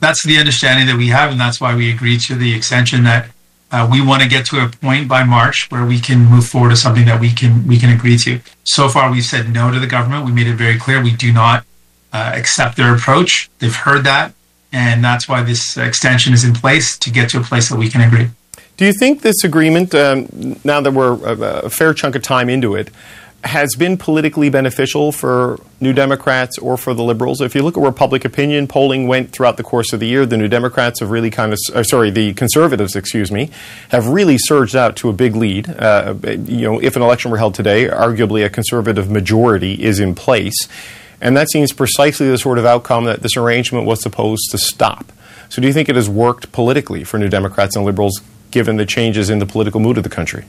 That's 0.00 0.24
the 0.24 0.38
understanding 0.38 0.86
that 0.86 0.96
we 0.96 1.08
have, 1.08 1.30
and 1.30 1.38
that's 1.38 1.60
why 1.60 1.76
we 1.76 1.90
agreed 1.90 2.20
to 2.22 2.34
the 2.34 2.54
extension 2.54 3.04
that 3.04 3.28
uh, 3.72 3.88
we 3.90 4.04
want 4.04 4.22
to 4.22 4.28
get 4.28 4.44
to 4.46 4.62
a 4.62 4.68
point 4.68 5.08
by 5.08 5.24
March 5.24 5.66
where 5.70 5.84
we 5.84 5.98
can 5.98 6.26
move 6.26 6.46
forward 6.46 6.70
to 6.70 6.76
something 6.76 7.06
that 7.06 7.20
we 7.20 7.30
can 7.30 7.66
we 7.66 7.78
can 7.78 7.90
agree 7.90 8.18
to. 8.18 8.40
So 8.64 8.88
far, 8.88 9.10
we've 9.10 9.24
said 9.24 9.48
no 9.48 9.72
to 9.72 9.80
the 9.80 9.86
government. 9.86 10.26
We 10.26 10.32
made 10.32 10.46
it 10.46 10.56
very 10.56 10.78
clear 10.78 11.02
we 11.02 11.16
do 11.16 11.32
not 11.32 11.64
uh, 12.12 12.32
accept 12.34 12.76
their 12.76 12.94
approach. 12.94 13.50
They've 13.58 13.74
heard 13.74 14.04
that, 14.04 14.34
and 14.72 15.02
that's 15.02 15.26
why 15.26 15.42
this 15.42 15.78
extension 15.78 16.34
is 16.34 16.44
in 16.44 16.52
place 16.52 16.98
to 16.98 17.10
get 17.10 17.30
to 17.30 17.40
a 17.40 17.42
place 17.42 17.70
that 17.70 17.78
we 17.78 17.88
can 17.88 18.02
agree. 18.02 18.28
Do 18.76 18.86
you 18.86 18.92
think 18.92 19.22
this 19.22 19.42
agreement, 19.44 19.94
um, 19.94 20.28
now 20.64 20.80
that 20.80 20.92
we're 20.92 21.14
a, 21.24 21.66
a 21.66 21.70
fair 21.70 21.94
chunk 21.94 22.14
of 22.14 22.22
time 22.22 22.48
into 22.48 22.74
it, 22.74 22.90
has 23.44 23.74
been 23.74 23.96
politically 23.96 24.50
beneficial 24.50 25.10
for 25.10 25.58
New 25.80 25.92
Democrats 25.92 26.58
or 26.58 26.76
for 26.76 26.94
the 26.94 27.02
Liberals. 27.02 27.40
If 27.40 27.54
you 27.54 27.62
look 27.62 27.76
at 27.76 27.80
where 27.80 27.90
public 27.90 28.24
opinion 28.24 28.68
polling 28.68 29.08
went 29.08 29.32
throughout 29.32 29.56
the 29.56 29.64
course 29.64 29.92
of 29.92 30.00
the 30.00 30.06
year, 30.06 30.24
the 30.24 30.36
New 30.36 30.46
Democrats 30.46 31.00
have 31.00 31.10
really 31.10 31.30
kind 31.30 31.52
of, 31.52 31.58
uh, 31.74 31.82
sorry, 31.82 32.10
the 32.10 32.34
Conservatives, 32.34 32.94
excuse 32.94 33.32
me, 33.32 33.50
have 33.88 34.06
really 34.06 34.38
surged 34.38 34.76
out 34.76 34.94
to 34.96 35.08
a 35.08 35.12
big 35.12 35.34
lead. 35.34 35.68
Uh, 35.68 36.14
you 36.24 36.62
know, 36.62 36.80
if 36.80 36.94
an 36.94 37.02
election 37.02 37.32
were 37.32 37.36
held 37.36 37.54
today, 37.54 37.88
arguably 37.88 38.44
a 38.44 38.48
Conservative 38.48 39.10
majority 39.10 39.82
is 39.82 39.98
in 39.98 40.14
place. 40.14 40.68
And 41.20 41.36
that 41.36 41.50
seems 41.50 41.72
precisely 41.72 42.28
the 42.28 42.38
sort 42.38 42.58
of 42.58 42.64
outcome 42.64 43.04
that 43.04 43.22
this 43.22 43.36
arrangement 43.36 43.86
was 43.86 44.00
supposed 44.02 44.50
to 44.52 44.58
stop. 44.58 45.12
So 45.48 45.60
do 45.60 45.66
you 45.66 45.74
think 45.74 45.88
it 45.88 45.96
has 45.96 46.08
worked 46.08 46.52
politically 46.52 47.04
for 47.04 47.18
New 47.18 47.28
Democrats 47.28 47.74
and 47.74 47.84
Liberals 47.84 48.20
given 48.52 48.76
the 48.76 48.86
changes 48.86 49.30
in 49.30 49.38
the 49.38 49.46
political 49.46 49.80
mood 49.80 49.98
of 49.98 50.04
the 50.04 50.10
country? 50.10 50.44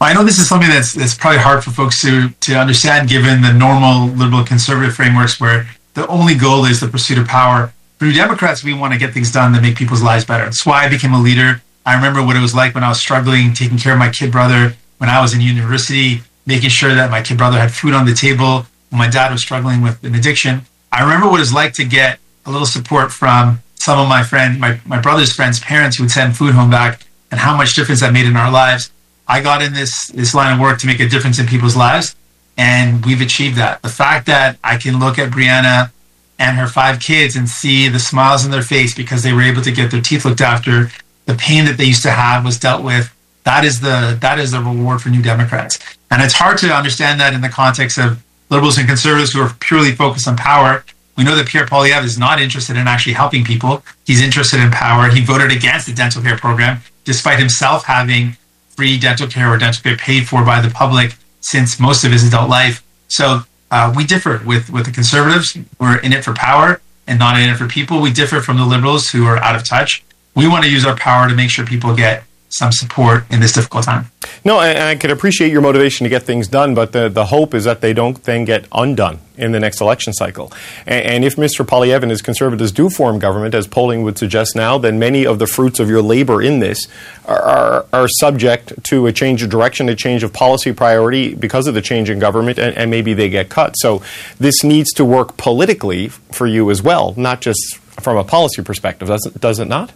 I 0.00 0.14
know 0.14 0.22
this 0.22 0.38
is 0.38 0.48
something 0.48 0.68
that's 0.68 0.94
that's 0.94 1.14
probably 1.14 1.40
hard 1.40 1.64
for 1.64 1.70
folks 1.70 2.00
to 2.02 2.28
to 2.30 2.54
understand, 2.54 3.08
given 3.08 3.42
the 3.42 3.52
normal 3.52 4.08
liberal 4.08 4.44
conservative 4.44 4.94
frameworks 4.94 5.40
where 5.40 5.68
the 5.94 6.06
only 6.06 6.36
goal 6.36 6.64
is 6.64 6.80
the 6.80 6.88
pursuit 6.88 7.18
of 7.18 7.26
power. 7.26 7.72
For 7.98 8.04
New 8.04 8.12
Democrats, 8.12 8.62
we 8.62 8.74
want 8.74 8.92
to 8.92 8.98
get 8.98 9.12
things 9.12 9.32
done 9.32 9.52
that 9.52 9.62
make 9.62 9.76
people's 9.76 10.02
lives 10.02 10.24
better. 10.24 10.44
That's 10.44 10.64
why 10.64 10.84
I 10.84 10.88
became 10.88 11.12
a 11.14 11.20
leader. 11.20 11.62
I 11.84 11.96
remember 11.96 12.22
what 12.24 12.36
it 12.36 12.40
was 12.40 12.54
like 12.54 12.74
when 12.74 12.84
I 12.84 12.88
was 12.88 13.00
struggling, 13.00 13.54
taking 13.54 13.78
care 13.78 13.92
of 13.92 13.98
my 13.98 14.10
kid 14.10 14.30
brother 14.30 14.74
when 14.98 15.10
I 15.10 15.20
was 15.20 15.34
in 15.34 15.40
university, 15.40 16.22
making 16.46 16.70
sure 16.70 16.94
that 16.94 17.10
my 17.10 17.22
kid 17.22 17.38
brother 17.38 17.58
had 17.58 17.72
food 17.72 17.94
on 17.94 18.06
the 18.06 18.14
table 18.14 18.66
when 18.90 18.98
my 18.98 19.08
dad 19.08 19.32
was 19.32 19.42
struggling 19.42 19.80
with 19.82 20.02
an 20.04 20.14
addiction. 20.14 20.62
I 20.92 21.02
remember 21.02 21.26
what 21.28 21.36
it 21.36 21.40
was 21.40 21.52
like 21.52 21.72
to 21.74 21.84
get 21.84 22.20
a 22.46 22.50
little 22.50 22.66
support 22.66 23.10
from 23.10 23.62
some 23.74 23.98
of 23.98 24.08
my 24.08 24.22
friend, 24.22 24.60
my, 24.60 24.80
my 24.86 25.00
brother's 25.00 25.32
friends' 25.32 25.58
parents 25.60 25.96
who 25.96 26.04
would 26.04 26.10
send 26.10 26.36
food 26.36 26.54
home 26.54 26.70
back 26.70 27.04
and 27.30 27.40
how 27.40 27.56
much 27.56 27.74
difference 27.74 28.00
that 28.00 28.12
made 28.12 28.26
in 28.26 28.36
our 28.36 28.50
lives. 28.50 28.90
I 29.28 29.42
got 29.42 29.62
in 29.62 29.74
this 29.74 30.08
this 30.08 30.34
line 30.34 30.54
of 30.54 30.60
work 30.60 30.78
to 30.80 30.86
make 30.86 31.00
a 31.00 31.08
difference 31.08 31.38
in 31.38 31.46
people's 31.46 31.76
lives, 31.76 32.16
and 32.56 33.04
we've 33.04 33.20
achieved 33.20 33.56
that. 33.58 33.82
The 33.82 33.90
fact 33.90 34.26
that 34.26 34.58
I 34.64 34.78
can 34.78 34.98
look 34.98 35.18
at 35.18 35.30
Brianna 35.30 35.90
and 36.38 36.56
her 36.56 36.66
five 36.66 37.00
kids 37.00 37.36
and 37.36 37.48
see 37.48 37.88
the 37.88 37.98
smiles 37.98 38.44
on 38.44 38.50
their 38.50 38.62
face 38.62 38.94
because 38.94 39.22
they 39.22 39.32
were 39.32 39.42
able 39.42 39.62
to 39.62 39.72
get 39.72 39.90
their 39.90 40.00
teeth 40.00 40.24
looked 40.24 40.40
after, 40.40 40.90
the 41.26 41.34
pain 41.34 41.64
that 41.66 41.76
they 41.76 41.84
used 41.84 42.02
to 42.04 42.10
have 42.10 42.44
was 42.44 42.58
dealt 42.58 42.82
with. 42.82 43.14
That 43.44 43.64
is 43.64 43.80
the 43.80 44.16
that 44.20 44.38
is 44.38 44.52
the 44.52 44.60
reward 44.60 45.02
for 45.02 45.10
New 45.10 45.22
Democrats, 45.22 45.78
and 46.10 46.22
it's 46.22 46.34
hard 46.34 46.58
to 46.58 46.74
understand 46.74 47.20
that 47.20 47.34
in 47.34 47.42
the 47.42 47.48
context 47.48 47.98
of 47.98 48.22
liberals 48.50 48.78
and 48.78 48.88
conservatives 48.88 49.32
who 49.32 49.42
are 49.42 49.52
purely 49.60 49.92
focused 49.92 50.26
on 50.26 50.36
power. 50.36 50.84
We 51.18 51.24
know 51.24 51.34
that 51.34 51.48
Pierre 51.48 51.66
Poilievre 51.66 52.04
is 52.04 52.16
not 52.16 52.40
interested 52.40 52.76
in 52.76 52.86
actually 52.86 53.14
helping 53.14 53.44
people. 53.44 53.82
He's 54.06 54.22
interested 54.22 54.60
in 54.60 54.70
power. 54.70 55.08
He 55.08 55.20
voted 55.20 55.50
against 55.50 55.86
the 55.86 55.92
dental 55.92 56.22
care 56.22 56.38
program, 56.38 56.80
despite 57.04 57.40
himself 57.40 57.84
having 57.84 58.36
free 58.78 58.96
dental 58.96 59.26
care 59.26 59.52
or 59.52 59.58
dental 59.58 59.82
care 59.82 59.96
paid 59.96 60.28
for 60.28 60.44
by 60.44 60.60
the 60.60 60.70
public 60.70 61.16
since 61.40 61.80
most 61.80 62.04
of 62.04 62.12
his 62.12 62.22
adult 62.24 62.48
life. 62.48 62.84
So 63.08 63.40
uh, 63.72 63.92
we 63.96 64.04
differ 64.04 64.40
with, 64.46 64.70
with 64.70 64.86
the 64.86 64.92
conservatives. 64.92 65.58
We're 65.80 65.98
in 65.98 66.12
it 66.12 66.22
for 66.22 66.32
power 66.32 66.80
and 67.08 67.18
not 67.18 67.40
in 67.40 67.50
it 67.50 67.56
for 67.56 67.66
people. 67.66 68.00
We 68.00 68.12
differ 68.12 68.40
from 68.40 68.56
the 68.56 68.64
liberals 68.64 69.08
who 69.08 69.26
are 69.26 69.38
out 69.38 69.56
of 69.56 69.68
touch. 69.68 70.04
We 70.36 70.46
want 70.46 70.64
to 70.64 70.70
use 70.70 70.86
our 70.86 70.94
power 70.94 71.28
to 71.28 71.34
make 71.34 71.50
sure 71.50 71.66
people 71.66 71.92
get 71.96 72.22
some 72.58 72.72
support 72.72 73.24
in 73.30 73.40
this 73.40 73.52
difficult 73.52 73.84
time. 73.84 74.10
No, 74.44 74.60
and 74.60 74.78
I 74.78 74.96
can 74.96 75.10
appreciate 75.10 75.52
your 75.52 75.62
motivation 75.62 76.04
to 76.04 76.10
get 76.10 76.24
things 76.24 76.48
done, 76.48 76.74
but 76.74 76.92
the, 76.92 77.08
the 77.08 77.26
hope 77.26 77.54
is 77.54 77.64
that 77.64 77.80
they 77.80 77.92
don't 77.92 78.22
then 78.24 78.44
get 78.44 78.66
undone 78.72 79.20
in 79.36 79.52
the 79.52 79.60
next 79.60 79.80
election 79.80 80.12
cycle. 80.12 80.52
And, 80.86 81.04
and 81.04 81.24
if 81.24 81.36
Mr. 81.36 81.64
Poilievre 81.64 82.02
and 82.02 82.10
his 82.10 82.20
conservatives 82.20 82.72
do 82.72 82.90
form 82.90 83.18
government, 83.18 83.54
as 83.54 83.66
polling 83.66 84.02
would 84.02 84.18
suggest 84.18 84.56
now, 84.56 84.76
then 84.78 84.98
many 84.98 85.24
of 85.24 85.38
the 85.38 85.46
fruits 85.46 85.78
of 85.80 85.88
your 85.88 86.02
labor 86.02 86.42
in 86.42 86.58
this 86.58 86.88
are, 87.26 87.86
are, 87.92 88.08
subject 88.20 88.82
to 88.84 89.06
a 89.06 89.12
change 89.12 89.42
of 89.42 89.50
direction, 89.50 89.88
a 89.88 89.94
change 89.94 90.22
of 90.22 90.32
policy 90.32 90.72
priority 90.72 91.34
because 91.34 91.66
of 91.66 91.74
the 91.74 91.82
change 91.82 92.10
in 92.10 92.18
government, 92.18 92.58
and, 92.58 92.76
and 92.76 92.90
maybe 92.90 93.14
they 93.14 93.28
get 93.28 93.48
cut. 93.48 93.74
So 93.76 94.02
this 94.38 94.64
needs 94.64 94.92
to 94.94 95.04
work 95.04 95.36
politically 95.36 96.08
for 96.08 96.46
you 96.46 96.70
as 96.70 96.82
well, 96.82 97.14
not 97.16 97.40
just 97.40 97.76
from 98.00 98.16
a 98.16 98.24
policy 98.24 98.62
perspective, 98.62 99.08
does 99.08 99.22
does 99.38 99.58
it 99.58 99.68
not? 99.68 99.92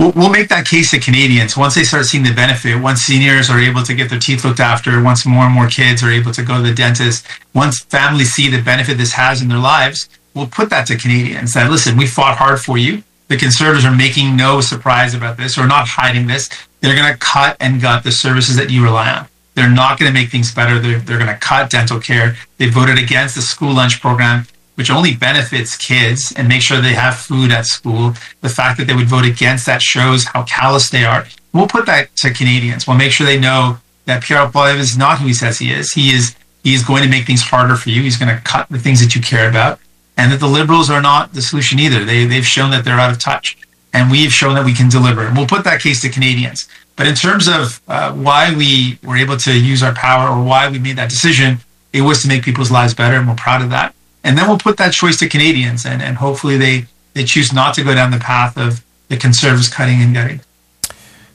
We'll, 0.00 0.12
we'll 0.12 0.30
make 0.30 0.48
that 0.48 0.66
case 0.66 0.90
to 0.90 0.98
Canadians 0.98 1.56
once 1.56 1.74
they 1.74 1.84
start 1.84 2.06
seeing 2.06 2.24
the 2.24 2.32
benefit. 2.32 2.80
Once 2.80 3.02
seniors 3.02 3.50
are 3.50 3.60
able 3.60 3.82
to 3.82 3.94
get 3.94 4.08
their 4.08 4.18
teeth 4.18 4.44
looked 4.44 4.60
after, 4.60 5.02
once 5.02 5.26
more 5.26 5.44
and 5.44 5.54
more 5.54 5.68
kids 5.68 6.02
are 6.02 6.10
able 6.10 6.32
to 6.32 6.42
go 6.42 6.56
to 6.56 6.62
the 6.62 6.74
dentist, 6.74 7.26
once 7.54 7.80
families 7.84 8.32
see 8.32 8.48
the 8.48 8.62
benefit 8.62 8.96
this 8.96 9.12
has 9.12 9.42
in 9.42 9.48
their 9.48 9.58
lives, 9.58 10.08
we'll 10.34 10.46
put 10.46 10.70
that 10.70 10.86
to 10.86 10.96
Canadians. 10.96 11.52
That 11.52 11.70
listen, 11.70 11.96
we 11.96 12.06
fought 12.06 12.38
hard 12.38 12.60
for 12.60 12.78
you. 12.78 13.02
The 13.28 13.36
Conservatives 13.36 13.84
are 13.84 13.94
making 13.94 14.36
no 14.36 14.60
surprise 14.60 15.14
about 15.14 15.36
this 15.36 15.56
or 15.56 15.66
not 15.66 15.86
hiding 15.86 16.26
this. 16.26 16.48
They're 16.80 16.96
going 16.96 17.12
to 17.12 17.18
cut 17.18 17.56
and 17.60 17.80
gut 17.80 18.02
the 18.02 18.10
services 18.10 18.56
that 18.56 18.70
you 18.70 18.82
rely 18.82 19.12
on. 19.12 19.28
They're 19.54 19.70
not 19.70 19.98
going 19.98 20.12
to 20.12 20.18
make 20.18 20.30
things 20.30 20.52
better. 20.52 20.78
They're, 20.78 20.98
they're 20.98 21.18
going 21.18 21.32
to 21.32 21.38
cut 21.38 21.70
dental 21.70 22.00
care. 22.00 22.36
They 22.56 22.68
voted 22.68 22.98
against 22.98 23.34
the 23.34 23.42
school 23.42 23.74
lunch 23.74 24.00
program 24.00 24.46
which 24.80 24.90
only 24.90 25.14
benefits 25.14 25.76
kids 25.76 26.32
and 26.38 26.48
make 26.48 26.62
sure 26.62 26.80
they 26.80 26.94
have 26.94 27.14
food 27.14 27.50
at 27.52 27.66
school. 27.66 28.14
The 28.40 28.48
fact 28.48 28.78
that 28.78 28.86
they 28.86 28.94
would 28.94 29.08
vote 29.08 29.26
against 29.26 29.66
that 29.66 29.82
shows 29.82 30.24
how 30.24 30.44
callous 30.44 30.88
they 30.88 31.04
are. 31.04 31.26
We'll 31.52 31.66
put 31.66 31.84
that 31.84 32.16
to 32.16 32.32
Canadians. 32.32 32.86
We'll 32.86 32.96
make 32.96 33.12
sure 33.12 33.26
they 33.26 33.38
know 33.38 33.76
that 34.06 34.22
Pierre 34.22 34.46
Poilievre 34.46 34.78
is 34.78 34.96
not 34.96 35.18
who 35.18 35.26
he 35.26 35.34
says 35.34 35.58
he 35.58 35.70
is. 35.70 35.92
He 35.92 36.14
is 36.14 36.34
he 36.64 36.72
is 36.72 36.82
going 36.82 37.02
to 37.02 37.10
make 37.10 37.26
things 37.26 37.42
harder 37.42 37.76
for 37.76 37.90
you. 37.90 38.00
He's 38.00 38.16
going 38.16 38.34
to 38.34 38.40
cut 38.40 38.70
the 38.70 38.78
things 38.78 39.02
that 39.02 39.14
you 39.14 39.20
care 39.20 39.50
about, 39.50 39.78
and 40.16 40.32
that 40.32 40.40
the 40.40 40.46
Liberals 40.46 40.88
are 40.88 41.02
not 41.02 41.34
the 41.34 41.42
solution 41.42 41.78
either. 41.78 42.02
They 42.02 42.24
they've 42.24 42.46
shown 42.46 42.70
that 42.70 42.82
they're 42.82 42.98
out 42.98 43.10
of 43.10 43.18
touch, 43.18 43.58
and 43.92 44.10
we've 44.10 44.32
shown 44.32 44.54
that 44.54 44.64
we 44.64 44.72
can 44.72 44.88
deliver. 44.88 45.26
And 45.26 45.36
we'll 45.36 45.46
put 45.46 45.64
that 45.64 45.82
case 45.82 46.00
to 46.00 46.08
Canadians. 46.08 46.66
But 46.96 47.06
in 47.06 47.14
terms 47.14 47.48
of 47.48 47.82
uh, 47.86 48.14
why 48.14 48.54
we 48.56 48.98
were 49.04 49.18
able 49.18 49.36
to 49.36 49.52
use 49.52 49.82
our 49.82 49.92
power 49.94 50.30
or 50.30 50.42
why 50.42 50.70
we 50.70 50.78
made 50.78 50.96
that 50.96 51.10
decision, 51.10 51.58
it 51.92 52.00
was 52.00 52.22
to 52.22 52.28
make 52.28 52.44
people's 52.44 52.70
lives 52.70 52.94
better, 52.94 53.16
and 53.16 53.28
we're 53.28 53.34
proud 53.34 53.60
of 53.60 53.68
that 53.68 53.94
and 54.22 54.36
then 54.36 54.48
we'll 54.48 54.58
put 54.58 54.76
that 54.76 54.92
choice 54.92 55.18
to 55.18 55.28
Canadians, 55.28 55.86
and, 55.86 56.02
and 56.02 56.16
hopefully 56.16 56.56
they, 56.56 56.86
they 57.14 57.24
choose 57.24 57.52
not 57.52 57.74
to 57.74 57.84
go 57.84 57.94
down 57.94 58.10
the 58.10 58.18
path 58.18 58.58
of 58.58 58.84
the 59.08 59.16
Conservatives 59.16 59.68
cutting 59.68 60.00
and 60.00 60.14
gutting. 60.14 60.40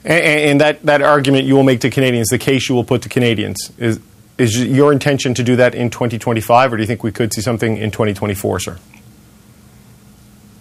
And, 0.03 0.23
and 0.23 0.61
that, 0.61 0.83
that 0.83 1.01
argument 1.01 1.45
you 1.45 1.55
will 1.55 1.63
make 1.63 1.81
to 1.81 1.89
Canadians, 1.89 2.27
the 2.29 2.37
case 2.37 2.69
you 2.69 2.75
will 2.75 2.83
put 2.83 3.01
to 3.01 3.09
Canadians, 3.09 3.71
is, 3.77 3.99
is 4.37 4.63
your 4.63 4.91
intention 4.91 5.33
to 5.33 5.43
do 5.43 5.55
that 5.55 5.73
in 5.73 5.89
2025, 5.89 6.73
or 6.73 6.77
do 6.77 6.83
you 6.83 6.87
think 6.87 7.03
we 7.03 7.11
could 7.11 7.33
see 7.33 7.41
something 7.41 7.77
in 7.77 7.89
2024, 7.91 8.59
sir? 8.59 8.79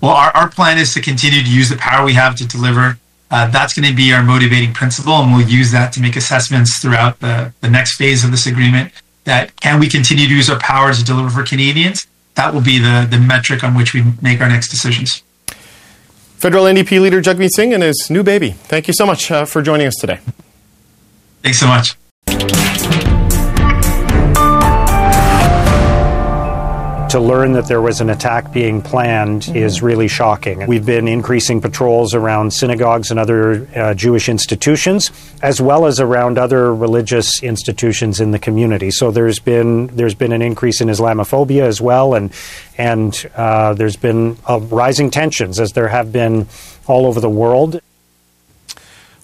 Well, 0.01 0.13
our, 0.13 0.31
our 0.37 0.49
plan 0.51 0.79
is 0.79 0.95
to 0.95 1.01
continue 1.01 1.43
to 1.43 1.51
use 1.51 1.69
the 1.69 1.77
power 1.77 2.05
we 2.05 2.15
have 2.15 2.37
to 2.37 2.47
deliver. 2.47 2.99
Uh, 3.31 3.51
that's 3.51 3.75
going 3.75 3.89
to 3.89 3.95
be 3.95 4.13
our 4.13 4.23
motivating 4.23 4.73
principle, 4.73 5.15
and 5.15 5.35
we'll 5.35 5.49
use 5.49 5.73
that 5.73 5.93
to 5.95 6.01
make 6.01 6.15
assessments 6.17 6.79
throughout 6.79 7.21
the, 7.21 7.53
the 7.61 7.71
next 7.71 7.97
phase 7.97 8.25
of 8.25 8.31
this 8.31 8.47
agreement. 8.47 8.93
That 9.25 9.59
can 9.61 9.81
we 9.81 9.89
continue 9.89 10.29
to 10.29 10.35
use 10.35 10.51
our 10.51 10.59
power 10.59 10.93
to 10.93 11.05
deliver 11.05 11.31
for 11.31 11.43
Canadians? 11.43 12.07
That 12.35 12.53
will 12.53 12.63
be 12.63 12.79
the, 12.79 13.07
the 13.09 13.19
metric 13.19 13.63
on 13.63 13.75
which 13.75 13.95
we 13.95 14.05
make 14.21 14.41
our 14.41 14.49
next 14.49 14.69
decisions. 14.69 15.23
Federal 16.37 16.65
NDP 16.65 17.01
leader 17.01 17.23
Jagmeet 17.23 17.51
Singh 17.55 17.73
and 17.73 17.83
his 17.83 18.09
new 18.11 18.23
baby. 18.23 18.51
Thank 18.51 18.89
you 18.89 18.95
so 18.95 19.07
much 19.07 19.31
uh, 19.31 19.45
for 19.45 19.63
joining 19.63 19.87
us 19.87 19.95
today. 19.95 20.19
Thanks 21.43 21.59
so 21.59 21.67
much. 21.67 21.97
To 27.15 27.21
learn 27.21 27.53
that 27.53 27.69
there 27.69 27.81
was 27.81 28.01
an 28.01 28.11
attack 28.11 28.53
being 28.53 28.83
planned 28.83 29.43
mm-hmm. 29.43 29.57
is 29.57 29.81
really 29.81 30.09
shocking. 30.09 30.67
We've 30.67 30.85
been 30.85 31.07
increasing 31.07 31.61
patrols 31.61 32.13
around 32.13 32.53
synagogues 32.53 33.13
and 33.13 33.21
other 33.21 33.69
uh, 33.77 33.95
Jewish 33.95 34.29
institutions, 34.29 35.13
as 35.41 35.61
well 35.61 35.87
as 35.87 36.01
around 36.01 36.39
other 36.39 36.75
religious 36.75 37.41
institutions 37.41 38.19
in 38.19 38.33
the 38.33 38.41
community. 38.41 38.91
So 38.91 39.13
there's 39.13 39.39
been 39.39 39.87
there's 39.95 40.17
been 40.17 40.33
an 40.33 40.43
increase 40.43 40.81
in 40.81 40.89
Islamophobia 40.89 41.63
as 41.63 41.81
well, 41.81 42.15
and 42.15 42.33
and 42.79 43.31
uh, 43.37 43.75
there's 43.75 43.97
been 43.97 44.37
uh, 44.49 44.59
rising 44.59 45.13
tensions 45.13 45.61
as 45.61 45.71
there 45.71 45.87
have 45.87 46.11
been 46.11 46.49
all 46.89 47.07
over 47.07 47.21
the 47.21 47.31
world. 47.31 47.81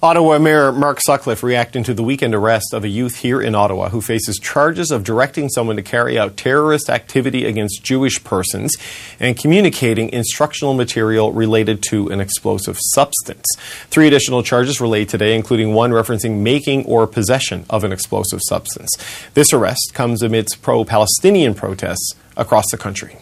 Ottawa 0.03 0.39
Mayor 0.39 0.73
Mark 0.73 0.99
Sutcliffe 0.99 1.43
reacting 1.43 1.83
to 1.83 1.93
the 1.93 2.03
weekend 2.03 2.35
arrest 2.35 2.73
of 2.73 2.85
a 2.85 2.89
youth 2.89 3.17
here 3.17 3.43
in 3.43 3.55
Ottawa 3.55 3.91
who 3.91 4.01
faces 4.01 4.39
charges 4.39 4.91
of 4.91 5.05
directing 5.05 5.51
someone 5.51 5.77
to 5.77 5.83
carry 5.83 6.19
out 6.19 6.39
terrorist 6.39 6.89
activity 6.89 7.45
against 7.45 7.85
Jewish 7.85 8.25
persons 8.25 8.75
and 9.19 9.39
communicating 9.39 10.09
instructional 10.09 10.73
material 10.73 11.35
related 11.35 11.83
to 11.91 12.09
an 12.09 12.19
explosive 12.19 12.79
substance. 12.95 13.45
Three 13.89 14.07
additional 14.07 14.43
charges 14.43 14.81
were 14.81 14.89
laid 14.89 15.11
today, 15.11 15.37
including 15.37 15.75
one 15.75 15.91
referencing 15.91 16.39
making 16.39 16.87
or 16.87 17.07
possession 17.07 17.67
of 17.69 17.85
an 17.85 17.93
explosive 17.93 18.41
substance. 18.49 18.89
This 19.35 19.53
arrest 19.53 19.91
comes 19.93 20.23
amidst 20.23 20.63
pro 20.63 20.83
Palestinian 20.83 21.55
protests 21.55 22.15
across 22.39 22.65
the 22.71 22.79
country. 22.79 23.19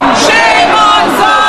Shame 0.00 0.70
on 0.70 1.41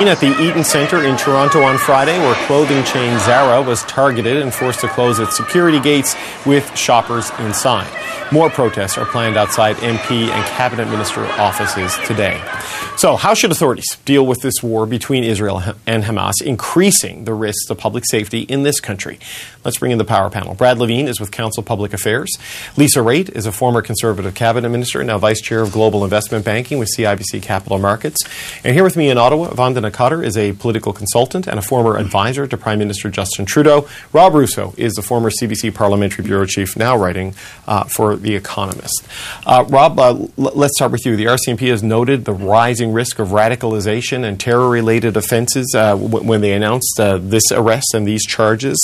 at 0.00 0.18
the 0.18 0.32
Eaton 0.42 0.64
Centre 0.64 1.04
in 1.04 1.16
Toronto 1.16 1.62
on 1.62 1.78
Friday, 1.78 2.18
where 2.18 2.34
clothing 2.46 2.82
chain 2.84 3.18
Zara 3.20 3.62
was 3.62 3.82
targeted 3.84 4.42
and 4.42 4.52
forced 4.52 4.80
to 4.80 4.88
close 4.88 5.18
its 5.18 5.36
security 5.36 5.78
gates 5.78 6.16
with 6.44 6.76
shoppers 6.76 7.30
inside. 7.38 7.90
More 8.32 8.50
protests 8.50 8.98
are 8.98 9.06
planned 9.06 9.36
outside 9.36 9.76
MP 9.76 10.28
and 10.28 10.46
Cabinet 10.46 10.88
Minister 10.88 11.24
offices 11.40 11.96
today. 12.06 12.42
So, 13.02 13.16
how 13.16 13.34
should 13.34 13.50
authorities 13.50 13.98
deal 14.04 14.24
with 14.24 14.42
this 14.42 14.62
war 14.62 14.86
between 14.86 15.24
Israel 15.24 15.60
and 15.88 16.04
Hamas, 16.04 16.34
increasing 16.40 17.24
the 17.24 17.34
risks 17.34 17.68
of 17.68 17.76
public 17.76 18.04
safety 18.08 18.42
in 18.42 18.62
this 18.62 18.78
country? 18.78 19.18
Let's 19.64 19.78
bring 19.78 19.90
in 19.90 19.98
the 19.98 20.04
power 20.04 20.30
panel. 20.30 20.54
Brad 20.54 20.78
Lavigne 20.78 21.08
is 21.08 21.18
with 21.18 21.32
Counsel 21.32 21.64
Public 21.64 21.92
Affairs. 21.92 22.30
Lisa 22.76 23.00
Raitt 23.00 23.28
is 23.30 23.44
a 23.44 23.50
former 23.50 23.82
conservative 23.82 24.36
cabinet 24.36 24.68
minister, 24.68 25.02
now 25.02 25.18
vice 25.18 25.40
chair 25.40 25.62
of 25.62 25.72
global 25.72 26.04
investment 26.04 26.44
banking 26.44 26.78
with 26.78 26.90
CIBC 26.96 27.42
Capital 27.42 27.80
Markets. 27.80 28.18
And 28.62 28.72
here 28.72 28.84
with 28.84 28.96
me 28.96 29.10
in 29.10 29.18
Ottawa, 29.18 29.50
Vandana 29.50 29.90
Kattar 29.90 30.24
is 30.24 30.36
a 30.36 30.52
political 30.52 30.92
consultant 30.92 31.48
and 31.48 31.58
a 31.58 31.62
former 31.62 31.96
advisor 31.96 32.46
to 32.46 32.56
Prime 32.56 32.78
Minister 32.78 33.10
Justin 33.10 33.46
Trudeau. 33.46 33.88
Rob 34.12 34.32
Russo 34.32 34.74
is 34.76 34.92
the 34.92 35.02
former 35.02 35.30
CBC 35.30 35.74
parliamentary 35.74 36.24
bureau 36.24 36.46
chief, 36.46 36.76
now 36.76 36.96
writing 36.96 37.34
uh, 37.66 37.82
for 37.82 38.14
The 38.14 38.36
Economist. 38.36 39.04
Uh, 39.44 39.64
Rob, 39.68 39.98
uh, 39.98 40.10
l- 40.10 40.28
let's 40.36 40.76
start 40.76 40.92
with 40.92 41.04
you. 41.04 41.16
The 41.16 41.24
RCMP 41.24 41.68
has 41.70 41.82
noted 41.82 42.26
the 42.26 42.32
rising 42.32 42.91
risk 42.92 43.18
of 43.18 43.28
radicalization 43.28 44.24
and 44.24 44.38
terror 44.38 44.68
related 44.68 45.16
offenses 45.16 45.72
uh, 45.74 45.90
w- 45.96 46.26
when 46.26 46.40
they 46.40 46.52
announced 46.52 46.98
uh, 46.98 47.18
this 47.18 47.50
arrest 47.52 47.94
and 47.94 48.06
these 48.06 48.24
charges. 48.24 48.78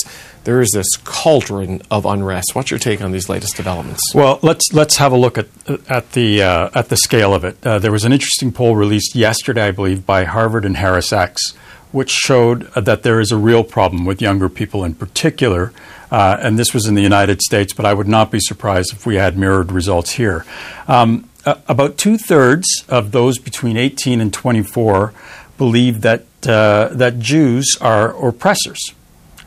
There 0.45 0.61
is 0.61 0.71
this 0.73 0.97
cauldron 1.05 1.83
of 1.91 2.07
unrest. 2.07 2.55
What's 2.55 2.71
your 2.71 2.81
take 2.81 3.03
on 3.03 3.13
these 3.13 3.29
latest 3.29 3.57
developments? 3.57 4.01
Well, 4.15 4.39
let's 4.43 4.73
let's 4.73 4.97
have 4.97 5.13
a 5.13 5.17
look 5.17 5.37
at 5.37 5.49
at 5.89 6.13
the 6.13 6.43
uh, 6.43 6.71
at 6.75 6.89
the 6.89 6.97
scale 6.97 7.35
of 7.35 7.45
it. 7.45 7.59
Uh, 7.67 7.79
there 7.79 7.93
was 7.93 8.05
an 8.05 8.13
interesting 8.13 8.53
poll 8.53 8.75
released 8.75 9.15
yesterday, 9.15 9.67
I 9.67 9.71
believe, 9.73 10.07
by 10.07 10.25
Harvard 10.25 10.65
and 10.65 10.77
Harris 10.77 11.13
X, 11.13 11.53
which 11.93 12.11
showed 12.11 12.73
that 12.75 13.03
there 13.03 13.21
is 13.21 13.31
a 13.31 13.37
real 13.37 13.65
problem 13.65 14.07
with 14.07 14.23
younger 14.23 14.49
people 14.49 14.85
in 14.85 14.95
particular. 14.95 15.73
Uh, 16.11 16.39
and 16.41 16.59
this 16.59 16.73
was 16.73 16.87
in 16.87 16.95
the 16.95 17.03
United 17.03 17.43
States, 17.43 17.75
but 17.75 17.85
I 17.85 17.93
would 17.93 18.09
not 18.09 18.31
be 18.31 18.41
surprised 18.41 18.95
if 18.95 19.05
we 19.05 19.17
had 19.17 19.37
mirrored 19.37 19.71
results 19.71 20.13
here. 20.13 20.47
Um, 20.87 21.28
about 21.45 21.97
two 21.97 22.19
thirds 22.19 22.67
of 22.89 23.13
those 23.13 23.39
between 23.39 23.77
18 23.77 24.21
and 24.21 24.33
24 24.33 25.13
believe 25.57 26.03
that 26.03 26.25
uh, 26.47 26.89
that 26.93 27.19
Jews 27.19 27.77
are 27.81 28.11
oppressors. 28.27 28.81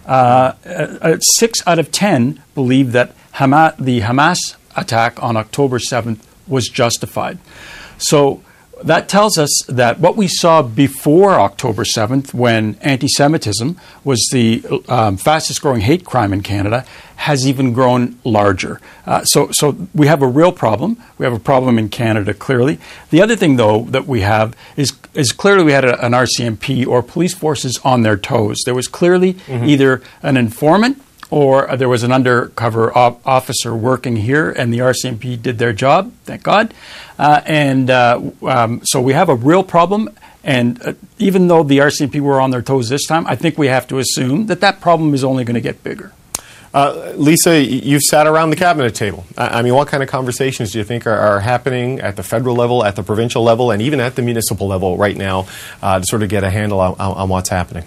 Uh, 0.05 0.53
uh, 0.65 1.17
six 1.19 1.65
out 1.65 1.79
of 1.79 1.91
ten 1.91 2.41
believe 2.53 2.91
that 2.91 3.15
Hamas, 3.35 3.77
the 3.77 4.01
Hamas 4.01 4.55
attack 4.75 5.21
on 5.23 5.37
October 5.37 5.79
7th 5.79 6.19
was 6.47 6.67
justified. 6.67 7.39
So 7.97 8.43
that 8.83 9.09
tells 9.09 9.37
us 9.37 9.49
that 9.67 9.99
what 9.99 10.15
we 10.15 10.27
saw 10.27 10.61
before 10.61 11.33
October 11.33 11.83
7th, 11.83 12.33
when 12.33 12.75
anti 12.81 13.07
Semitism 13.07 13.77
was 14.03 14.27
the 14.31 14.63
um, 14.87 15.17
fastest 15.17 15.61
growing 15.61 15.81
hate 15.81 16.05
crime 16.05 16.33
in 16.33 16.41
Canada, 16.41 16.85
has 17.17 17.47
even 17.47 17.71
grown 17.71 18.17
larger. 18.23 18.81
Uh, 19.05 19.23
so, 19.23 19.49
so 19.51 19.87
we 19.93 20.07
have 20.07 20.21
a 20.21 20.27
real 20.27 20.51
problem. 20.51 20.97
We 21.17 21.25
have 21.25 21.33
a 21.33 21.39
problem 21.39 21.77
in 21.77 21.89
Canada, 21.89 22.33
clearly. 22.33 22.79
The 23.11 23.21
other 23.21 23.35
thing, 23.35 23.57
though, 23.57 23.83
that 23.85 24.07
we 24.07 24.21
have 24.21 24.55
is, 24.75 24.93
is 25.13 25.31
clearly 25.31 25.63
we 25.63 25.71
had 25.71 25.85
a, 25.85 26.03
an 26.03 26.13
RCMP 26.13 26.87
or 26.87 27.03
police 27.03 27.35
forces 27.35 27.79
on 27.83 28.01
their 28.01 28.17
toes. 28.17 28.57
There 28.65 28.73
was 28.73 28.87
clearly 28.87 29.35
mm-hmm. 29.35 29.65
either 29.65 30.01
an 30.23 30.35
informant 30.35 31.01
or 31.31 31.75
there 31.75 31.89
was 31.89 32.03
an 32.03 32.11
undercover 32.11 32.95
op- 32.95 33.25
officer 33.25 33.73
working 33.75 34.17
here, 34.17 34.51
and 34.51 34.71
the 34.71 34.79
RCMP 34.79 35.41
did 35.41 35.57
their 35.57 35.73
job, 35.73 36.11
thank 36.25 36.43
God. 36.43 36.73
Uh, 37.17 37.41
and 37.45 37.89
uh, 37.89 38.21
um, 38.43 38.81
so 38.83 39.01
we 39.01 39.13
have 39.13 39.29
a 39.29 39.35
real 39.35 39.63
problem. 39.63 40.09
And 40.43 40.81
uh, 40.85 40.93
even 41.17 41.47
though 41.47 41.63
the 41.63 41.77
RCMP 41.77 42.19
were 42.19 42.41
on 42.41 42.51
their 42.51 42.61
toes 42.61 42.89
this 42.89 43.05
time, 43.07 43.25
I 43.27 43.35
think 43.35 43.57
we 43.57 43.67
have 43.67 43.87
to 43.87 43.99
assume 43.99 44.47
that 44.47 44.59
that 44.61 44.81
problem 44.81 45.13
is 45.13 45.23
only 45.23 45.43
going 45.43 45.55
to 45.55 45.61
get 45.61 45.83
bigger. 45.83 46.11
Uh, 46.73 47.13
Lisa, 47.15 47.61
you've 47.61 48.01
sat 48.01 48.27
around 48.27 48.49
the 48.49 48.55
cabinet 48.55 48.95
table. 48.95 49.25
I 49.37 49.61
mean, 49.61 49.73
what 49.73 49.89
kind 49.89 50.01
of 50.01 50.07
conversations 50.07 50.71
do 50.71 50.77
you 50.77 50.85
think 50.85 51.05
are, 51.05 51.17
are, 51.17 51.41
happening 51.41 51.99
at 51.99 52.15
the 52.15 52.23
federal 52.23 52.55
level, 52.55 52.85
at 52.85 52.95
the 52.95 53.03
provincial 53.03 53.43
level, 53.43 53.71
and 53.71 53.81
even 53.81 53.99
at 53.99 54.15
the 54.15 54.21
municipal 54.21 54.67
level 54.67 54.97
right 54.97 55.17
now 55.17 55.47
uh, 55.81 55.99
to 55.99 56.05
sort 56.05 56.23
of 56.23 56.29
get 56.29 56.45
a 56.45 56.49
handle 56.49 56.79
on, 56.79 56.95
on 56.97 57.27
what's 57.27 57.49
happening? 57.49 57.83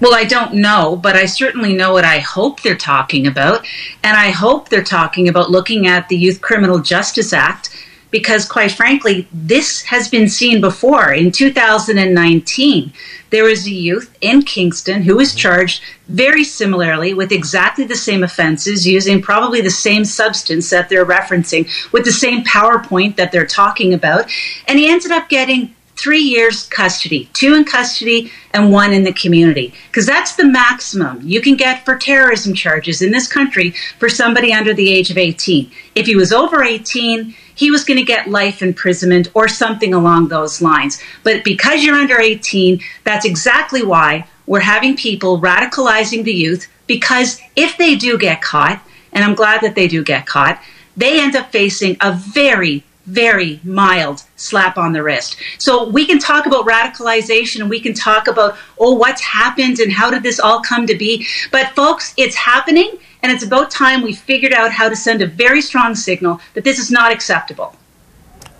Well, 0.00 0.14
I 0.14 0.24
don't 0.24 0.54
know, 0.54 0.96
but 0.96 1.16
I 1.16 1.24
certainly 1.26 1.74
know 1.74 1.92
what 1.92 2.04
I 2.04 2.20
hope 2.20 2.62
they're 2.62 2.76
talking 2.76 3.26
about. 3.26 3.66
And 4.04 4.16
I 4.16 4.30
hope 4.30 4.68
they're 4.68 4.82
talking 4.84 5.28
about 5.28 5.50
looking 5.50 5.86
at 5.88 6.08
the 6.08 6.16
Youth 6.16 6.40
Criminal 6.40 6.78
Justice 6.78 7.32
Act 7.32 7.70
because, 8.10 8.48
quite 8.48 8.72
frankly, 8.72 9.28
this 9.32 9.82
has 9.82 10.08
been 10.08 10.28
seen 10.28 10.60
before. 10.60 11.12
In 11.12 11.30
2019, 11.32 12.92
there 13.30 13.44
was 13.44 13.66
a 13.66 13.70
youth 13.70 14.16
in 14.20 14.42
Kingston 14.42 15.02
who 15.02 15.16
was 15.16 15.34
charged 15.34 15.82
very 16.06 16.44
similarly 16.44 17.12
with 17.12 17.32
exactly 17.32 17.84
the 17.84 17.96
same 17.96 18.22
offenses, 18.22 18.86
using 18.86 19.20
probably 19.20 19.60
the 19.60 19.68
same 19.68 20.04
substance 20.04 20.70
that 20.70 20.88
they're 20.88 21.04
referencing, 21.04 21.68
with 21.92 22.04
the 22.04 22.12
same 22.12 22.44
PowerPoint 22.44 23.16
that 23.16 23.32
they're 23.32 23.46
talking 23.46 23.92
about. 23.92 24.30
And 24.66 24.78
he 24.78 24.88
ended 24.88 25.10
up 25.10 25.28
getting 25.28 25.74
three 25.98 26.20
years 26.20 26.64
custody, 26.68 27.28
two 27.32 27.54
in 27.54 27.64
custody 27.64 28.30
and 28.52 28.72
one 28.72 28.92
in 28.92 29.04
the 29.04 29.12
community. 29.12 29.74
Because 29.88 30.06
that's 30.06 30.36
the 30.36 30.46
maximum 30.46 31.20
you 31.22 31.40
can 31.40 31.56
get 31.56 31.84
for 31.84 31.96
terrorism 31.96 32.54
charges 32.54 33.02
in 33.02 33.10
this 33.10 33.26
country 33.26 33.74
for 33.98 34.08
somebody 34.08 34.52
under 34.52 34.72
the 34.72 34.90
age 34.90 35.10
of 35.10 35.18
18. 35.18 35.70
If 35.94 36.06
he 36.06 36.16
was 36.16 36.32
over 36.32 36.62
18, 36.62 37.34
he 37.54 37.70
was 37.70 37.84
going 37.84 37.98
to 37.98 38.04
get 38.04 38.28
life 38.28 38.62
imprisonment 38.62 39.30
or 39.34 39.48
something 39.48 39.92
along 39.92 40.28
those 40.28 40.62
lines. 40.62 41.02
But 41.24 41.42
because 41.42 41.84
you're 41.84 41.96
under 41.96 42.20
18, 42.20 42.80
that's 43.04 43.24
exactly 43.24 43.82
why 43.82 44.26
we're 44.46 44.60
having 44.60 44.96
people 44.96 45.40
radicalizing 45.40 46.24
the 46.24 46.32
youth 46.32 46.68
because 46.88 47.40
if 47.54 47.76
they 47.76 47.94
do 47.94 48.18
get 48.18 48.42
caught, 48.42 48.82
and 49.12 49.22
I'm 49.22 49.36
glad 49.36 49.60
that 49.60 49.76
they 49.76 49.86
do 49.86 50.02
get 50.02 50.26
caught, 50.26 50.60
they 50.96 51.20
end 51.20 51.36
up 51.36 51.52
facing 51.52 51.96
a 52.00 52.12
very, 52.12 52.82
very 53.08 53.60
mild 53.64 54.22
slap 54.36 54.76
on 54.76 54.92
the 54.92 55.02
wrist. 55.02 55.36
So 55.58 55.88
we 55.88 56.06
can 56.06 56.18
talk 56.18 56.46
about 56.46 56.66
radicalization 56.66 57.60
and 57.60 57.70
we 57.70 57.80
can 57.80 57.94
talk 57.94 58.28
about, 58.28 58.56
oh, 58.78 58.94
what's 58.94 59.22
happened 59.22 59.78
and 59.80 59.92
how 59.92 60.10
did 60.10 60.22
this 60.22 60.38
all 60.38 60.60
come 60.62 60.86
to 60.86 60.96
be. 60.96 61.26
But 61.50 61.74
folks, 61.74 62.14
it's 62.16 62.36
happening 62.36 62.98
and 63.22 63.32
it's 63.32 63.44
about 63.44 63.70
time 63.70 64.02
we 64.02 64.14
figured 64.14 64.52
out 64.52 64.70
how 64.70 64.88
to 64.88 64.96
send 64.96 65.22
a 65.22 65.26
very 65.26 65.60
strong 65.60 65.94
signal 65.94 66.40
that 66.54 66.64
this 66.64 66.78
is 66.78 66.90
not 66.90 67.12
acceptable. 67.12 67.74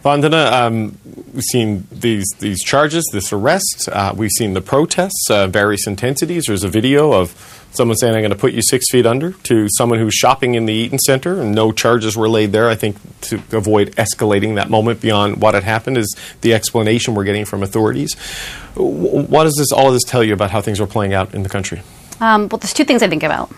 Vandana, 0.04 0.52
um, 0.52 0.98
we've 1.34 1.42
seen 1.42 1.86
these 1.90 2.26
these 2.38 2.62
charges, 2.62 3.04
this 3.12 3.32
arrest. 3.32 3.88
Uh, 3.90 4.12
we've 4.16 4.30
seen 4.30 4.52
the 4.54 4.60
protests, 4.60 5.28
uh, 5.28 5.48
various 5.48 5.86
intensities. 5.86 6.44
There's 6.46 6.62
a 6.62 6.68
video 6.68 7.12
of 7.12 7.66
someone 7.72 7.96
saying, 7.96 8.14
"I'm 8.14 8.20
going 8.20 8.30
to 8.30 8.36
put 8.36 8.52
you 8.52 8.62
six 8.62 8.90
feet 8.90 9.06
under," 9.06 9.32
to 9.32 9.66
someone 9.76 9.98
who's 9.98 10.14
shopping 10.14 10.54
in 10.54 10.66
the 10.66 10.72
Eaton 10.72 11.00
Center, 11.00 11.40
and 11.40 11.52
no 11.52 11.72
charges 11.72 12.16
were 12.16 12.28
laid 12.28 12.52
there. 12.52 12.68
I 12.68 12.76
think 12.76 12.96
to 13.22 13.42
avoid 13.50 13.90
escalating 13.96 14.54
that 14.54 14.70
moment 14.70 15.00
beyond 15.00 15.42
what 15.42 15.54
had 15.54 15.64
happened 15.64 15.98
is 15.98 16.16
the 16.42 16.54
explanation 16.54 17.14
we're 17.14 17.24
getting 17.24 17.44
from 17.44 17.64
authorities. 17.64 18.14
What 18.76 19.44
does 19.44 19.56
this 19.56 19.72
all 19.72 19.88
of 19.88 19.94
this 19.94 20.04
tell 20.04 20.22
you 20.22 20.32
about 20.32 20.52
how 20.52 20.60
things 20.60 20.80
are 20.80 20.86
playing 20.86 21.12
out 21.12 21.34
in 21.34 21.42
the 21.42 21.48
country? 21.48 21.82
Um, 22.20 22.48
well, 22.48 22.58
there's 22.58 22.74
two 22.74 22.84
things 22.84 23.02
I 23.02 23.08
think 23.08 23.22
about. 23.22 23.50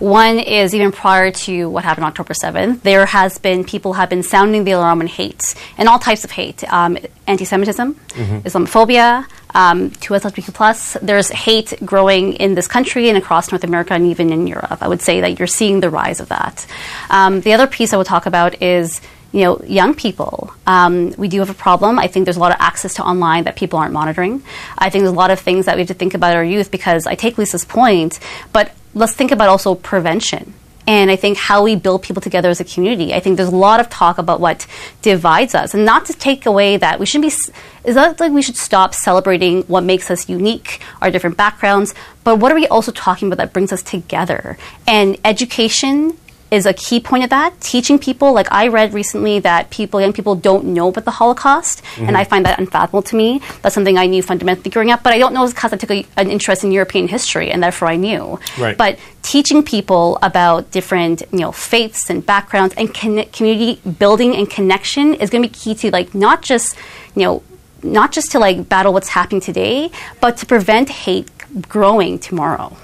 One 0.00 0.38
is 0.38 0.74
even 0.74 0.92
prior 0.92 1.30
to 1.30 1.68
what 1.68 1.84
happened 1.84 2.06
October 2.06 2.32
7th, 2.32 2.82
there 2.82 3.06
has 3.06 3.38
been 3.38 3.64
people 3.64 3.92
have 3.92 4.08
been 4.08 4.22
sounding 4.22 4.64
the 4.64 4.72
alarm 4.72 5.00
on 5.00 5.06
hate 5.06 5.54
and 5.76 5.88
all 5.88 5.98
types 5.98 6.24
of 6.24 6.30
hate, 6.30 6.64
um, 6.72 6.96
anti-Semitism, 7.26 7.94
mm-hmm. 7.94 8.38
Islamophobia, 8.38 9.26
um, 9.54 9.90
to 9.90 10.14
LGBTQ 10.14 10.54
plus. 10.54 10.94
There's 11.02 11.28
hate 11.28 11.74
growing 11.84 12.34
in 12.34 12.54
this 12.54 12.66
country 12.66 13.08
and 13.08 13.18
across 13.18 13.52
North 13.52 13.64
America 13.64 13.94
and 13.94 14.06
even 14.06 14.32
in 14.32 14.46
Europe. 14.46 14.78
I 14.80 14.88
would 14.88 15.02
say 15.02 15.20
that 15.20 15.38
you're 15.38 15.46
seeing 15.46 15.80
the 15.80 15.90
rise 15.90 16.20
of 16.20 16.28
that. 16.28 16.66
Um, 17.10 17.40
the 17.42 17.52
other 17.52 17.66
piece 17.66 17.92
I 17.92 17.96
would 17.96 18.06
talk 18.06 18.26
about 18.26 18.62
is 18.62 19.00
you 19.32 19.42
know, 19.42 19.60
young 19.64 19.94
people. 19.94 20.52
Um, 20.66 21.14
we 21.16 21.28
do 21.28 21.38
have 21.38 21.50
a 21.50 21.54
problem. 21.54 21.98
I 21.98 22.08
think 22.08 22.24
there's 22.24 22.36
a 22.36 22.40
lot 22.40 22.52
of 22.52 22.58
access 22.60 22.94
to 22.94 23.04
online 23.04 23.44
that 23.44 23.56
people 23.56 23.78
aren't 23.78 23.92
monitoring. 23.92 24.42
I 24.76 24.90
think 24.90 25.02
there's 25.02 25.12
a 25.12 25.16
lot 25.16 25.30
of 25.30 25.38
things 25.38 25.66
that 25.66 25.76
we 25.76 25.82
have 25.82 25.88
to 25.88 25.94
think 25.94 26.14
about 26.14 26.34
our 26.34 26.44
youth 26.44 26.70
because 26.70 27.06
I 27.06 27.14
take 27.14 27.38
Lisa's 27.38 27.64
point, 27.64 28.18
but 28.52 28.72
let's 28.94 29.14
think 29.14 29.30
about 29.30 29.48
also 29.48 29.74
prevention. 29.74 30.54
And 30.86 31.10
I 31.10 31.14
think 31.14 31.36
how 31.36 31.62
we 31.62 31.76
build 31.76 32.02
people 32.02 32.20
together 32.20 32.48
as 32.50 32.58
a 32.58 32.64
community. 32.64 33.14
I 33.14 33.20
think 33.20 33.36
there's 33.36 33.50
a 33.50 33.56
lot 33.56 33.78
of 33.78 33.88
talk 33.88 34.18
about 34.18 34.40
what 34.40 34.66
divides 35.02 35.54
us, 35.54 35.74
and 35.74 35.84
not 35.84 36.06
to 36.06 36.12
take 36.12 36.46
away 36.46 36.78
that 36.78 36.98
we 36.98 37.06
shouldn't 37.06 37.30
be. 37.30 37.52
Is 37.88 37.94
that 37.94 38.18
like 38.18 38.32
we 38.32 38.42
should 38.42 38.56
stop 38.56 38.94
celebrating 38.94 39.62
what 39.64 39.84
makes 39.84 40.10
us 40.10 40.28
unique, 40.28 40.80
our 41.00 41.10
different 41.10 41.36
backgrounds, 41.36 41.94
but 42.24 42.40
what 42.40 42.50
are 42.50 42.56
we 42.56 42.66
also 42.66 42.90
talking 42.90 43.28
about 43.28 43.36
that 43.36 43.52
brings 43.52 43.72
us 43.72 43.84
together? 43.84 44.58
And 44.88 45.16
education 45.24 46.18
is 46.50 46.66
a 46.66 46.72
key 46.72 47.00
point 47.00 47.24
of 47.24 47.30
that. 47.30 47.60
Teaching 47.60 47.98
people, 47.98 48.32
like 48.32 48.50
I 48.50 48.68
read 48.68 48.92
recently 48.92 49.38
that 49.40 49.70
people, 49.70 50.00
young 50.00 50.12
people, 50.12 50.34
don't 50.34 50.64
know 50.66 50.88
about 50.88 51.04
the 51.04 51.10
Holocaust, 51.12 51.82
mm-hmm. 51.82 52.06
and 52.08 52.16
I 52.16 52.24
find 52.24 52.44
that 52.46 52.58
unfathomable 52.58 53.02
to 53.02 53.16
me. 53.16 53.40
That's 53.62 53.74
something 53.74 53.96
I 53.96 54.06
knew 54.06 54.22
fundamentally 54.22 54.70
growing 54.70 54.90
up, 54.90 55.02
but 55.02 55.12
I 55.12 55.18
don't 55.18 55.32
know 55.32 55.46
because 55.46 55.72
I 55.72 55.76
took 55.76 55.90
a, 55.90 56.06
an 56.16 56.30
interest 56.30 56.64
in 56.64 56.72
European 56.72 57.08
history, 57.08 57.50
and 57.50 57.62
therefore 57.62 57.88
I 57.88 57.96
knew. 57.96 58.38
Right. 58.58 58.76
But 58.76 58.98
teaching 59.22 59.62
people 59.62 60.18
about 60.22 60.70
different, 60.70 61.22
you 61.32 61.40
know, 61.40 61.52
faiths 61.52 62.10
and 62.10 62.24
backgrounds 62.24 62.74
and 62.76 62.92
con- 62.92 63.24
community 63.26 63.80
building 63.98 64.34
and 64.34 64.48
connection 64.48 65.14
is 65.14 65.30
going 65.30 65.42
to 65.42 65.48
be 65.48 65.54
key 65.54 65.74
to 65.76 65.90
like 65.90 66.14
not 66.14 66.42
just, 66.42 66.76
you 67.14 67.22
know, 67.22 67.42
not 67.82 68.12
just 68.12 68.30
to 68.32 68.38
like 68.38 68.68
battle 68.68 68.92
what's 68.92 69.08
happening 69.08 69.40
today, 69.40 69.90
but 70.20 70.36
to 70.38 70.46
prevent 70.46 70.88
hate 70.88 71.28
growing 71.68 72.18
tomorrow. 72.18 72.76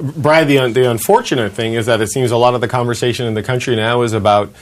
Brad, 0.00 0.48
the, 0.48 0.70
the 0.72 0.90
unfortunate 0.90 1.52
thing 1.52 1.74
is 1.74 1.86
that 1.86 2.00
it 2.00 2.08
seems 2.08 2.30
a 2.30 2.36
lot 2.36 2.54
of 2.54 2.60
the 2.60 2.68
conversation 2.68 3.26
in 3.26 3.34
the 3.34 3.42
country 3.42 3.76
now 3.76 4.02
is 4.02 4.12
about 4.12 4.52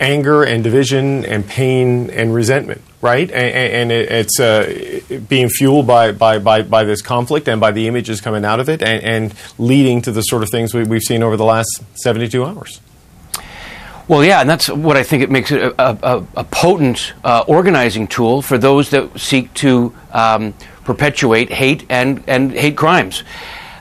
anger 0.00 0.42
and 0.42 0.64
division 0.64 1.24
and 1.24 1.46
pain 1.46 2.10
and 2.10 2.34
resentment, 2.34 2.82
right? 3.00 3.30
And, 3.30 3.90
and 3.90 3.92
it, 3.92 4.10
it's 4.10 4.40
uh, 4.40 5.00
being 5.28 5.48
fueled 5.48 5.86
by, 5.86 6.12
by, 6.12 6.38
by, 6.38 6.62
by, 6.62 6.84
this 6.84 7.02
conflict 7.02 7.48
and 7.48 7.60
by 7.60 7.70
the 7.70 7.86
images 7.86 8.20
coming 8.20 8.44
out 8.44 8.58
of 8.58 8.68
it 8.68 8.82
and, 8.82 9.02
and 9.04 9.34
leading 9.58 10.02
to 10.02 10.12
the 10.12 10.22
sort 10.22 10.42
of 10.42 10.50
things 10.50 10.74
we, 10.74 10.84
we've 10.84 11.02
seen 11.02 11.22
over 11.22 11.36
the 11.36 11.44
last 11.44 11.82
72 11.94 12.44
hours. 12.44 12.80
Well, 14.08 14.24
yeah, 14.24 14.40
and 14.40 14.50
that's 14.50 14.68
what 14.68 14.96
I 14.96 15.04
think 15.04 15.22
it 15.22 15.30
makes 15.30 15.52
it 15.52 15.62
a, 15.62 15.74
a, 15.78 16.26
a 16.36 16.44
potent 16.44 17.14
uh, 17.22 17.44
organizing 17.46 18.08
tool 18.08 18.42
for 18.42 18.58
those 18.58 18.90
that 18.90 19.18
seek 19.18 19.54
to 19.54 19.94
um, 20.10 20.54
perpetuate 20.84 21.50
hate 21.50 21.86
and, 21.88 22.24
and 22.26 22.52
hate 22.52 22.76
crimes. 22.76 23.22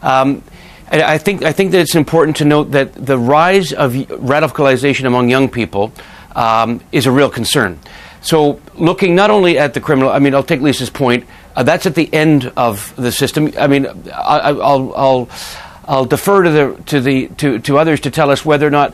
Um, 0.03 0.43
I 0.91 1.17
think 1.17 1.43
I 1.43 1.53
think 1.53 1.71
that 1.71 1.79
it's 1.79 1.95
important 1.95 2.37
to 2.37 2.45
note 2.45 2.71
that 2.71 2.93
the 2.93 3.17
rise 3.17 3.71
of 3.71 3.93
radicalization 3.93 5.05
among 5.05 5.29
young 5.29 5.47
people 5.49 5.93
um, 6.35 6.81
is 6.91 7.05
a 7.05 7.11
real 7.11 7.29
concern. 7.29 7.79
So, 8.21 8.61
looking 8.75 9.15
not 9.15 9.31
only 9.31 9.57
at 9.57 9.73
the 9.73 9.81
criminal, 9.81 10.11
I 10.11 10.19
mean, 10.19 10.35
I'll 10.35 10.43
take 10.43 10.61
Lisa's 10.61 10.89
point. 10.89 11.25
Uh, 11.55 11.63
that's 11.63 11.85
at 11.85 11.95
the 11.95 12.13
end 12.13 12.51
of 12.55 12.95
the 12.95 13.11
system. 13.11 13.51
I 13.57 13.67
mean, 13.67 13.87
I, 14.13 14.51
will 14.51 14.95
I'll 14.95 15.29
I'll 15.85 16.05
defer 16.05 16.43
to 16.43 16.49
the 16.49 16.83
to 16.87 17.01
the 17.01 17.27
to, 17.37 17.59
to 17.59 17.77
others 17.77 18.01
to 18.01 18.11
tell 18.11 18.29
us 18.29 18.45
whether 18.45 18.67
or 18.67 18.71
not 18.71 18.93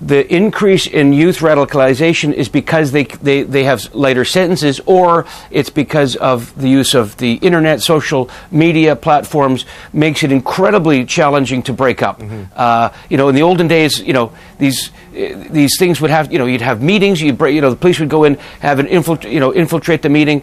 the 0.00 0.34
increase 0.34 0.86
in 0.86 1.12
youth 1.12 1.38
radicalization 1.38 2.32
is 2.32 2.48
because 2.48 2.92
they, 2.92 3.04
they, 3.04 3.42
they 3.42 3.64
have 3.64 3.94
lighter 3.94 4.24
sentences, 4.24 4.80
or 4.84 5.26
it's 5.50 5.70
because 5.70 6.16
of 6.16 6.54
the 6.60 6.68
use 6.68 6.94
of 6.94 7.16
the 7.16 7.34
internet, 7.34 7.80
social 7.80 8.30
media 8.50 8.94
platforms, 8.94 9.64
makes 9.92 10.22
it 10.22 10.30
incredibly 10.30 11.04
challenging 11.04 11.62
to 11.62 11.72
break 11.72 12.02
up. 12.02 12.20
Mm-hmm. 12.20 12.52
Uh, 12.54 12.90
you 13.08 13.16
know, 13.16 13.28
in 13.28 13.34
the 13.34 13.42
olden 13.42 13.68
days, 13.68 14.00
you 14.00 14.12
know, 14.12 14.32
these 14.58 14.90
these 15.16 15.78
things 15.78 16.00
would 16.00 16.10
have, 16.10 16.30
you 16.30 16.38
know, 16.38 16.44
you'd 16.44 16.60
have 16.60 16.82
meetings, 16.82 17.22
you'd 17.22 17.40
you 17.40 17.60
know, 17.60 17.70
the 17.70 17.76
police 17.76 17.98
would 17.98 18.10
go 18.10 18.24
in, 18.24 18.34
have 18.60 18.78
an 18.78 18.86
infiltrate, 18.86 19.32
you 19.32 19.40
know, 19.40 19.54
infiltrate 19.54 20.02
the 20.02 20.10
meeting. 20.10 20.42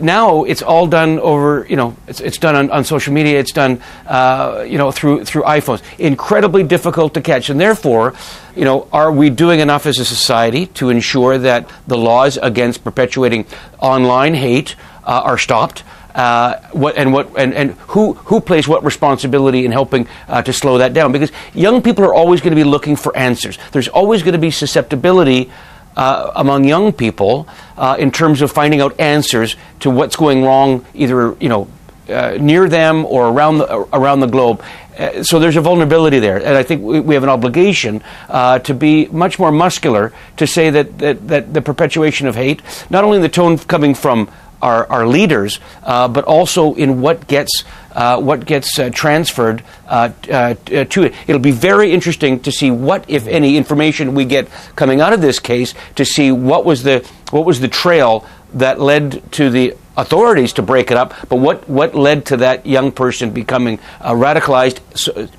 Now 0.00 0.44
it's 0.44 0.62
all 0.62 0.86
done 0.86 1.18
over, 1.20 1.66
you 1.68 1.76
know, 1.76 1.94
it's, 2.06 2.20
it's 2.20 2.38
done 2.38 2.56
on, 2.56 2.70
on 2.70 2.84
social 2.84 3.12
media, 3.12 3.38
it's 3.38 3.52
done, 3.52 3.82
uh, 4.06 4.64
you 4.66 4.78
know, 4.78 4.90
through 4.90 5.26
through 5.26 5.42
iPhones. 5.42 5.82
Incredibly 5.98 6.64
difficult 6.64 7.12
to 7.14 7.20
catch, 7.20 7.50
and 7.50 7.60
therefore, 7.60 8.14
you 8.56 8.64
know, 8.64 8.88
are 8.92 9.12
we 9.12 9.28
doing 9.28 9.60
enough 9.60 9.84
as 9.84 9.98
a 9.98 10.04
society 10.04 10.66
to 10.66 10.88
ensure 10.88 11.36
that 11.38 11.68
the 11.86 11.98
laws 11.98 12.38
against 12.38 12.82
perpetuating 12.82 13.44
online 13.78 14.34
hate 14.34 14.74
uh, 15.04 15.20
are 15.24 15.38
stopped? 15.38 15.84
Uh, 16.14 16.60
what 16.72 16.96
and 16.96 17.12
what 17.12 17.38
and, 17.38 17.54
and 17.54 17.72
who 17.88 18.14
who 18.14 18.40
plays 18.40 18.68
what 18.68 18.84
responsibility 18.84 19.64
in 19.64 19.72
helping 19.72 20.06
uh, 20.28 20.42
to 20.42 20.52
slow 20.52 20.78
that 20.78 20.92
down? 20.92 21.12
Because 21.12 21.32
young 21.54 21.82
people 21.82 22.04
are 22.04 22.14
always 22.14 22.40
going 22.40 22.50
to 22.50 22.56
be 22.56 22.64
looking 22.64 22.96
for 22.96 23.16
answers. 23.16 23.58
There's 23.72 23.88
always 23.88 24.22
going 24.22 24.34
to 24.34 24.38
be 24.38 24.50
susceptibility 24.50 25.50
uh, 25.96 26.32
among 26.36 26.64
young 26.64 26.92
people 26.92 27.48
uh, 27.76 27.96
in 27.98 28.10
terms 28.10 28.42
of 28.42 28.50
finding 28.50 28.80
out 28.80 28.98
answers 28.98 29.56
to 29.80 29.90
what's 29.90 30.16
going 30.16 30.42
wrong 30.42 30.84
either 30.94 31.36
you 31.40 31.48
know 31.48 31.68
uh, 32.08 32.36
near 32.40 32.68
them 32.68 33.04
or 33.06 33.28
around 33.28 33.58
the, 33.58 33.74
around 33.92 34.20
the 34.20 34.26
globe. 34.26 34.62
Uh, 34.98 35.22
so 35.22 35.38
there's 35.38 35.56
a 35.56 35.60
vulnerability 35.60 36.18
there, 36.18 36.36
and 36.36 36.56
I 36.56 36.62
think 36.62 36.82
we, 36.82 37.00
we 37.00 37.14
have 37.14 37.22
an 37.22 37.30
obligation 37.30 38.02
uh, 38.28 38.58
to 38.60 38.74
be 38.74 39.06
much 39.06 39.38
more 39.38 39.50
muscular 39.50 40.12
to 40.36 40.46
say 40.46 40.68
that, 40.68 40.98
that, 40.98 41.28
that 41.28 41.54
the 41.54 41.62
perpetuation 41.62 42.26
of 42.26 42.34
hate, 42.34 42.60
not 42.90 43.04
only 43.04 43.18
the 43.18 43.28
tone 43.28 43.56
coming 43.56 43.94
from 43.94 44.30
our, 44.62 44.90
our 44.90 45.06
leaders, 45.06 45.60
uh, 45.82 46.08
but 46.08 46.24
also 46.24 46.74
in 46.74 47.00
what 47.00 47.26
gets 47.26 47.64
uh, 47.92 48.18
what 48.18 48.46
gets 48.46 48.78
uh, 48.78 48.88
transferred 48.88 49.62
uh, 49.86 50.10
uh, 50.30 50.54
to 50.54 51.02
it. 51.02 51.14
It'll 51.26 51.40
be 51.42 51.50
very 51.50 51.92
interesting 51.92 52.40
to 52.40 52.52
see 52.52 52.70
what, 52.70 53.04
if 53.06 53.26
any, 53.26 53.58
information 53.58 54.14
we 54.14 54.24
get 54.24 54.48
coming 54.76 55.02
out 55.02 55.12
of 55.12 55.20
this 55.20 55.38
case 55.38 55.74
to 55.96 56.04
see 56.06 56.32
what 56.32 56.64
was 56.64 56.84
the 56.84 57.06
what 57.30 57.44
was 57.44 57.60
the 57.60 57.68
trail 57.68 58.26
that 58.54 58.80
led 58.80 59.30
to 59.32 59.50
the 59.50 59.76
authorities 59.96 60.52
to 60.54 60.62
break 60.62 60.90
it 60.90 60.96
up, 60.96 61.14
but 61.28 61.36
what, 61.36 61.68
what 61.68 61.94
led 61.94 62.26
to 62.26 62.36
that 62.38 62.66
young 62.66 62.92
person 62.92 63.30
becoming 63.30 63.78
uh, 64.00 64.12
radicalized 64.12 64.80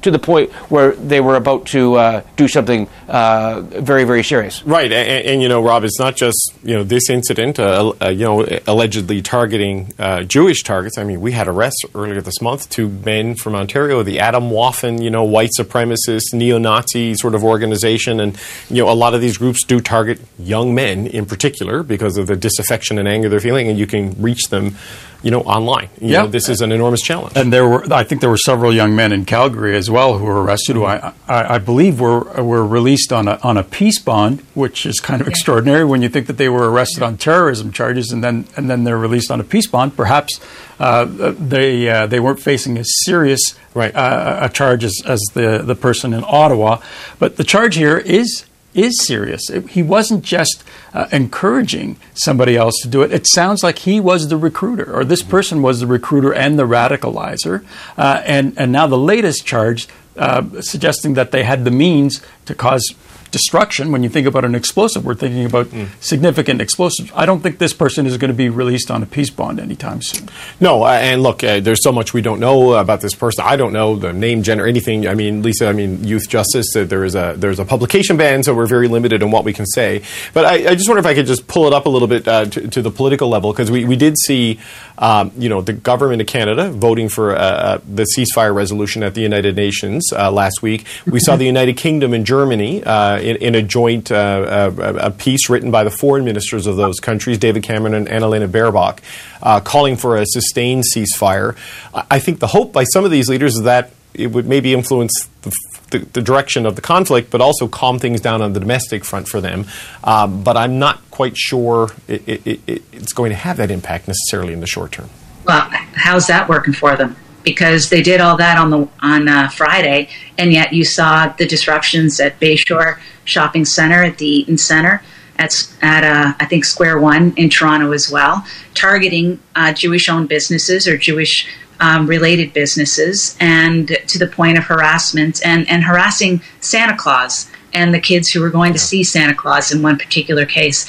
to 0.02 0.12
the 0.12 0.20
point 0.20 0.52
where 0.70 0.92
they 0.94 1.20
were 1.20 1.36
about 1.36 1.66
to 1.68 1.96
uh, 1.96 2.22
do 2.36 2.48
something 2.48 2.88
uh, 3.08 3.62
very, 3.62 4.04
very 4.04 4.24
serious? 4.24 4.64
Right, 4.64 4.92
and, 4.92 5.26
and, 5.26 5.42
you 5.42 5.50
know, 5.50 5.64
Rob, 5.64 5.84
it's 5.84 6.00
not 6.00 6.16
just 6.16 6.54
you 6.64 6.76
know 6.76 6.84
this 6.84 7.10
incident, 7.10 7.60
uh, 7.60 7.94
uh, 8.02 8.10
you 8.10 8.26
know, 8.26 8.46
allegedly 8.68 9.22
targeting 9.22 9.94
uh, 10.00 10.24
Jewish 10.24 10.64
targets. 10.64 10.98
I 10.98 11.04
mean, 11.04 11.22
we 11.22 11.32
had 11.32 11.48
arrests 11.48 11.82
earlier 11.96 12.22
this 12.22 12.42
month, 12.42 12.70
two 12.70 12.90
men 12.90 13.36
from 13.36 13.56
Ontario, 13.56 14.04
the 14.04 14.18
Atomwaffen, 14.18 15.02
you 15.02 15.10
know, 15.10 15.24
white 15.24 15.52
supremacist, 15.58 16.34
neo-Nazi 16.34 17.16
sort 17.16 17.36
of 17.36 17.44
organization, 17.44 18.20
and 18.20 18.38
you 18.70 18.84
know, 18.84 18.90
a 18.90 18.94
lot 18.94 19.14
of 19.14 19.22
these 19.22 19.38
groups 19.38 19.64
do 19.66 19.80
target 19.80 20.20
young 20.38 20.74
men 20.76 21.08
in 21.08 21.26
particular 21.26 21.84
because 21.84 22.18
of 22.18 22.28
the 22.28 22.36
disaffection 22.36 22.98
and 23.00 23.08
anger 23.08 23.30
they're 23.30 23.40
feeling, 23.40 23.68
and 23.68 23.78
you 23.78 23.88
can 23.88 24.20
reach 24.22 24.43
reach 24.44 24.50
them, 24.50 24.76
you 25.22 25.32
know, 25.32 25.42
online. 25.42 25.90
You 26.02 26.10
yeah. 26.10 26.22
Know, 26.22 26.28
this 26.28 26.50
is 26.50 26.62
an 26.62 26.72
enormous 26.72 27.02
challenge. 27.02 27.38
And 27.38 27.52
there 27.52 27.68
were, 27.68 27.92
I 27.94 28.04
think, 28.04 28.22
there 28.22 28.30
were 28.30 28.38
several 28.38 28.74
young 28.74 28.96
men 28.96 29.14
in 29.14 29.26
Calgary 29.26 29.76
as 29.76 29.90
well 29.90 30.18
who 30.18 30.26
were 30.26 30.44
arrested, 30.44 30.76
who 30.76 30.84
I, 30.84 31.14
I, 31.28 31.56
I 31.56 31.58
believe 31.60 32.00
were 32.00 32.24
were 32.42 32.66
released 32.66 33.14
on 33.14 33.28
a 33.28 33.40
on 33.42 33.58
a 33.58 33.64
peace 33.64 34.00
bond, 34.00 34.42
which 34.54 34.86
is 34.86 35.00
kind 35.00 35.22
of 35.22 35.28
yeah. 35.28 35.32
extraordinary 35.32 35.86
when 35.86 36.02
you 36.02 36.10
think 36.10 36.28
that 36.28 36.38
they 36.38 36.50
were 36.50 36.70
arrested 36.70 37.04
on 37.04 37.18
terrorism 37.18 37.72
charges 37.72 38.12
and 38.12 38.24
then 38.24 38.46
and 38.58 38.70
then 38.70 38.84
they're 38.84 38.98
released 38.98 39.32
on 39.32 39.40
a 39.40 39.44
peace 39.44 39.68
bond. 39.68 39.96
Perhaps 39.96 40.40
uh, 40.80 41.06
they 41.40 41.90
uh, 41.90 42.08
they 42.08 42.20
weren't 42.20 42.42
facing 42.42 42.78
as 42.78 42.88
serious 43.06 43.40
right. 43.74 43.96
uh, 43.96 44.40
a 44.42 44.50
charge 44.50 44.84
as, 44.84 45.02
as 45.06 45.22
the 45.34 45.60
the 45.60 45.76
person 45.76 46.14
in 46.14 46.24
Ottawa, 46.28 46.82
but 47.20 47.38
the 47.38 47.44
charge 47.46 47.76
here 47.76 47.98
is 47.98 48.46
is 48.74 49.06
serious. 49.06 49.42
He 49.70 49.84
wasn't 49.84 50.24
just 50.24 50.64
uh, 50.94 51.08
encouraging 51.12 51.98
somebody 52.14 52.56
else 52.56 52.76
to 52.82 52.88
do 52.88 53.02
it. 53.02 53.12
It 53.12 53.28
sounds 53.28 53.64
like 53.64 53.80
he 53.80 54.00
was 54.00 54.28
the 54.30 54.38
recruiter, 54.38 54.94
or 54.94 55.04
this 55.06 55.24
person 55.24 55.62
was 55.62 55.80
the 55.80 55.88
recruiter 55.88 56.34
and 56.34 56.58
the 56.58 56.64
radicalizer. 56.64 57.66
Uh, 57.98 58.22
and, 58.26 58.54
and 58.58 58.72
now 58.72 58.88
the 58.88 58.98
latest 58.98 59.46
charge 59.46 59.88
uh, 60.18 60.62
suggesting 60.62 61.16
that 61.16 61.32
they 61.32 61.44
had 61.44 61.66
the 61.66 61.72
means 61.72 62.22
to 62.46 62.54
cause 62.56 62.94
destruction. 63.34 63.92
When 63.92 64.04
you 64.04 64.10
think 64.10 64.28
about 64.28 64.46
an 64.46 64.56
explosive, 64.56 65.04
we're 65.04 65.16
thinking 65.16 65.46
about 65.46 65.66
mm. 65.66 65.88
significant 66.00 66.62
explosives. 66.62 67.12
I 67.16 67.26
don't 67.26 67.42
think 67.42 67.58
this 67.58 67.74
person 67.74 68.06
is 68.06 68.16
going 68.18 68.30
to 68.30 68.38
be 68.38 68.48
released 68.48 68.92
on 68.92 69.02
a 69.04 69.06
peace 69.06 69.32
bond 69.32 69.60
anytime 69.60 70.02
soon. 70.02 70.30
No, 70.62 70.84
uh, 70.84 70.92
and 70.92 71.22
look, 71.22 71.44
uh, 71.44 71.60
there's 71.60 71.84
so 71.84 71.92
much 71.92 72.14
we 72.14 72.22
don't 72.22 72.40
know 72.40 72.74
about 72.74 73.02
this 73.02 73.16
person. 73.16 73.44
I 73.46 73.56
don't 73.56 73.74
know 73.74 73.96
the 73.96 74.14
name, 74.14 74.44
gender, 74.44 74.68
anything. 74.68 75.08
I 75.08 75.16
mean, 75.16 75.42
Lisa, 75.42 75.68
I 75.68 75.74
mean, 75.74 76.04
youth 76.04 76.30
justice. 76.30 76.76
Uh, 76.76 76.84
there 76.86 77.04
is 77.04 77.16
a 77.16 77.34
there's 77.36 77.60
a 77.60 77.66
publication 77.66 78.16
ban, 78.16 78.44
so 78.44 78.54
we're 78.54 78.68
very 78.68 78.88
limited 78.88 79.24
in 79.24 79.32
what 79.32 79.44
we 79.44 79.52
can 79.52 79.66
say. 79.66 80.04
But 80.34 80.46
I, 80.46 80.72
I 80.72 80.76
just 80.76 80.88
wonder 80.88 81.00
if 81.00 81.08
I 81.08 81.16
could 81.16 81.26
just 81.26 81.48
pull 81.48 81.66
it 81.66 81.74
up 81.74 81.88
a 81.88 81.90
little 81.90 82.08
bit 82.08 82.28
uh, 82.28 82.46
to, 82.46 82.68
to, 82.68 82.82
the 82.84 82.92
political 82.92 83.30
level 83.30 83.52
because 83.52 83.72
we, 83.72 83.84
we 83.86 83.96
did 83.96 84.16
see, 84.18 84.60
um, 85.00 85.32
you 85.38 85.50
know, 85.50 85.62
the 85.62 85.74
government 85.74 86.22
of 86.22 86.28
Canada 86.28 86.70
voting 86.70 87.10
for 87.10 87.36
uh, 87.36 87.40
uh, 87.40 87.80
the 87.88 88.06
ceasefire 88.16 88.54
resolution 88.54 89.02
at 89.02 89.16
the 89.16 89.22
United 89.22 89.56
Nations 89.56 90.12
last 90.12 90.62
week. 90.62 90.86
We 91.08 91.20
saw 91.20 91.36
the 91.36 91.46
United 91.46 91.78
Kingdom 91.78 92.14
and 92.14 92.26
Germany 92.26 92.84
in, 93.24 93.38
in 93.38 93.56
a 93.56 93.62
joint 93.62 94.12
uh, 94.12 94.16
uh, 94.16 94.94
a 95.00 95.12
piece 95.12 95.50
written 95.50 95.72
by 95.72 95.84
the 95.84 95.92
foreign 95.92 96.26
ministers 96.26 96.68
of 96.68 96.76
those 96.78 97.00
countries, 97.00 97.38
David 97.38 97.64
Cameron 97.64 97.94
and 97.94 98.08
Annalena 98.08 98.48
Baerbock, 98.48 99.00
uh, 99.42 99.60
calling 99.60 99.96
for 99.96 100.18
a 100.18 100.26
sustained 100.26 100.84
ceasefire. 100.94 101.56
I 101.94 102.20
think 102.20 102.40
the 102.40 102.48
hope 102.48 102.74
by 102.74 102.84
some 102.84 103.06
of 103.06 103.12
these 103.12 103.30
leaders 103.30 103.56
is 103.56 103.64
that 103.64 103.92
it 104.14 104.28
would 104.28 104.48
maybe 104.48 104.74
influence 104.74 105.28
the, 105.42 105.52
the, 105.90 106.00
the, 106.00 106.22
direction 106.22 106.66
of 106.66 106.76
the 106.76 106.82
conflict, 106.82 107.32
but 107.32 107.42
also 107.42 107.68
calm 107.68 107.98
things 107.98 108.22
down 108.22 108.42
on 108.42 108.54
the 108.54 108.60
domestic 108.60 109.04
front 109.04 109.28
for 109.28 109.42
them. 109.42 109.66
Um, 110.04 110.44
but 110.44 110.56
I'm 110.56 110.78
not 110.78 111.00
quite 111.10 111.36
sure 111.36 111.90
it, 112.08 112.28
it, 112.28 112.62
it, 112.68 112.84
it's 112.92 113.14
going 113.14 113.32
to 113.32 113.36
have 113.36 113.58
that 113.58 113.72
impact 113.72 114.08
necessarily 114.08 114.54
in 114.54 114.60
the 114.60 114.68
short 114.68 114.92
term. 114.92 115.10
Well, 115.46 115.68
how's 115.94 116.28
that 116.28 116.48
working 116.48 116.74
for 116.74 116.96
them? 116.96 117.16
Because 117.44 117.90
they 117.90 118.02
did 118.02 118.22
all 118.22 118.38
that 118.38 118.58
on 118.58 118.70
the 118.70 118.88
on 119.02 119.28
uh, 119.28 119.50
Friday, 119.50 120.10
and 120.38 120.52
yet 120.52 120.74
you 120.74 120.86
saw 120.86 121.28
the 121.28 121.46
disruptions 121.46 122.20
at 122.20 122.40
Bayshore 122.40 123.00
Shopping 123.26 123.66
Center 123.66 124.04
at 124.04 124.18
the 124.18 124.26
Eaton 124.26 124.58
Center 124.58 125.02
at 125.38 125.54
at 125.82 126.04
uh, 126.04 126.34
I 126.40 126.46
think 126.46 126.66
Square 126.66 127.00
One 127.00 127.34
in 127.36 127.50
Toronto 127.50 127.92
as 127.92 128.10
well, 128.10 128.46
targeting 128.74 129.40
uh, 129.56 129.74
Jewish-owned 129.74 130.30
businesses 130.30 130.88
or 130.88 130.98
Jewish. 130.98 131.48
Um, 131.80 132.08
related 132.08 132.54
businesses 132.54 133.36
and 133.42 133.88
to 134.08 134.20
the 134.20 134.28
point 134.28 134.58
of 134.58 134.64
harassment 134.64 135.46
and, 135.46 135.68
and 135.68 135.84
harassing 135.84 136.42
Santa 136.62 136.96
Claus 136.96 137.50
and 137.74 137.94
the 137.94 138.00
kids 138.00 138.30
who 138.30 138.40
were 138.40 138.52
going 138.52 138.72
to 138.74 138.80
see 138.80 139.04
Santa 139.04 139.34
Claus 139.34 139.74
in 139.74 139.82
one 139.82 139.98
particular 139.98 140.46
case. 140.46 140.88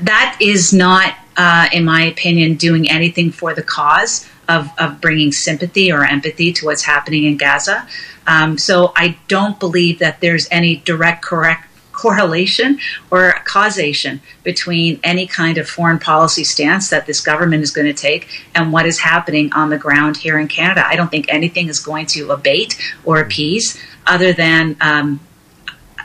That 0.00 0.36
is 0.40 0.72
not, 0.72 1.14
uh, 1.36 1.68
in 1.72 1.84
my 1.84 2.02
opinion, 2.02 2.56
doing 2.56 2.90
anything 2.90 3.30
for 3.30 3.54
the 3.54 3.62
cause 3.62 4.26
of, 4.48 4.70
of 4.78 5.00
bringing 5.00 5.32
sympathy 5.32 5.92
or 5.92 6.04
empathy 6.04 6.52
to 6.52 6.66
what's 6.66 6.82
happening 6.82 7.24
in 7.24 7.36
Gaza. 7.36 7.86
Um, 8.26 8.58
so 8.58 8.92
I 8.96 9.18
don't 9.28 9.58
believe 9.58 9.98
that 9.98 10.20
there's 10.20 10.48
any 10.50 10.76
direct 10.76 11.22
correct 11.22 11.68
correlation 11.92 12.78
or 13.10 13.32
causation 13.44 14.20
between 14.42 14.98
any 15.04 15.26
kind 15.26 15.58
of 15.58 15.68
foreign 15.68 15.98
policy 15.98 16.42
stance 16.42 16.90
that 16.90 17.06
this 17.06 17.20
government 17.20 17.62
is 17.62 17.70
going 17.70 17.86
to 17.86 17.92
take 17.92 18.28
and 18.54 18.72
what 18.72 18.86
is 18.86 18.98
happening 18.98 19.52
on 19.52 19.70
the 19.70 19.78
ground 19.78 20.16
here 20.16 20.38
in 20.38 20.48
Canada. 20.48 20.84
I 20.84 20.96
don't 20.96 21.10
think 21.10 21.26
anything 21.28 21.68
is 21.68 21.78
going 21.78 22.06
to 22.06 22.32
abate 22.32 22.76
or 23.04 23.20
appease 23.20 23.78
other 24.06 24.32
than 24.32 24.76
um, 24.80 25.20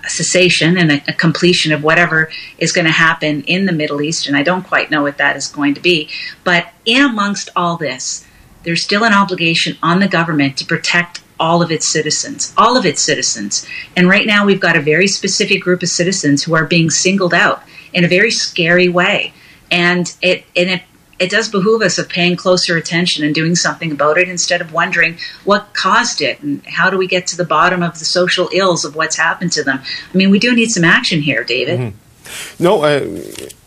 cessation 0.05 0.77
and 0.77 0.91
a, 0.91 1.01
a, 1.07 1.13
completion 1.13 1.71
of 1.71 1.83
whatever 1.83 2.29
is 2.57 2.71
going 2.71 2.85
to 2.85 2.91
happen 2.91 3.41
in 3.43 3.65
the 3.65 3.71
Middle 3.71 4.01
East, 4.01 4.27
and 4.27 4.37
I 4.37 4.43
don't 4.43 4.63
quite 4.63 4.91
know 4.91 5.01
what 5.01 5.17
that 5.17 5.35
is 5.35 5.47
going 5.47 5.73
to 5.73 5.81
be. 5.81 6.09
But 6.43 6.67
in 6.85 7.03
amongst 7.03 7.49
all 7.55 7.77
this, 7.77 8.26
there's 8.63 8.83
still 8.83 9.03
an 9.03 9.13
obligation 9.13 9.77
on 9.81 9.99
the 9.99 10.07
government 10.07 10.57
to 10.57 10.65
protect 10.65 11.21
all 11.39 11.61
of 11.61 11.71
its 11.71 11.91
citizens, 11.91 12.53
all 12.57 12.77
of 12.77 12.85
its 12.85 13.01
citizens. 13.01 13.65
And 13.95 14.09
right 14.09 14.25
now, 14.25 14.45
we've 14.45 14.59
got 14.59 14.75
a 14.75 14.81
very 14.81 15.07
specific 15.07 15.61
group 15.61 15.83
of 15.83 15.89
citizens 15.89 16.43
who 16.43 16.55
are 16.55 16.65
being 16.65 16.89
singled 16.89 17.33
out 17.33 17.63
in 17.93 18.03
a 18.03 18.07
very 18.07 18.31
scary 18.31 18.89
way. 18.89 19.33
And 19.69 20.13
it 20.21 20.45
and 20.55 20.69
it 20.69 20.81
it 21.19 21.31
does 21.31 21.49
behoove 21.49 21.81
us 21.81 21.97
of 21.97 22.07
paying 22.09 22.35
closer 22.35 22.77
attention 22.77 23.25
and 23.25 23.33
doing 23.33 23.55
something 23.55 23.91
about 23.91 24.17
it 24.17 24.29
instead 24.29 24.61
of 24.61 24.71
wondering 24.71 25.17
what 25.45 25.73
caused 25.73 26.21
it 26.21 26.41
and 26.41 26.63
how 26.65 26.89
do 26.89 26.97
we 26.97 27.07
get 27.07 27.25
to 27.27 27.37
the 27.37 27.43
bottom 27.43 27.81
of 27.81 27.97
the 27.97 28.05
social 28.05 28.49
ills 28.53 28.85
of 28.85 28.95
what's 28.95 29.17
happened 29.17 29.51
to 29.53 29.63
them. 29.63 29.81
I 30.13 30.17
mean, 30.17 30.29
we 30.29 30.39
do 30.39 30.55
need 30.55 30.69
some 30.69 30.83
action 30.83 31.21
here, 31.21 31.43
David. 31.43 31.79
Mm-hmm. 31.79 32.63
No, 32.63 32.83
uh, 32.83 32.99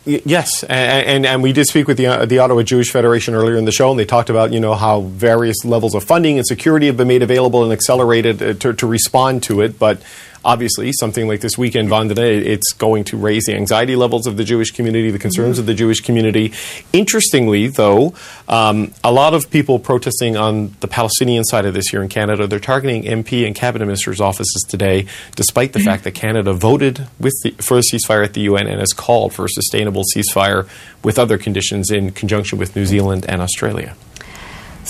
yes, 0.05 0.63
and, 0.63 1.07
and, 1.07 1.25
and 1.25 1.43
we 1.43 1.53
did 1.53 1.65
speak 1.65 1.87
with 1.87 1.97
the 1.97 2.07
uh, 2.07 2.25
the 2.25 2.39
Ottawa 2.39 2.63
Jewish 2.63 2.91
Federation 2.91 3.33
earlier 3.35 3.57
in 3.57 3.65
the 3.65 3.71
show, 3.71 3.91
and 3.91 3.99
they 3.99 4.05
talked 4.05 4.29
about 4.29 4.51
you 4.51 4.59
know 4.59 4.73
how 4.73 5.01
various 5.01 5.63
levels 5.63 5.95
of 5.95 6.03
funding 6.03 6.37
and 6.37 6.45
security 6.45 6.87
have 6.87 6.97
been 6.97 7.07
made 7.07 7.21
available 7.21 7.63
and 7.63 7.71
accelerated 7.71 8.41
uh, 8.41 8.53
to, 8.53 8.73
to 8.73 8.87
respond 8.87 9.43
to 9.43 9.61
it, 9.61 9.77
but 9.77 10.01
obviously, 10.43 10.91
something 10.93 11.27
like 11.27 11.41
this 11.41 11.57
weekend 11.57 11.89
Vendredi, 11.89 12.47
it's 12.47 12.73
going 12.73 13.03
to 13.05 13.17
raise 13.17 13.45
the 13.45 13.55
anxiety 13.55 13.95
levels 13.95 14.27
of 14.27 14.37
the 14.37 14.43
Jewish 14.43 14.71
community, 14.71 15.11
the 15.11 15.19
concerns 15.19 15.55
mm-hmm. 15.55 15.61
of 15.61 15.65
the 15.67 15.73
Jewish 15.73 16.01
community. 16.01 16.53
Interestingly, 16.93 17.67
though, 17.67 18.13
um, 18.47 18.93
a 19.03 19.11
lot 19.11 19.33
of 19.33 19.49
people 19.49 19.79
protesting 19.79 20.37
on 20.37 20.75
the 20.79 20.87
Palestinian 20.87 21.43
side 21.43 21.65
of 21.65 21.73
this 21.73 21.87
here 21.87 22.01
in 22.01 22.09
Canada, 22.09 22.47
they're 22.47 22.59
targeting 22.59 23.03
MP 23.03 23.45
and 23.45 23.55
cabinet 23.55 23.85
ministers' 23.85 24.21
offices 24.21 24.65
today, 24.67 25.05
despite 25.35 25.73
the 25.73 25.79
mm-hmm. 25.79 25.85
fact 25.89 26.03
that 26.03 26.11
Canada 26.11 26.53
voted 26.53 27.07
with 27.19 27.33
the, 27.43 27.51
for 27.51 27.77
a 27.77 27.81
ceasefire 27.81 28.23
at 28.23 28.33
the 28.33 28.41
UN 28.41 28.67
and 28.67 28.79
has 28.79 28.93
called 28.93 29.33
for 29.33 29.45
a 29.45 29.49
sustainable 29.49 30.03
ceasefire 30.15 30.67
with 31.03 31.17
other 31.17 31.37
conditions 31.37 31.91
in 31.91 32.11
conjunction 32.11 32.57
with 32.57 32.75
New 32.75 32.85
Zealand 32.85 33.25
and 33.27 33.41
Australia. 33.41 33.95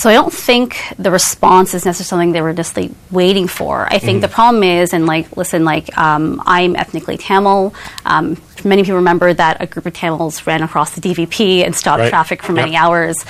So 0.02 0.10
I 0.10 0.14
don't 0.14 0.32
think 0.32 0.78
the 0.98 1.12
response 1.12 1.74
is 1.74 1.84
necessarily 1.84 2.24
something 2.24 2.32
they 2.32 2.42
were 2.42 2.52
just 2.52 2.76
like 2.76 2.90
waiting 3.12 3.46
for. 3.46 3.86
I 3.86 4.00
think 4.00 4.16
mm-hmm. 4.16 4.22
the 4.22 4.28
problem 4.28 4.64
is, 4.64 4.92
and 4.92 5.06
like, 5.06 5.36
listen, 5.36 5.64
like, 5.64 5.96
um, 5.96 6.42
I'm 6.44 6.74
ethnically 6.74 7.16
Tamil. 7.16 7.72
Um, 8.04 8.36
many 8.64 8.82
people 8.82 8.96
remember 8.96 9.32
that 9.32 9.60
a 9.60 9.66
group 9.66 9.86
of 9.86 9.92
Tamils 9.92 10.44
ran 10.46 10.62
across 10.62 10.96
the 10.96 11.00
DVP 11.00 11.64
and 11.64 11.74
stopped 11.74 12.00
right. 12.00 12.10
traffic 12.10 12.42
for 12.42 12.52
many 12.52 12.72
yep. 12.72 12.82
hours. 12.82 13.24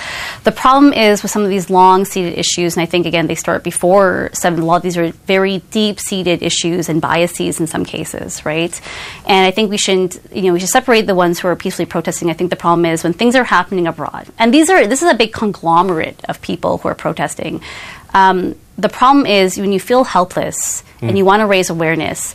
The 0.44 0.52
problem 0.52 0.94
is 0.94 1.22
with 1.22 1.30
some 1.30 1.42
of 1.42 1.50
these 1.50 1.68
long-seated 1.68 2.38
issues, 2.38 2.76
and 2.76 2.82
I 2.82 2.86
think 2.86 3.04
again 3.04 3.26
they 3.26 3.34
start 3.34 3.62
before 3.62 4.30
seven. 4.32 4.60
A 4.62 4.64
lot 4.64 4.76
of 4.76 4.82
these 4.82 4.96
are 4.96 5.10
very 5.26 5.58
deep-seated 5.70 6.42
issues 6.42 6.88
and 6.88 7.00
biases 7.00 7.60
in 7.60 7.66
some 7.66 7.84
cases, 7.84 8.44
right? 8.46 8.78
And 9.26 9.46
I 9.46 9.50
think 9.50 9.70
we 9.70 9.78
shouldn't, 9.78 10.20
you 10.32 10.42
know, 10.42 10.52
we 10.54 10.60
should 10.60 10.70
separate 10.70 11.06
the 11.06 11.14
ones 11.14 11.38
who 11.38 11.48
are 11.48 11.56
peacefully 11.56 11.86
protesting. 11.86 12.30
I 12.30 12.34
think 12.34 12.50
the 12.50 12.56
problem 12.56 12.86
is 12.86 13.04
when 13.04 13.12
things 13.12 13.36
are 13.36 13.44
happening 13.44 13.86
abroad, 13.86 14.28
and 14.38 14.54
these 14.54 14.70
are 14.70 14.86
this 14.86 15.02
is 15.02 15.10
a 15.10 15.14
big 15.14 15.32
conglomerate 15.32 16.24
of 16.28 16.40
people 16.40 16.61
who 16.62 16.88
are 16.88 16.94
protesting. 16.94 17.60
Um, 18.14 18.54
the 18.78 18.88
problem 18.88 19.26
is 19.26 19.58
when 19.58 19.72
you 19.72 19.80
feel 19.80 20.04
helpless 20.04 20.82
mm. 21.00 21.08
and 21.08 21.18
you 21.18 21.24
want 21.24 21.40
to 21.40 21.46
raise 21.46 21.70
awareness, 21.70 22.34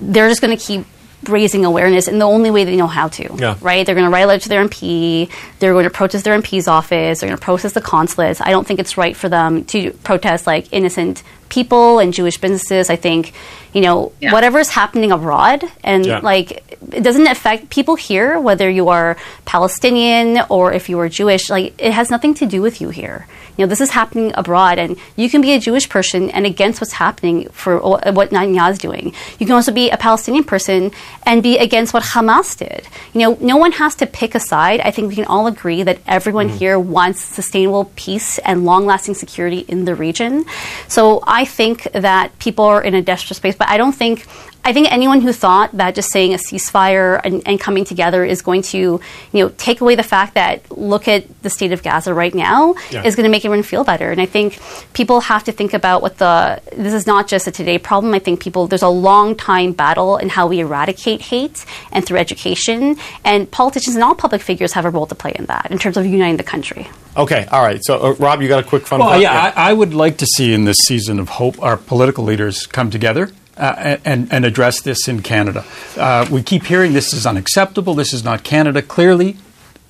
they're 0.00 0.28
just 0.28 0.40
going 0.40 0.56
to 0.56 0.62
keep 0.62 0.86
raising 1.24 1.64
awareness 1.64 2.08
in 2.08 2.18
the 2.18 2.24
only 2.24 2.50
way 2.50 2.64
they 2.64 2.76
know 2.76 2.86
how 2.86 3.08
to. 3.08 3.34
Yeah. 3.36 3.56
Right? 3.60 3.84
They're 3.84 3.94
going 3.94 4.06
to 4.06 4.10
write 4.10 4.22
a 4.22 4.26
letter 4.26 4.42
to 4.44 4.48
their 4.48 4.66
MP. 4.66 5.30
They're 5.58 5.72
going 5.72 5.84
to 5.84 5.90
protest 5.90 6.24
their 6.24 6.38
MP's 6.40 6.66
office. 6.66 7.20
They're 7.20 7.28
going 7.28 7.38
to 7.38 7.44
protest 7.44 7.74
the 7.74 7.80
consulates. 7.80 8.40
I 8.40 8.50
don't 8.50 8.66
think 8.66 8.80
it's 8.80 8.96
right 8.96 9.16
for 9.16 9.28
them 9.28 9.64
to 9.66 9.90
protest 10.02 10.46
like 10.46 10.72
innocent 10.72 11.22
people 11.50 11.98
and 11.98 12.14
Jewish 12.14 12.38
businesses. 12.38 12.88
I 12.88 12.96
think, 12.96 13.34
you 13.74 13.82
know, 13.82 14.12
yeah. 14.20 14.32
whatever's 14.32 14.70
happening 14.70 15.12
abroad 15.12 15.64
and 15.84 16.06
yeah. 16.06 16.20
like 16.20 16.78
it 16.92 17.02
doesn't 17.02 17.26
affect 17.26 17.68
people 17.68 17.96
here, 17.96 18.40
whether 18.40 18.70
you 18.70 18.88
are 18.88 19.16
Palestinian 19.44 20.40
or 20.48 20.72
if 20.72 20.88
you 20.88 20.98
are 21.00 21.08
Jewish, 21.08 21.50
like 21.50 21.74
it 21.78 21.92
has 21.92 22.10
nothing 22.10 22.32
to 22.34 22.46
do 22.46 22.62
with 22.62 22.80
you 22.80 22.88
here. 22.88 23.26
You 23.60 23.66
know, 23.66 23.68
this 23.68 23.82
is 23.82 23.90
happening 23.90 24.32
abroad, 24.36 24.78
and 24.78 24.96
you 25.16 25.28
can 25.28 25.42
be 25.42 25.52
a 25.52 25.58
Jewish 25.60 25.86
person 25.90 26.30
and 26.30 26.46
against 26.46 26.80
what's 26.80 26.94
happening 26.94 27.50
for 27.50 27.78
what 27.78 28.30
Netanyahu 28.30 28.70
is 28.70 28.78
doing. 28.78 29.12
You 29.38 29.44
can 29.44 29.54
also 29.54 29.70
be 29.70 29.90
a 29.90 29.98
Palestinian 29.98 30.44
person 30.44 30.92
and 31.26 31.42
be 31.42 31.58
against 31.58 31.92
what 31.92 32.02
Hamas 32.02 32.56
did. 32.56 32.88
You 33.12 33.20
know, 33.20 33.38
no 33.38 33.58
one 33.58 33.72
has 33.72 33.94
to 33.96 34.06
pick 34.06 34.34
a 34.34 34.40
side. 34.40 34.80
I 34.80 34.92
think 34.92 35.10
we 35.10 35.14
can 35.14 35.26
all 35.26 35.46
agree 35.46 35.82
that 35.82 35.98
everyone 36.06 36.48
mm-hmm. 36.48 36.56
here 36.56 36.78
wants 36.78 37.22
sustainable 37.22 37.92
peace 37.96 38.38
and 38.38 38.64
long-lasting 38.64 39.12
security 39.12 39.58
in 39.68 39.84
the 39.84 39.94
region. 39.94 40.46
So 40.88 41.22
I 41.26 41.44
think 41.44 41.82
that 41.92 42.38
people 42.38 42.64
are 42.64 42.82
in 42.82 42.94
a 42.94 43.02
desperate 43.02 43.36
space, 43.36 43.56
but 43.56 43.68
I 43.68 43.76
don't 43.76 43.92
think 43.92 44.26
I 44.62 44.72
think 44.74 44.92
anyone 44.92 45.22
who 45.22 45.32
thought 45.32 45.72
that 45.72 45.94
just 45.94 46.10
saying 46.10 46.34
a 46.34 46.36
ceasefire 46.36 47.20
and, 47.24 47.42
and, 47.46 47.58
coming 47.58 47.84
together 47.84 48.24
is 48.24 48.42
going 48.42 48.62
to, 48.62 48.78
you 48.78 49.00
know, 49.32 49.48
take 49.56 49.80
away 49.80 49.94
the 49.94 50.02
fact 50.02 50.34
that 50.34 50.70
look 50.70 51.08
at 51.08 51.42
the 51.42 51.48
state 51.48 51.72
of 51.72 51.82
Gaza 51.82 52.12
right 52.12 52.34
now 52.34 52.74
yeah. 52.90 53.02
is 53.02 53.16
going 53.16 53.24
to 53.24 53.30
make 53.30 53.44
everyone 53.44 53.62
feel 53.62 53.84
better. 53.84 54.10
And 54.10 54.20
I 54.20 54.26
think 54.26 54.58
people 54.92 55.20
have 55.20 55.44
to 55.44 55.52
think 55.52 55.72
about 55.72 56.02
what 56.02 56.18
the 56.18 56.60
this 56.76 56.92
is 56.92 57.06
not 57.06 57.26
just 57.26 57.46
a 57.46 57.50
today 57.50 57.78
problem. 57.78 58.12
I 58.12 58.18
think 58.18 58.40
people 58.40 58.66
there's 58.66 58.82
a 58.82 58.88
long 58.88 59.34
time 59.34 59.72
battle 59.72 60.18
in 60.18 60.28
how 60.28 60.46
we 60.46 60.60
eradicate 60.60 61.22
hate 61.22 61.64
and 61.90 62.04
through 62.04 62.18
education. 62.18 62.96
And 63.24 63.50
politicians 63.50 63.96
and 63.96 64.04
all 64.04 64.14
public 64.14 64.42
figures 64.42 64.72
have 64.74 64.84
a 64.84 64.90
role 64.90 65.06
to 65.06 65.14
play 65.14 65.32
in 65.36 65.46
that 65.46 65.70
in 65.70 65.78
terms 65.78 65.96
of 65.96 66.04
uniting 66.04 66.36
the 66.36 66.44
country. 66.44 66.88
Okay, 67.16 67.46
all 67.50 67.62
right. 67.62 67.80
So, 67.82 67.98
uh, 67.98 68.12
Rob, 68.14 68.40
you 68.40 68.48
got 68.48 68.64
a 68.64 68.66
quick 68.66 68.86
fun. 68.86 69.00
Well, 69.00 69.20
yeah, 69.20 69.32
yeah. 69.32 69.52
I, 69.56 69.70
I 69.70 69.72
would 69.72 69.94
like 69.94 70.18
to 70.18 70.26
see 70.26 70.52
in 70.52 70.64
this 70.64 70.76
season 70.86 71.18
of 71.18 71.28
hope 71.28 71.60
our 71.62 71.76
political 71.76 72.24
leaders 72.24 72.66
come 72.66 72.90
together 72.90 73.30
uh, 73.60 73.98
and, 74.04 74.32
and, 74.32 74.44
address 74.44 74.80
this 74.80 75.06
in 75.06 75.22
Canada. 75.22 75.64
Uh, 75.96 76.26
we 76.30 76.42
keep 76.42 76.64
hearing 76.64 76.92
this 76.94 77.12
is 77.12 77.26
unacceptable, 77.26 77.94
this 77.94 78.12
is 78.12 78.24
not 78.24 78.42
Canada. 78.42 78.80
Clearly, 78.80 79.36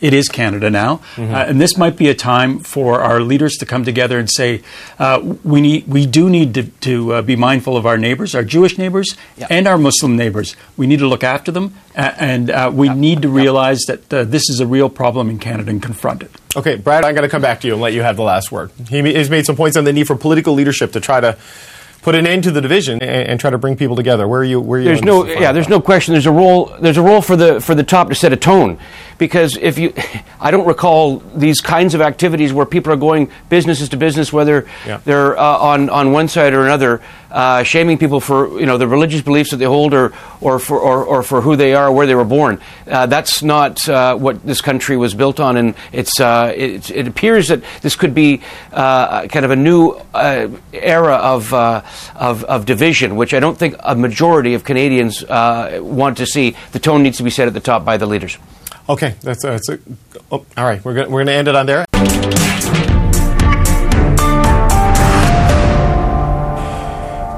it 0.00 0.14
is 0.14 0.28
Canada 0.28 0.70
now, 0.70 0.96
mm-hmm. 1.14 1.34
uh, 1.34 1.44
and 1.44 1.60
this 1.60 1.76
might 1.76 1.96
be 1.96 2.08
a 2.08 2.14
time 2.14 2.58
for 2.58 3.00
our 3.00 3.20
leaders 3.20 3.56
to 3.58 3.66
come 3.66 3.84
together 3.84 4.18
and 4.18 4.30
say 4.30 4.62
uh, 4.98 5.36
we 5.44 5.60
need, 5.60 5.86
we 5.86 6.06
do 6.06 6.30
need 6.30 6.54
to, 6.54 6.62
to 6.64 7.12
uh, 7.12 7.22
be 7.22 7.36
mindful 7.36 7.76
of 7.76 7.84
our 7.84 7.98
neighbors, 7.98 8.34
our 8.34 8.42
Jewish 8.42 8.78
neighbors, 8.78 9.16
yep. 9.36 9.50
and 9.50 9.68
our 9.68 9.76
Muslim 9.76 10.16
neighbors. 10.16 10.56
We 10.76 10.86
need 10.86 11.00
to 11.00 11.06
look 11.06 11.22
after 11.22 11.52
them, 11.52 11.74
and 11.94 12.50
uh, 12.50 12.70
we 12.72 12.88
yep. 12.88 12.96
need 12.96 13.22
to 13.22 13.28
realize 13.28 13.84
yep. 13.88 14.08
that 14.08 14.30
this 14.30 14.48
is 14.48 14.60
a 14.60 14.66
real 14.66 14.88
problem 14.88 15.28
in 15.28 15.38
Canada 15.38 15.70
and 15.70 15.82
confront 15.82 16.22
it. 16.22 16.30
Okay, 16.56 16.76
Brad, 16.76 17.04
I'm 17.04 17.14
going 17.14 17.22
to 17.22 17.28
come 17.28 17.42
back 17.42 17.60
to 17.60 17.66
you 17.66 17.74
and 17.74 17.82
let 17.82 17.92
you 17.92 18.02
have 18.02 18.16
the 18.16 18.22
last 18.22 18.50
word. 18.50 18.70
He, 18.88 19.02
he's 19.02 19.30
made 19.30 19.44
some 19.44 19.54
points 19.54 19.76
on 19.76 19.84
the 19.84 19.92
need 19.92 20.06
for 20.06 20.16
political 20.16 20.54
leadership 20.54 20.92
to 20.92 21.00
try 21.00 21.20
to 21.20 21.36
put 22.02 22.14
an 22.14 22.26
end 22.26 22.44
to 22.44 22.50
the 22.50 22.60
division 22.60 23.02
and, 23.02 23.28
and, 23.28 23.40
try 23.40 23.50
to 23.50 23.58
bring 23.58 23.76
people 23.76 23.96
together. 23.96 24.26
Where 24.26 24.40
are 24.40 24.44
you? 24.44 24.60
Where 24.60 24.78
are 24.78 24.82
you? 24.82 24.88
There's 24.88 25.02
no, 25.02 25.26
yeah, 25.26 25.52
there's 25.52 25.68
no 25.68 25.80
question. 25.80 26.14
There's 26.14 26.26
a 26.26 26.32
role. 26.32 26.74
There's 26.80 26.96
a 26.96 27.02
role 27.02 27.22
for 27.22 27.36
the 27.36 27.60
for 27.60 27.74
the 27.74 27.84
top 27.84 28.08
to 28.08 28.14
set 28.14 28.32
a 28.32 28.36
tone, 28.36 28.78
because 29.20 29.56
if 29.56 29.78
you, 29.78 29.92
I 30.40 30.50
don't 30.50 30.66
recall 30.66 31.18
these 31.36 31.60
kinds 31.60 31.94
of 31.94 32.00
activities 32.00 32.52
where 32.52 32.66
people 32.66 32.92
are 32.92 32.96
going 32.96 33.30
businesses 33.48 33.90
to 33.90 33.96
business, 33.96 34.32
whether 34.32 34.66
yeah. 34.84 35.00
they're 35.04 35.38
uh, 35.38 35.58
on 35.58 35.88
on 35.90 36.10
one 36.10 36.26
side 36.26 36.54
or 36.54 36.64
another, 36.64 37.00
uh, 37.30 37.62
shaming 37.62 37.98
people 37.98 38.18
for 38.20 38.58
you 38.58 38.66
know 38.66 38.78
the 38.78 38.88
religious 38.88 39.20
beliefs 39.20 39.50
that 39.50 39.58
they 39.58 39.66
hold 39.66 39.94
or 39.94 40.12
or 40.40 40.58
for 40.58 40.78
or, 40.80 41.04
or 41.04 41.22
for 41.22 41.42
who 41.42 41.54
they 41.54 41.74
are, 41.74 41.88
or 41.88 41.92
where 41.92 42.06
they 42.06 42.14
were 42.14 42.24
born. 42.24 42.58
Uh, 42.88 43.06
that's 43.06 43.42
not 43.42 43.86
uh, 43.88 44.16
what 44.16 44.44
this 44.44 44.60
country 44.60 44.96
was 44.96 45.14
built 45.14 45.38
on, 45.38 45.56
and 45.56 45.74
it's 45.92 46.18
uh, 46.18 46.52
it, 46.56 46.90
it, 46.90 47.06
appears 47.06 47.48
that 47.48 47.62
this 47.82 47.94
could 47.94 48.14
be 48.14 48.40
uh, 48.72 49.28
kind 49.28 49.44
of 49.44 49.50
a 49.50 49.56
new 49.56 50.00
era 50.72 51.16
of 51.16 51.52
of, 51.52 52.44
of, 52.44 52.64
division, 52.64 53.16
which 53.16 53.34
I 53.34 53.40
don't 53.40 53.58
think 53.58 53.74
a 53.80 53.94
majority 53.94 54.54
of 54.54 54.64
Canadians 54.64 55.22
uh, 55.24 55.78
want 55.82 56.16
to 56.16 56.26
see. 56.26 56.56
The 56.72 56.78
tone 56.78 57.02
needs 57.02 57.18
to 57.18 57.22
be 57.22 57.30
set 57.30 57.46
at 57.46 57.54
the 57.54 57.60
top 57.60 57.84
by 57.84 57.98
the 57.98 58.06
leaders. 58.06 58.38
Okay, 58.90 59.14
that's, 59.22 59.44
that's 59.44 59.68
a, 59.68 59.78
oh, 60.32 60.44
all 60.56 60.64
right. 60.64 60.84
We're 60.84 60.94
going 60.94 61.12
we're 61.12 61.20
gonna 61.20 61.30
end 61.30 61.46
it 61.46 61.54
on 61.54 61.66
there. 61.66 61.86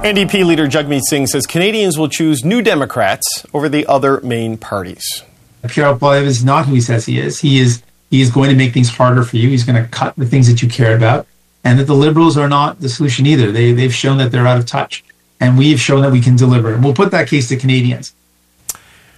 NDP 0.02 0.46
leader 0.46 0.66
Jagmeet 0.66 1.02
Singh 1.06 1.26
says 1.26 1.44
Canadians 1.44 1.98
will 1.98 2.08
choose 2.08 2.42
New 2.42 2.62
Democrats 2.62 3.44
over 3.52 3.68
the 3.68 3.84
other 3.86 4.22
main 4.22 4.56
parties. 4.56 5.04
Pierre 5.68 5.94
Poilievre 5.94 6.24
is 6.24 6.42
not 6.42 6.64
who 6.64 6.74
he 6.74 6.80
says 6.80 7.04
he 7.04 7.20
is. 7.20 7.40
He 7.40 7.60
is 7.60 7.82
he 8.10 8.22
is 8.22 8.30
going 8.30 8.48
to 8.48 8.56
make 8.56 8.72
things 8.72 8.88
harder 8.88 9.22
for 9.22 9.36
you. 9.36 9.50
He's 9.50 9.64
going 9.64 9.80
to 9.80 9.86
cut 9.90 10.16
the 10.16 10.24
things 10.24 10.48
that 10.48 10.62
you 10.62 10.70
care 10.70 10.96
about 10.96 11.26
and 11.64 11.78
that 11.78 11.84
the 11.84 11.94
liberals 11.94 12.38
are 12.38 12.48
not 12.48 12.80
the 12.80 12.88
solution 12.88 13.26
either. 13.26 13.52
They, 13.52 13.72
they've 13.72 13.94
shown 13.94 14.16
that 14.18 14.32
they're 14.32 14.46
out 14.46 14.58
of 14.58 14.64
touch, 14.66 15.04
and 15.38 15.58
we've 15.58 15.80
shown 15.80 16.00
that 16.00 16.12
we 16.12 16.20
can 16.22 16.34
deliver. 16.34 16.72
And 16.72 16.82
we'll 16.82 16.94
put 16.94 17.10
that 17.10 17.28
case 17.28 17.48
to 17.48 17.56
Canadians. 17.56 18.14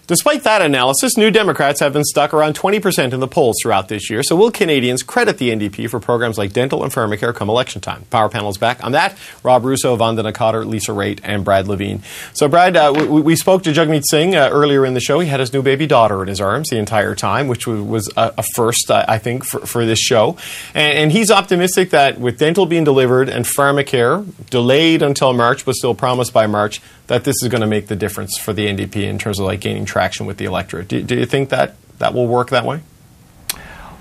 Despite 0.07 0.42
that 0.42 0.61
analysis, 0.61 1.16
New 1.16 1.30
Democrats 1.30 1.80
have 1.80 1.94
been 1.94 2.05
stuck 2.05 2.34
around 2.34 2.55
20% 2.55 3.14
in 3.14 3.20
the 3.20 3.26
polls 3.26 3.57
throughout 3.62 3.88
this 3.88 4.11
year. 4.11 4.22
So 4.22 4.36
will 4.36 4.50
Canadians 4.50 5.02
credit 5.02 5.38
the 5.38 5.48
NDP 5.48 5.88
for 5.88 5.98
programs 5.98 6.36
like 6.36 6.52
dental 6.52 6.84
and 6.84 6.92
pharmacare 6.92 7.34
come 7.34 7.48
election 7.48 7.80
time? 7.80 8.05
Power 8.11 8.28
panel's 8.28 8.59
back 8.59 8.84
on 8.84 8.92
that. 8.92 9.16
Rob 9.42 9.64
Russo, 9.64 9.96
Vandana 9.96 10.32
Kattar, 10.32 10.66
Lisa 10.66 10.92
Raitt, 10.92 11.20
and 11.22 11.42
Brad 11.42 11.68
Lavigne. 11.68 12.02
So, 12.34 12.48
Brad, 12.48 12.76
uh, 12.76 12.92
we, 12.94 13.22
we, 13.22 13.36
spoke 13.36 13.62
to 13.62 13.72
Jagmeet 13.72 14.02
Singh 14.05 14.34
uh, 14.34 14.50
earlier 14.52 14.84
in 14.84 14.92
the 14.92 15.00
show. 15.00 15.20
He 15.20 15.28
had 15.28 15.40
his 15.40 15.55
new 15.55 15.62
baby 15.62 15.86
daughter 15.86 16.20
in 16.20 16.28
his 16.28 16.40
arms 16.40 16.68
the 16.68 16.76
entire 16.76 17.14
time, 17.14 17.48
which 17.48 17.66
was 17.66 18.12
a, 18.16 18.34
a 18.36 18.44
first, 18.55 18.90
uh, 18.90 19.07
I 19.09 19.16
think, 19.16 19.44
for, 19.44 19.61
for 19.61 19.86
this 19.86 19.98
show. 19.98 20.36
And, 20.74 20.98
and, 20.98 21.12
he's 21.12 21.30
optimistic 21.30 21.90
that 21.90 22.20
with 22.20 22.38
dental 22.38 22.66
being 22.66 22.84
delivered 22.84 23.28
and 23.28 23.46
pharmacare 23.46 24.26
delayed 24.50 25.00
until 25.00 25.32
March, 25.32 25.64
but 25.64 25.76
still 25.76 25.94
promised 25.94 26.32
by 26.32 26.46
March, 26.46 26.82
that 27.07 27.24
this 27.24 27.36
is 27.42 27.48
going 27.48 27.61
to 27.61 27.66
make 27.66 27.88
the 27.88 27.96
difference 27.96 28.38
for 28.38 28.52
the 28.52 28.66
NDP 28.66 28.96
in 28.96 29.18
terms 29.18 29.38
of 29.38 29.46
like 29.46 29.61
gaining 29.61 29.84
traction 29.84 30.26
with 30.26 30.38
the 30.38 30.46
electorate. 30.46 30.88
Do, 30.88 31.02
do 31.02 31.16
you 31.16 31.26
think 31.26 31.50
that 31.50 31.76
that 31.98 32.14
will 32.14 32.26
work 32.26 32.50
that 32.50 32.64
way? 32.64 32.80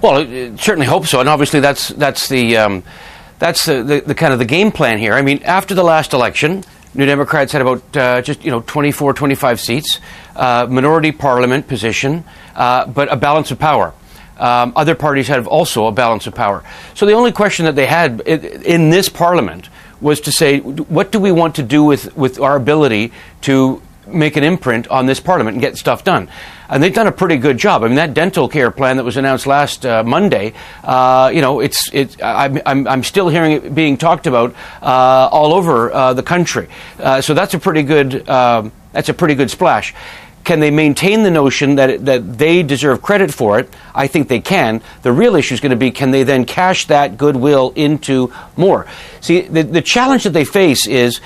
Well, 0.01 0.17
it, 0.17 0.59
certainly 0.59 0.85
hope 0.85 1.07
so, 1.07 1.19
and 1.19 1.29
obviously 1.29 1.59
that's 1.59 1.89
that's 1.89 2.27
the 2.27 2.57
um, 2.57 2.83
that's 3.39 3.65
the, 3.65 3.83
the, 3.83 4.01
the, 4.01 4.15
kind 4.15 4.33
of 4.33 4.39
the 4.39 4.45
game 4.45 4.71
plan 4.71 4.99
here. 4.99 5.13
I 5.13 5.21
mean, 5.21 5.41
after 5.43 5.73
the 5.73 5.83
last 5.83 6.13
election, 6.13 6.63
New 6.93 7.05
Democrats 7.05 7.51
had 7.53 7.61
about 7.61 7.97
uh, 7.97 8.21
just 8.21 8.43
you 8.43 8.51
know 8.51 8.61
24, 8.61 9.13
25 9.13 9.59
seats, 9.59 9.99
uh, 10.35 10.67
minority 10.69 11.11
parliament 11.11 11.67
position, 11.67 12.23
uh, 12.55 12.85
but 12.85 13.11
a 13.11 13.15
balance 13.15 13.51
of 13.51 13.59
power. 13.59 13.93
Um, 14.37 14.73
other 14.75 14.95
parties 14.95 15.27
have 15.27 15.47
also 15.47 15.87
a 15.87 15.91
balance 15.91 16.27
of 16.27 16.35
power. 16.35 16.63
So 16.95 17.05
the 17.05 17.13
only 17.13 17.31
question 17.31 17.65
that 17.65 17.75
they 17.75 17.85
had 17.85 18.21
in 18.21 18.89
this 18.89 19.07
parliament 19.07 19.69
was 20.03 20.21
to 20.21 20.31
say, 20.31 20.59
what 20.59 21.11
do 21.11 21.19
we 21.19 21.31
want 21.31 21.55
to 21.55 21.63
do 21.63 21.83
with, 21.83 22.15
with 22.15 22.39
our 22.39 22.55
ability 22.55 23.11
to 23.41 23.81
make 24.05 24.35
an 24.35 24.43
imprint 24.43 24.85
on 24.89 25.05
this 25.05 25.21
parliament 25.21 25.55
and 25.55 25.61
get 25.61 25.77
stuff 25.77 26.03
done? 26.03 26.29
And 26.69 26.83
they've 26.83 26.93
done 26.93 27.07
a 27.07 27.11
pretty 27.11 27.37
good 27.37 27.57
job. 27.57 27.83
I 27.83 27.87
mean, 27.87 27.95
that 27.95 28.13
dental 28.13 28.49
care 28.49 28.69
plan 28.69 28.97
that 28.97 29.03
was 29.03 29.15
announced 29.15 29.47
last 29.47 29.85
uh, 29.85 30.03
Monday, 30.03 30.53
uh, 30.83 31.31
you 31.33 31.41
know, 31.41 31.59
it's, 31.61 31.89
it's, 31.93 32.21
I'm, 32.21 32.61
I'm, 32.65 32.87
I'm, 32.87 33.03
still 33.03 33.29
hearing 33.29 33.53
it 33.53 33.73
being 33.73 33.97
talked 33.97 34.27
about 34.27 34.55
uh, 34.81 35.29
all 35.31 35.53
over 35.53 35.91
uh, 35.93 36.13
the 36.13 36.23
country. 36.23 36.67
Uh, 36.99 37.21
so 37.21 37.33
that's 37.33 37.53
a 37.53 37.59
pretty 37.59 37.83
good, 37.83 38.27
um, 38.27 38.71
that's 38.91 39.09
a 39.09 39.13
pretty 39.13 39.35
good 39.35 39.51
splash. 39.51 39.93
Can 40.43 40.59
they 40.59 40.71
maintain 40.71 41.23
the 41.23 41.31
notion 41.31 41.75
that, 41.75 42.05
that 42.05 42.37
they 42.37 42.63
deserve 42.63 43.01
credit 43.01 43.33
for 43.33 43.59
it? 43.59 43.73
I 43.95 44.07
think 44.07 44.27
they 44.27 44.41
can. 44.41 44.81
The 45.01 45.11
real 45.11 45.35
issue 45.35 45.53
is 45.53 45.59
going 45.59 45.71
to 45.71 45.75
be 45.75 45.91
can 45.91 46.11
they 46.11 46.23
then 46.23 46.45
cash 46.45 46.87
that 46.87 47.17
goodwill 47.17 47.71
into 47.75 48.33
more? 48.57 48.87
See, 49.21 49.41
the, 49.41 49.63
the 49.63 49.81
challenge 49.81 50.23
that 50.23 50.31
they 50.31 50.45
face 50.45 50.85
is 50.85 51.21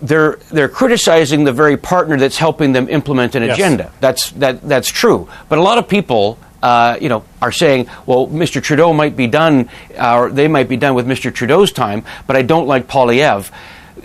they're, 0.00 0.36
they're 0.50 0.68
criticizing 0.68 1.44
the 1.44 1.52
very 1.52 1.76
partner 1.76 2.16
that's 2.16 2.38
helping 2.38 2.72
them 2.72 2.88
implement 2.88 3.34
an 3.34 3.42
yes. 3.42 3.56
agenda. 3.56 3.92
That's, 4.00 4.30
that, 4.32 4.62
that's 4.62 4.88
true. 4.88 5.28
But 5.48 5.58
a 5.58 5.62
lot 5.62 5.78
of 5.78 5.86
people 5.86 6.38
uh, 6.62 6.96
you 7.00 7.08
know, 7.08 7.24
are 7.40 7.52
saying, 7.52 7.88
well, 8.06 8.28
Mr. 8.28 8.62
Trudeau 8.62 8.92
might 8.92 9.16
be 9.16 9.26
done, 9.26 9.68
or 10.00 10.30
they 10.30 10.46
might 10.46 10.68
be 10.68 10.76
done 10.76 10.94
with 10.94 11.06
Mr. 11.06 11.34
Trudeau's 11.34 11.72
time, 11.72 12.04
but 12.26 12.36
I 12.36 12.42
don't 12.42 12.68
like 12.68 12.86
Poilievre 12.86 13.50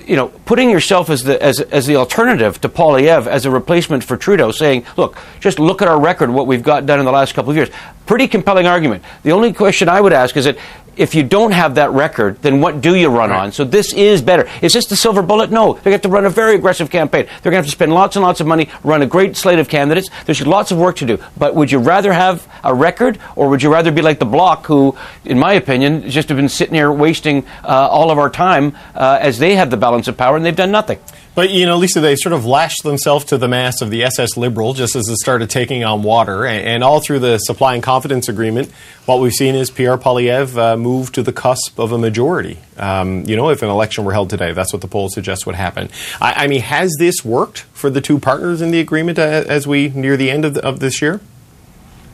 you 0.05 0.15
know, 0.15 0.27
putting 0.45 0.69
yourself 0.69 1.09
as 1.09 1.23
the 1.23 1.41
as, 1.41 1.59
as 1.59 1.85
the 1.85 1.95
alternative 1.95 2.59
to 2.61 2.69
Poilievre 2.69 3.27
as 3.27 3.45
a 3.45 3.51
replacement 3.51 4.03
for 4.03 4.17
Trudeau, 4.17 4.51
saying, 4.51 4.85
"Look, 4.95 5.17
just 5.39 5.59
look 5.59 5.81
at 5.81 5.87
our 5.87 5.99
record, 5.99 6.29
what 6.29 6.47
we've 6.47 6.63
got 6.63 6.85
done 6.85 6.99
in 6.99 7.05
the 7.05 7.11
last 7.11 7.33
couple 7.33 7.51
of 7.51 7.57
years." 7.57 7.69
Pretty 8.05 8.27
compelling 8.27 8.67
argument. 8.67 9.03
The 9.23 9.31
only 9.31 9.53
question 9.53 9.89
I 9.89 9.99
would 9.99 10.13
ask 10.13 10.37
is 10.37 10.45
that 10.45 10.57
if 10.97 11.15
you 11.15 11.23
don't 11.23 11.51
have 11.51 11.75
that 11.75 11.91
record, 11.91 12.41
then 12.41 12.61
what 12.61 12.81
do 12.81 12.95
you 12.95 13.09
run 13.09 13.29
right. 13.29 13.43
on? 13.43 13.51
So 13.51 13.63
this 13.63 13.93
is 13.93 14.21
better. 14.21 14.49
Is 14.61 14.73
this 14.73 14.85
the 14.85 14.95
silver 14.95 15.21
bullet? 15.21 15.51
No. 15.51 15.73
They 15.83 15.91
have 15.91 16.01
to 16.01 16.09
run 16.09 16.25
a 16.25 16.29
very 16.29 16.55
aggressive 16.55 16.89
campaign. 16.89 17.25
They're 17.25 17.51
going 17.51 17.53
to 17.53 17.57
have 17.57 17.65
to 17.65 17.71
spend 17.71 17.93
lots 17.93 18.15
and 18.15 18.23
lots 18.23 18.41
of 18.41 18.47
money, 18.47 18.69
run 18.83 19.01
a 19.01 19.05
great 19.05 19.37
slate 19.37 19.59
of 19.59 19.69
candidates. 19.69 20.09
There's 20.25 20.45
lots 20.45 20.71
of 20.71 20.77
work 20.77 20.95
to 20.97 21.05
do. 21.05 21.19
But 21.37 21.55
would 21.55 21.71
you 21.71 21.79
rather 21.79 22.11
have 22.13 22.47
a 22.63 22.73
record, 22.73 23.19
or 23.35 23.49
would 23.49 23.63
you 23.63 23.71
rather 23.71 23.91
be 23.91 24.01
like 24.01 24.19
the 24.19 24.25
Bloc, 24.25 24.65
who, 24.65 24.97
in 25.23 25.39
my 25.39 25.53
opinion, 25.53 26.09
just 26.09 26.29
have 26.29 26.37
been 26.37 26.49
sitting 26.49 26.75
here 26.75 26.91
wasting 26.91 27.45
uh, 27.63 27.87
all 27.89 28.11
of 28.11 28.17
our 28.17 28.29
time 28.29 28.75
uh, 28.95 29.19
as 29.21 29.39
they 29.39 29.55
have 29.55 29.69
the 29.69 29.77
balance 29.77 30.07
of 30.07 30.17
power 30.17 30.35
and 30.35 30.45
they've 30.45 30.55
done 30.55 30.71
nothing? 30.71 30.99
But, 31.37 31.51
you 31.51 31.67
know, 31.67 31.77
Lisa, 31.77 31.99
they 31.99 32.15
sort 32.15 32.33
of 32.33 32.47
lashed 32.47 32.81
themselves 32.81 33.25
to 33.25 33.37
the 33.37 33.47
mast 33.47 33.83
of 33.83 33.91
the 33.91 34.03
SS 34.03 34.37
Liberal 34.37 34.73
just 34.73 34.95
as 34.95 35.07
it 35.07 35.17
started 35.17 35.51
taking 35.51 35.83
on 35.83 36.01
water. 36.01 36.47
And, 36.47 36.65
and 36.65 36.83
all 36.83 36.99
through 36.99 37.19
the 37.19 37.37
supply 37.37 37.75
and 37.75 37.83
confidence 37.83 38.27
agreement, 38.27 38.71
what 39.05 39.19
we've 39.19 39.31
seen 39.31 39.53
is 39.53 39.69
Pierre 39.69 39.99
Poilievre 39.99 40.57
uh, 40.57 40.77
move 40.77 41.11
to 41.11 41.21
the 41.21 41.31
cusp 41.31 41.77
of 41.77 41.91
a 41.91 41.97
majority. 41.99 42.57
Um, 42.75 43.23
you 43.25 43.35
know, 43.35 43.51
if 43.51 43.61
an 43.61 43.69
election 43.69 44.03
were 44.03 44.13
held 44.13 44.31
today, 44.31 44.51
that's 44.51 44.73
what 44.73 44.81
the 44.81 44.87
polls 44.87 45.13
suggest 45.13 45.45
would 45.45 45.53
happen. 45.53 45.91
I, 46.19 46.45
I 46.45 46.47
mean, 46.47 46.61
has 46.61 46.91
this 46.97 47.23
worked 47.23 47.59
for 47.71 47.91
the 47.91 48.01
two 48.01 48.17
partners 48.17 48.59
in 48.59 48.71
the 48.71 48.79
agreement 48.79 49.19
uh, 49.19 49.43
as 49.47 49.67
we 49.67 49.89
near 49.89 50.17
the 50.17 50.31
end 50.31 50.43
of, 50.43 50.55
the, 50.55 50.65
of 50.65 50.79
this 50.79 51.03
year? 51.03 51.21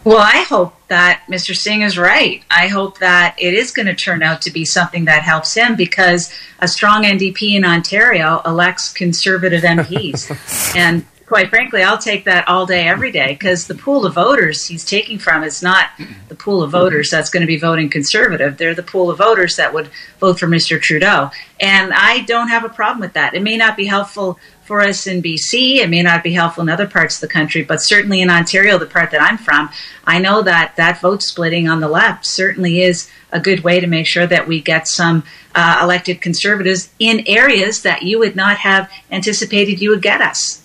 Well, 0.06 0.18
I 0.18 0.44
hope 0.50 0.76
that 0.90 1.24
Mr. 1.30 1.56
Singh 1.56 1.82
is 1.82 1.98
right. 1.98 2.44
I 2.52 2.68
hope 2.68 3.00
that 3.00 3.36
it 3.38 3.54
is 3.54 3.72
going 3.72 3.86
to 3.86 3.96
turn 3.96 4.22
out 4.22 4.42
to 4.42 4.52
be 4.52 4.66
something 4.66 5.06
that 5.06 5.24
helps 5.24 5.54
him 5.54 5.78
because 5.78 6.34
a 6.60 6.68
strong 6.68 7.04
NDP 7.04 7.56
in 7.56 7.64
Ontario 7.64 8.42
elects 8.46 8.92
conservative 8.92 9.64
MPs. 9.64 10.76
and 10.76 11.06
quite 11.26 11.50
frankly, 11.50 11.84
I'll 11.84 11.98
take 11.98 12.26
that 12.26 12.48
all 12.50 12.66
day, 12.66 12.86
every 12.86 13.12
day, 13.12 13.34
because 13.40 13.66
the 13.68 13.76
pool 13.76 14.06
of 14.06 14.14
voters 14.14 14.66
he's 14.68 14.84
taking 14.84 15.18
from 15.18 15.42
is 15.44 15.64
not 15.64 15.90
the 16.28 16.36
pool 16.36 16.62
of 16.62 16.72
voters 16.72 17.10
that's 17.10 17.30
going 17.30 17.42
to 17.42 17.48
be 17.48 17.58
voting 17.58 17.90
conservative. 17.90 18.58
They're 18.58 18.76
the 18.76 18.84
pool 18.84 19.10
of 19.10 19.20
voters 19.20 19.56
that 19.56 19.74
would 19.74 19.90
vote 20.20 20.38
for 20.38 20.48
Mr. 20.48 20.82
Trudeau. 20.82 21.32
And 21.62 21.94
I 21.94 22.20
don't 22.22 22.50
have 22.50 22.66
a 22.66 22.70
problem 22.70 23.00
with 23.00 23.14
that. 23.14 23.36
It 23.36 23.42
may 23.42 23.56
not 23.56 23.78
be 23.78 23.86
helpful 23.86 24.38
for 24.66 24.82
us 24.82 25.08
in 25.08 25.22
BC. 25.22 25.78
It 25.78 25.90
may 25.90 26.02
not 26.02 26.24
be 26.24 26.34
helpful 26.34 26.64
in 26.64 26.70
other 26.70 26.88
parts 26.88 27.16
of 27.16 27.22
the 27.22 27.34
country, 27.34 27.64
but 27.64 27.78
certainly 27.78 28.22
in 28.22 28.30
Ontario, 28.30 28.78
the 28.78 28.86
part 28.86 29.12
that 29.12 29.22
I'm 29.22 29.38
from, 29.38 29.70
I 30.06 30.20
know 30.20 30.42
that 30.42 30.76
that 30.78 31.02
vote 31.02 31.22
splitting 31.22 31.68
on 31.68 31.80
the 31.80 31.88
left 31.88 32.26
certainly 32.26 32.82
is 32.82 33.10
a 33.32 33.40
good 33.40 33.64
way 33.64 33.80
to 33.80 33.88
make 33.88 34.08
sure 34.08 34.28
that 34.28 34.48
we 34.48 34.62
get 34.62 34.88
some 34.88 35.24
uh, 35.56 35.80
elected 35.82 36.22
conservatives 36.22 36.90
in 37.00 37.24
areas 37.28 37.82
that 37.84 38.04
you 38.04 38.20
would 38.20 38.36
not 38.36 38.58
have 38.58 38.90
anticipated 39.12 39.82
you 39.82 39.90
would 39.90 40.02
get 40.02 40.22
us. 40.22 40.63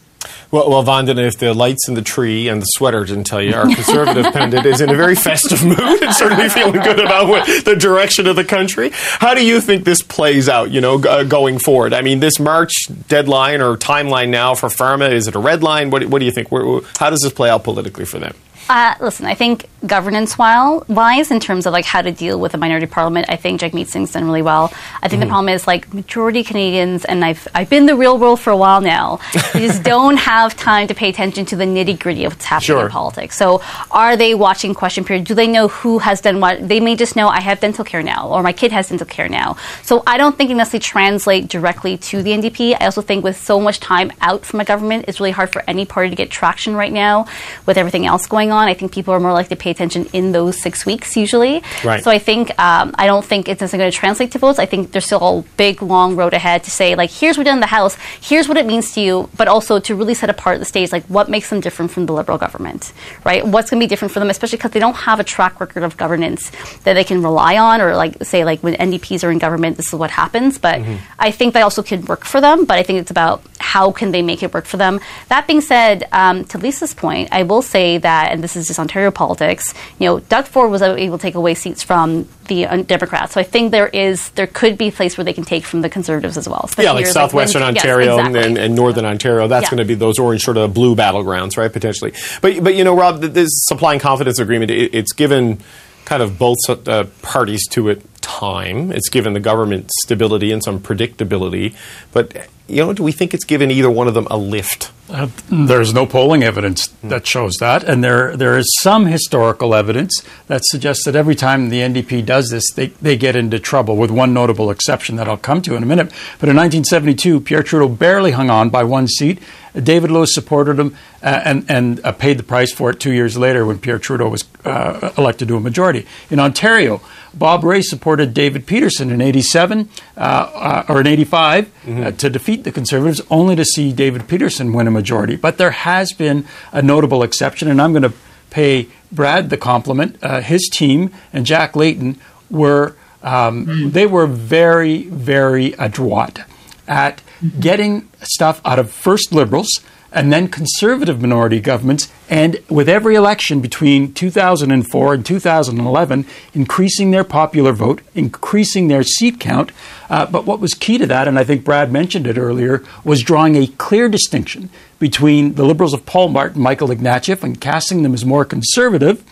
Well, 0.51 0.70
well, 0.70 0.82
Vandana, 0.82 1.26
if 1.26 1.36
the 1.36 1.53
lights 1.53 1.88
in 1.88 1.94
the 1.94 2.01
tree 2.01 2.49
and 2.49 2.62
the 2.62 2.66
sweater 2.66 3.05
didn't 3.05 3.24
tell 3.24 3.42
you, 3.42 3.53
our 3.53 3.64
conservative 3.64 4.24
pundit 4.32 4.64
is 4.64 4.80
in 4.80 4.88
a 4.88 4.94
very 4.94 5.14
festive 5.14 5.62
mood 5.62 6.03
and 6.03 6.14
certainly 6.14 6.49
feeling 6.49 6.80
good 6.80 7.01
about 7.01 7.28
what, 7.28 7.64
the 7.66 7.76
direction 7.76 8.26
of 8.26 8.34
the 8.34 8.44
country. 8.44 8.90
How 8.94 9.34
do 9.34 9.44
you 9.44 9.61
think 9.61 9.84
this 9.84 10.01
plays 10.01 10.49
out, 10.49 10.70
you 10.70 10.80
know, 10.80 11.03
uh, 11.03 11.24
going 11.24 11.59
forward? 11.59 11.92
I 11.92 12.01
mean, 12.01 12.20
this 12.20 12.38
March 12.38 12.72
deadline 13.09 13.61
or 13.61 13.76
timeline 13.76 14.30
now 14.30 14.55
for 14.55 14.70
pharma, 14.70 15.12
is 15.12 15.26
it 15.26 15.34
a 15.34 15.38
red 15.38 15.62
line? 15.62 15.90
What, 15.90 16.07
what 16.07 16.20
do 16.20 16.24
you 16.24 16.32
think? 16.32 16.51
Where, 16.51 16.80
how 16.99 17.11
does 17.11 17.20
this 17.20 17.32
play 17.32 17.51
out 17.51 17.62
politically 17.62 18.07
for 18.07 18.18
them? 18.18 18.34
Uh, 18.68 18.94
listen, 19.00 19.24
I 19.24 19.34
think 19.34 19.66
governance 19.86 20.36
wise, 20.36 21.30
in 21.30 21.40
terms 21.40 21.64
of 21.64 21.72
like 21.72 21.86
how 21.86 22.02
to 22.02 22.12
deal 22.12 22.38
with 22.38 22.52
a 22.52 22.58
minority 22.58 22.86
parliament, 22.86 23.26
I 23.30 23.36
think 23.36 23.60
Jagmeet 23.60 23.86
Singh's 23.86 24.12
done 24.12 24.24
really 24.24 24.42
well. 24.42 24.72
I 25.02 25.08
think 25.08 25.20
mm-hmm. 25.20 25.20
the 25.20 25.26
problem 25.26 25.48
is 25.54 25.66
like 25.66 25.92
majority 25.94 26.44
Canadians, 26.44 27.06
and 27.06 27.24
I've 27.24 27.48
I've 27.54 27.70
been 27.70 27.84
in 27.84 27.86
the 27.86 27.96
real 27.96 28.18
world 28.18 28.40
for 28.40 28.50
a 28.50 28.56
while 28.56 28.82
now. 28.82 29.20
they 29.54 29.60
just 29.60 29.82
don't 29.82 30.18
have 30.18 30.54
time 30.54 30.86
to 30.88 30.94
pay 30.94 31.08
attention 31.08 31.46
to 31.46 31.56
the 31.56 31.64
nitty 31.64 31.98
gritty 31.98 32.24
of 32.26 32.34
what's 32.34 32.44
happening 32.44 32.66
sure. 32.66 32.84
in 32.86 32.90
politics. 32.90 33.36
So, 33.36 33.62
are 33.90 34.16
they 34.18 34.34
watching 34.34 34.74
question 34.74 35.02
period? 35.02 35.24
Do 35.26 35.34
they 35.34 35.46
know 35.46 35.68
who 35.68 35.98
has 36.00 36.20
done 36.20 36.40
what? 36.40 36.68
They 36.68 36.80
may 36.80 36.94
just 36.94 37.16
know 37.16 37.28
I 37.28 37.40
have 37.40 37.60
dental 37.60 37.86
care 37.86 38.02
now, 38.02 38.28
or 38.28 38.42
my 38.42 38.52
kid 38.52 38.72
has 38.72 38.90
dental 38.90 39.06
care 39.06 39.30
now. 39.30 39.56
So, 39.82 40.02
I 40.06 40.18
don't 40.18 40.36
think 40.36 40.50
it 40.50 40.54
necessarily 40.54 40.82
translate 40.82 41.48
directly 41.48 41.96
to 41.96 42.22
the 42.22 42.32
NDP. 42.32 42.76
I 42.78 42.84
also 42.84 43.00
think 43.00 43.24
with 43.24 43.38
so 43.38 43.60
much 43.60 43.80
time 43.80 44.12
out 44.20 44.44
from 44.44 44.60
a 44.60 44.64
government, 44.64 45.06
it's 45.08 45.20
really 45.20 45.30
hard 45.30 45.50
for 45.50 45.64
any 45.66 45.86
party 45.86 46.10
to 46.10 46.16
get 46.16 46.30
traction 46.30 46.74
right 46.74 46.92
now 46.92 47.26
with 47.64 47.78
everything 47.78 48.04
else 48.04 48.26
going 48.26 48.52
on 48.52 48.57
on. 48.59 48.68
I 48.68 48.74
think 48.74 48.92
people 48.92 49.14
are 49.14 49.20
more 49.20 49.32
likely 49.32 49.56
to 49.56 49.62
pay 49.62 49.70
attention 49.70 50.06
in 50.12 50.32
those 50.32 50.61
six 50.61 50.84
weeks 50.84 51.16
usually. 51.16 51.62
Right. 51.84 52.02
So 52.04 52.11
I 52.11 52.18
think 52.18 52.50
um, 52.59 52.94
I 52.96 53.06
don't 53.06 53.24
think 53.24 53.48
it's 53.48 53.61
necessarily 53.61 53.84
going 53.84 53.92
to 53.92 53.98
translate 53.98 54.32
to 54.32 54.38
votes. 54.38 54.59
I 54.59 54.66
think 54.66 54.92
there's 54.92 55.06
still 55.06 55.38
a 55.38 55.42
big 55.56 55.80
long 55.82 56.16
road 56.16 56.34
ahead 56.34 56.64
to 56.64 56.70
say 56.70 56.94
like 56.94 57.11
here's 57.11 57.36
what 57.36 57.42
we 57.42 57.44
done 57.44 57.59
in 57.59 57.61
the 57.61 57.66
House, 57.78 57.96
here's 58.20 58.48
what 58.48 58.56
it 58.56 58.66
means 58.66 58.92
to 58.94 59.00
you, 59.00 59.30
but 59.36 59.48
also 59.48 59.78
to 59.80 59.94
really 59.94 60.14
set 60.14 60.30
apart 60.30 60.59
the 60.59 60.64
states 60.64 60.92
like 60.92 61.04
what 61.06 61.28
makes 61.28 61.50
them 61.50 61.61
different 61.61 61.90
from 61.90 62.06
the 62.06 62.12
Liberal 62.12 62.38
government, 62.38 62.92
right? 63.24 63.46
What's 63.46 63.70
going 63.70 63.80
to 63.80 63.84
be 63.84 63.88
different 63.88 64.12
for 64.12 64.20
them, 64.20 64.30
especially 64.30 64.59
because 64.59 64.72
they 64.72 64.80
don't 64.80 64.96
have 64.96 65.20
a 65.20 65.24
track 65.24 65.61
record 65.61 65.82
of 65.82 65.96
governance 65.96 66.50
that 66.84 66.94
they 66.94 67.04
can 67.04 67.22
rely 67.22 67.56
on, 67.56 67.80
or 67.80 67.94
like 67.96 68.22
say 68.24 68.44
like 68.44 68.62
when 68.62 68.74
NDPs 68.74 69.24
are 69.24 69.30
in 69.30 69.38
government, 69.38 69.76
this 69.76 69.86
is 69.88 69.94
what 69.94 70.11
happens. 70.11 70.59
But 70.59 70.76
mm-hmm. 70.80 70.96
I 71.18 71.30
think 71.30 71.54
that 71.54 71.62
also 71.62 71.82
could 71.82 72.09
work 72.09 72.24
for 72.24 72.40
them. 72.40 72.64
But 72.64 72.78
I 72.78 72.82
think 72.82 73.00
it's 73.00 73.11
about 73.11 73.42
how 73.68 73.92
can 73.92 74.12
they 74.12 74.22
make 74.22 74.42
it 74.42 74.54
work 74.54 74.64
for 74.64 74.78
them. 74.78 74.98
That 75.28 75.46
being 75.46 75.60
said, 75.60 76.08
um, 76.10 76.46
to 76.46 76.56
Lisa's 76.56 76.94
point, 76.94 77.28
I 77.32 77.42
will 77.42 77.60
say 77.60 77.98
that, 77.98 78.32
and 78.32 78.42
this 78.42 78.56
is 78.56 78.66
just 78.66 78.78
Ontario 78.78 79.10
politics. 79.10 79.74
You 79.98 80.06
know, 80.06 80.20
Doug 80.20 80.46
Ford 80.46 80.70
was 80.70 80.80
able 80.80 81.18
to 81.18 81.22
take 81.22 81.34
away 81.34 81.54
seats 81.54 81.82
from 81.82 82.26
the 82.46 82.64
uh, 82.64 82.78
Democrats, 82.78 83.34
so 83.34 83.40
I 83.42 83.44
think 83.44 83.70
there 83.70 83.88
is 83.88 84.30
there 84.30 84.46
could 84.46 84.78
be 84.78 84.88
a 84.88 84.92
place 84.92 85.18
where 85.18 85.24
they 85.26 85.34
can 85.34 85.44
take 85.44 85.66
from 85.66 85.82
the 85.82 85.90
Conservatives 85.90 86.38
as 86.38 86.48
well. 86.48 86.70
Yeah, 86.78 86.92
like 86.92 87.06
southwestern 87.06 87.60
like 87.60 87.74
when, 87.74 87.76
Ontario 87.76 88.16
yes, 88.16 88.26
exactly. 88.26 88.48
and, 88.48 88.58
and, 88.58 88.74
northern 88.74 89.04
Ontario. 89.04 89.46
That's 89.48 89.64
yeah. 89.64 89.70
going 89.70 89.78
to 89.78 89.84
be 89.84 89.94
those 89.94 90.18
orange 90.18 90.44
sort 90.44 90.56
of 90.56 90.72
blue 90.72 90.96
battlegrounds, 90.96 91.58
right? 91.58 91.70
Potentially, 91.70 92.14
but 92.40 92.64
but 92.64 92.74
you 92.74 92.84
know, 92.84 92.96
Rob, 92.96 93.20
this 93.20 93.50
supply 93.66 93.92
and 93.92 94.00
confidence 94.00 94.38
agreement 94.38 94.70
it, 94.70 94.94
it's 94.94 95.12
given 95.12 95.60
kind 96.06 96.22
of 96.22 96.38
both 96.38 96.56
uh, 96.70 97.04
parties 97.20 97.66
to 97.68 97.90
it 97.90 98.02
time. 98.20 98.92
It's 98.92 99.08
given 99.08 99.32
the 99.32 99.40
government 99.40 99.90
stability 100.02 100.52
and 100.52 100.62
some 100.62 100.80
predictability, 100.80 101.74
but 102.12 102.48
you 102.68 102.84
know, 102.84 102.92
do 102.92 103.02
we 103.02 103.12
think 103.12 103.32
it's 103.32 103.44
given 103.44 103.70
either 103.70 103.90
one 103.90 104.08
of 104.08 104.14
them 104.14 104.26
a 104.30 104.36
lift? 104.36 104.92
Uh, 105.08 105.28
there's 105.50 105.94
no 105.94 106.04
polling 106.04 106.42
evidence 106.42 106.88
that 107.02 107.26
shows 107.26 107.54
that, 107.60 107.82
and 107.82 108.04
there 108.04 108.36
there 108.36 108.58
is 108.58 108.66
some 108.80 109.06
historical 109.06 109.74
evidence 109.74 110.22
that 110.48 110.60
suggests 110.66 111.04
that 111.06 111.16
every 111.16 111.34
time 111.34 111.70
the 111.70 111.80
NDP 111.80 112.26
does 112.26 112.50
this, 112.50 112.70
they, 112.72 112.88
they 113.00 113.16
get 113.16 113.34
into 113.34 113.58
trouble. 113.58 113.96
With 113.96 114.10
one 114.10 114.34
notable 114.34 114.70
exception 114.70 115.16
that 115.16 115.26
I'll 115.26 115.38
come 115.38 115.62
to 115.62 115.76
in 115.76 115.82
a 115.82 115.86
minute. 115.86 116.08
But 116.38 116.50
in 116.50 116.56
1972, 116.56 117.40
Pierre 117.40 117.62
Trudeau 117.62 117.88
barely 117.88 118.32
hung 118.32 118.50
on 118.50 118.68
by 118.68 118.84
one 118.84 119.08
seat. 119.08 119.38
David 119.81 120.11
Lewis 120.11 120.35
supported 120.35 120.79
him 120.79 120.97
uh, 121.22 121.41
and, 121.45 121.64
and 121.68 122.05
uh, 122.05 122.12
paid 122.12 122.39
the 122.39 122.43
price 122.43 122.72
for 122.72 122.91
it 122.91 123.01
two 123.01 123.12
years 123.12 123.37
later 123.37 123.64
when 123.64 123.79
Pierre 123.79 123.99
Trudeau 123.99 124.29
was 124.29 124.45
uh, 124.64 125.12
elected 125.16 125.49
to 125.49 125.57
a 125.57 125.61
majority. 125.61 126.07
In 126.31 126.41
Ontario, 126.41 127.01
Bob 127.35 127.64
Rae 127.64 127.83
supported 127.83 128.35
David 128.35 128.66
Peterson 128.66 129.11
in 129.11 129.20
87 129.20 129.89
uh, 130.16 130.20
uh, 130.20 130.85
or 130.89 131.01
in 131.01 131.07
85 131.07 131.66
mm-hmm. 131.66 132.16
to 132.16 132.31
defeat 132.31 132.64
the 132.64 132.72
Conservatives, 132.72 133.20
only 133.31 133.57
to 133.57 133.64
see 133.64 133.93
David 133.93 134.29
Peterson 134.29 134.72
win 134.72 134.87
a 134.87 134.91
majority. 134.91 135.37
But 135.37 135.59
there 135.59 135.70
has 135.70 136.12
been 136.12 136.45
a 136.72 136.83
notable 136.83 137.22
exception, 137.22 137.68
and 137.68 137.81
I'm 137.81 137.93
going 137.93 138.03
to 138.03 138.12
pay 138.51 138.89
Brad 139.12 139.51
the 139.51 139.57
compliment. 139.57 140.22
his 140.45 140.68
team 140.72 141.12
and 141.33 141.47
Jack 141.47 141.76
Layton 141.76 142.18
were 142.51 142.97
um, 143.22 143.66
mm. 143.66 143.93
they 143.93 144.07
were 144.07 144.26
very, 144.26 145.05
very 145.05 145.72
adroit 145.72 146.41
at 146.87 147.20
getting 147.61 148.09
stuff 148.22 148.61
out 148.64 148.78
of 148.78 148.91
first 148.91 149.32
liberals 149.32 149.68
and 150.11 150.32
then 150.32 150.49
conservative 150.49 151.20
minority 151.20 151.61
governments, 151.61 152.11
and 152.30 152.59
with 152.68 152.89
every 152.89 153.14
election 153.14 153.61
between 153.61 154.12
2004 154.14 155.14
and 155.14 155.26
2011, 155.26 156.26
increasing 156.55 157.11
their 157.11 157.24
popular 157.24 157.72
vote, 157.72 158.01
increasing 158.14 158.89
their 158.89 159.03
seat 159.03 159.39
count. 159.39 159.70
Uh, 160.09 160.24
but 160.24 160.47
what 160.47 160.61
was 160.61 160.72
key 160.72 160.97
to 160.97 161.07
that, 161.07 161.28
and 161.28 161.39
I 161.39 161.45
think 161.45 161.62
Brad 161.62 161.93
mentioned 161.93 162.26
it 162.26 162.39
earlier, 162.39 162.82
was 163.05 163.22
drawing 163.22 163.57
a 163.57 163.66
clear 163.66 164.09
distinction 164.09 164.70
between 164.99 165.55
the 165.55 165.64
Liberals 165.64 165.93
of 165.93 166.07
Paul 166.07 166.28
Martin, 166.28 166.62
Michael 166.62 166.89
Ignatieff, 166.89 167.43
and 167.43 167.61
casting 167.61 168.03
them 168.03 168.14
as 168.14 168.24
more 168.24 168.45
conservative, 168.47 169.22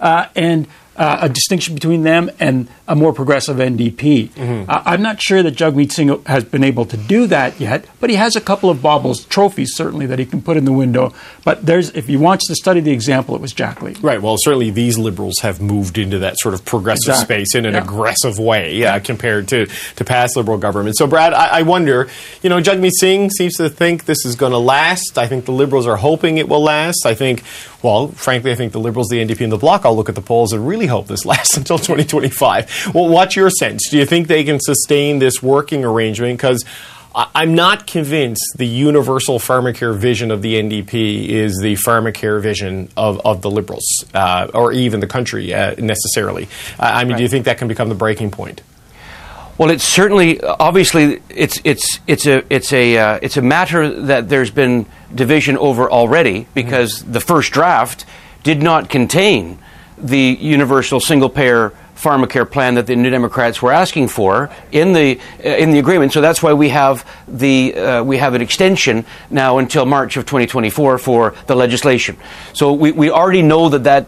uh, 0.00 0.26
and 0.36 0.68
uh, 0.96 1.18
a 1.22 1.28
distinction 1.28 1.74
between 1.74 2.02
them 2.02 2.30
and 2.40 2.68
a 2.88 2.96
more 2.96 3.12
progressive 3.12 3.56
NDP. 3.56 4.30
Mm-hmm. 4.30 4.70
Uh, 4.70 4.82
I'm 4.84 5.02
not 5.02 5.20
sure 5.20 5.42
that 5.42 5.54
Jagmeet 5.54 5.92
Singh 5.92 6.22
has 6.24 6.44
been 6.44 6.64
able 6.64 6.84
to 6.86 6.96
do 6.96 7.26
that 7.26 7.60
yet, 7.60 7.84
but 8.00 8.10
he 8.10 8.16
has 8.16 8.36
a 8.36 8.40
couple 8.40 8.70
of 8.70 8.80
baubles, 8.80 9.24
trophies 9.26 9.72
certainly, 9.74 10.06
that 10.06 10.18
he 10.18 10.26
can 10.26 10.42
put 10.42 10.56
in 10.56 10.64
the 10.64 10.72
window. 10.72 11.12
But 11.44 11.66
there's, 11.66 11.90
if 11.90 12.06
he 12.06 12.16
wants 12.16 12.46
to 12.48 12.54
study 12.54 12.80
the 12.80 12.92
example, 12.92 13.34
it 13.34 13.40
was 13.40 13.52
Jack 13.52 13.82
Lee. 13.82 13.94
Right. 14.00 14.20
Well, 14.20 14.36
certainly 14.38 14.70
these 14.70 14.98
liberals 14.98 15.38
have 15.42 15.60
moved 15.60 15.98
into 15.98 16.18
that 16.20 16.38
sort 16.38 16.54
of 16.54 16.64
progressive 16.64 17.10
exactly. 17.10 17.36
space 17.36 17.54
in 17.54 17.66
an 17.66 17.74
yeah. 17.74 17.82
aggressive 17.82 18.38
way 18.38 18.84
uh, 18.84 19.00
compared 19.00 19.48
to, 19.48 19.66
to 19.66 20.04
past 20.04 20.36
liberal 20.36 20.58
governments. 20.58 20.98
So, 20.98 21.06
Brad, 21.06 21.34
I, 21.34 21.58
I 21.58 21.62
wonder, 21.62 22.08
you 22.42 22.50
know, 22.50 22.60
Jagmeet 22.60 22.92
Singh 22.98 23.30
seems 23.30 23.56
to 23.56 23.68
think 23.68 24.04
this 24.04 24.24
is 24.24 24.36
going 24.36 24.52
to 24.52 24.58
last. 24.58 25.18
I 25.18 25.26
think 25.26 25.44
the 25.44 25.52
liberals 25.52 25.86
are 25.86 25.96
hoping 25.96 26.38
it 26.38 26.48
will 26.48 26.62
last. 26.62 27.04
I 27.04 27.14
think, 27.14 27.42
well, 27.82 28.08
frankly, 28.08 28.52
I 28.52 28.54
think 28.54 28.72
the 28.72 28.80
liberals, 28.80 29.08
the 29.08 29.24
NDP, 29.24 29.42
and 29.42 29.52
the 29.52 29.58
Bloc 29.58 29.84
all 29.84 29.96
look 29.96 30.08
at 30.08 30.14
the 30.14 30.22
polls 30.22 30.52
and 30.52 30.66
really 30.66 30.86
hope 30.86 31.06
this 31.06 31.24
lasts 31.26 31.56
until 31.56 31.78
2025. 31.78 32.92
Well, 32.94 33.08
what's 33.08 33.36
your 33.36 33.50
sense? 33.50 33.88
Do 33.90 33.98
you 33.98 34.06
think 34.06 34.28
they 34.28 34.44
can 34.44 34.58
sustain 34.60 35.18
this 35.18 35.42
working 35.42 35.84
arrangement? 35.84 36.38
Because 36.38 36.64
I'm 37.16 37.54
not 37.54 37.86
convinced 37.86 38.56
the 38.58 38.66
universal 38.66 39.38
pharmacare 39.38 39.96
vision 39.96 40.30
of 40.30 40.42
the 40.42 40.60
NDP 40.60 41.28
is 41.28 41.58
the 41.62 41.74
pharmacare 41.76 42.42
vision 42.42 42.90
of, 42.94 43.24
of 43.24 43.40
the 43.40 43.50
Liberals 43.50 43.86
uh, 44.12 44.48
or 44.52 44.72
even 44.72 45.00
the 45.00 45.06
country 45.06 45.54
uh, 45.54 45.74
necessarily. 45.78 46.44
Uh, 46.78 46.82
I 46.82 47.04
mean, 47.04 47.12
right. 47.12 47.16
do 47.16 47.22
you 47.22 47.28
think 47.30 47.46
that 47.46 47.56
can 47.56 47.68
become 47.68 47.88
the 47.88 47.94
breaking 47.94 48.32
point? 48.32 48.60
Well, 49.58 49.70
it's 49.70 49.84
certainly 49.84 50.38
obviously 50.42 51.22
it's 51.30 51.60
it's 51.64 52.00
it's 52.06 52.26
a 52.26 52.44
it's 52.52 52.74
a 52.74 52.98
uh, 52.98 53.18
it's 53.22 53.38
a 53.38 53.42
matter 53.42 54.02
that 54.02 54.28
there's 54.28 54.50
been 54.50 54.84
division 55.14 55.56
over 55.56 55.90
already 55.90 56.46
because 56.52 57.00
mm-hmm. 57.00 57.12
the 57.12 57.20
first 57.20 57.52
draft 57.52 58.04
did 58.42 58.62
not 58.62 58.90
contain 58.90 59.58
the 59.96 60.36
universal 60.40 61.00
single 61.00 61.30
payer 61.30 61.72
pharmacare 61.96 62.48
plan 62.48 62.74
that 62.74 62.86
the 62.86 62.94
New 62.94 63.08
Democrats 63.08 63.62
were 63.62 63.72
asking 63.72 64.08
for 64.08 64.50
in 64.72 64.92
the 64.92 65.18
uh, 65.42 65.48
in 65.48 65.70
the 65.70 65.78
agreement. 65.78 66.12
So 66.12 66.20
that's 66.20 66.42
why 66.42 66.52
we 66.52 66.68
have 66.68 67.08
the 67.26 67.74
uh, 67.74 68.04
we 68.04 68.18
have 68.18 68.34
an 68.34 68.42
extension 68.42 69.06
now 69.30 69.56
until 69.56 69.86
March 69.86 70.18
of 70.18 70.26
2024 70.26 70.98
for 70.98 71.34
the 71.46 71.56
legislation. 71.56 72.18
So 72.52 72.74
we, 72.74 72.92
we 72.92 73.10
already 73.10 73.42
know 73.42 73.70
that 73.70 73.84
that 73.84 74.06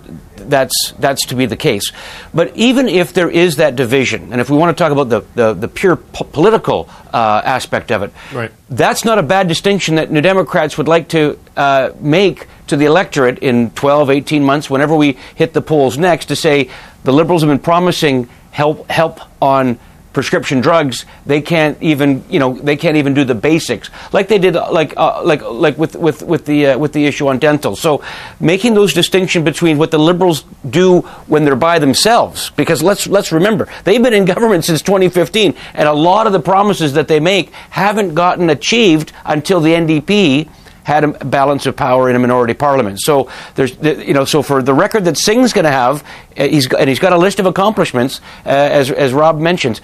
that's 0.49 0.93
that's 0.99 1.27
to 1.27 1.35
be 1.35 1.47
the 1.47 1.57
case. 1.57 1.93
But 2.33 2.57
even 2.57 2.89
if 2.89 3.13
there 3.13 3.31
is 3.31 3.57
that 3.57 3.77
division, 3.77 4.33
and 4.33 4.41
if 4.41 4.51
we 4.51 4.57
want 4.57 4.77
to 4.77 4.83
talk 4.83 4.93
about 4.93 5.09
the 5.09 5.21
the, 5.35 5.55
the 5.55 5.69
pure 5.69 5.97
po- 5.97 6.25
political 6.25 6.89
uh, 7.13 7.43
aspect 7.45 7.91
of 7.93 8.03
it, 8.03 8.13
right. 8.33 8.51
that's 8.69 9.05
not 9.05 9.19
a 9.19 9.23
bad 9.23 9.49
distinction 9.49 9.97
that 9.97 10.11
New 10.11 10.21
Democrats 10.21 10.79
would 10.79 10.89
like 10.89 11.09
to 11.09 11.39
uh, 11.57 11.91
make 12.01 12.47
to 12.69 12.77
the 12.77 12.85
electorate 12.85 13.39
in 13.39 13.71
12, 13.71 14.11
18 14.11 14.45
months, 14.45 14.69
whenever 14.69 14.95
we 14.95 15.17
hit 15.35 15.53
the 15.55 15.63
polls 15.63 15.99
next, 15.99 16.27
to 16.27 16.37
say 16.37 16.71
the 17.05 17.13
Liberals 17.13 17.43
have 17.43 17.49
been 17.49 17.59
promising 17.59 18.29
help 18.51 18.91
help 18.91 19.21
on 19.41 19.79
prescription 20.13 20.61
drugs, 20.61 21.05
they 21.27 21.41
can't 21.41 21.81
even 21.83 22.25
you 22.29 22.39
know 22.39 22.55
they 22.55 22.77
can't 22.77 22.97
even 22.97 23.15
do 23.15 23.25
the 23.25 23.35
basics 23.35 23.91
like 24.13 24.29
they 24.29 24.39
did 24.39 24.55
like 24.55 24.95
uh, 24.97 25.23
like 25.25 25.43
like 25.43 25.77
with 25.79 25.97
with 25.97 26.23
with 26.23 26.47
the 26.47 26.69
uh, 26.69 26.79
with 26.79 26.93
the 26.93 27.07
issue 27.07 27.29
on 27.29 27.39
dental. 27.39 27.77
So 27.77 28.03
making 28.41 28.75
those 28.75 28.93
distinction 28.93 29.45
between 29.45 29.79
what 29.79 29.91
the 29.91 29.99
liberals 29.99 30.45
do 30.69 31.01
when 31.27 31.45
they're 31.45 31.57
by 31.57 31.79
themselves, 31.79 32.51
because 32.51 32.83
let's 32.83 33.07
let's 33.07 33.33
remember 33.33 33.69
they've 33.85 34.03
been 34.03 34.15
in 34.15 34.25
government 34.25 34.65
since 34.65 34.83
2015, 34.83 35.55
and 35.75 35.89
a 35.89 35.93
lot 35.93 36.27
of 36.27 36.33
the 36.33 36.41
promises 36.41 36.95
that 36.95 37.09
they 37.09 37.21
make 37.21 37.51
haven't 37.71 38.15
gotten 38.15 38.51
achieved 38.51 39.13
until 39.25 39.61
the 39.61 39.73
NDP 39.73 40.49
had 40.89 41.05
a 41.05 41.09
balance 41.09 41.66
of 41.66 41.76
power 41.76 42.09
in 42.09 42.16
a 42.16 42.18
minority 42.18 42.55
parliament. 42.55 42.99
So 43.01 43.30
there's, 43.57 43.76
you 43.82 44.14
know, 44.14 44.24
so 44.24 44.43
for 44.43 44.62
the 44.62 44.72
record 44.72 45.05
that 45.05 45.18
Singh's 45.18 45.53
going 45.53 45.66
to 45.66 45.70
have, 45.70 46.03
uh, 46.36 46.49
and 46.78 46.89
he's 46.89 46.99
got 46.99 47.12
a 47.12 47.18
list 47.18 47.39
of 47.39 47.47
accomplishments, 47.47 48.22
uh, 48.47 48.49
as 48.49 48.91
as 48.91 49.12
Rob 49.12 49.39
mentioned. 49.39 49.80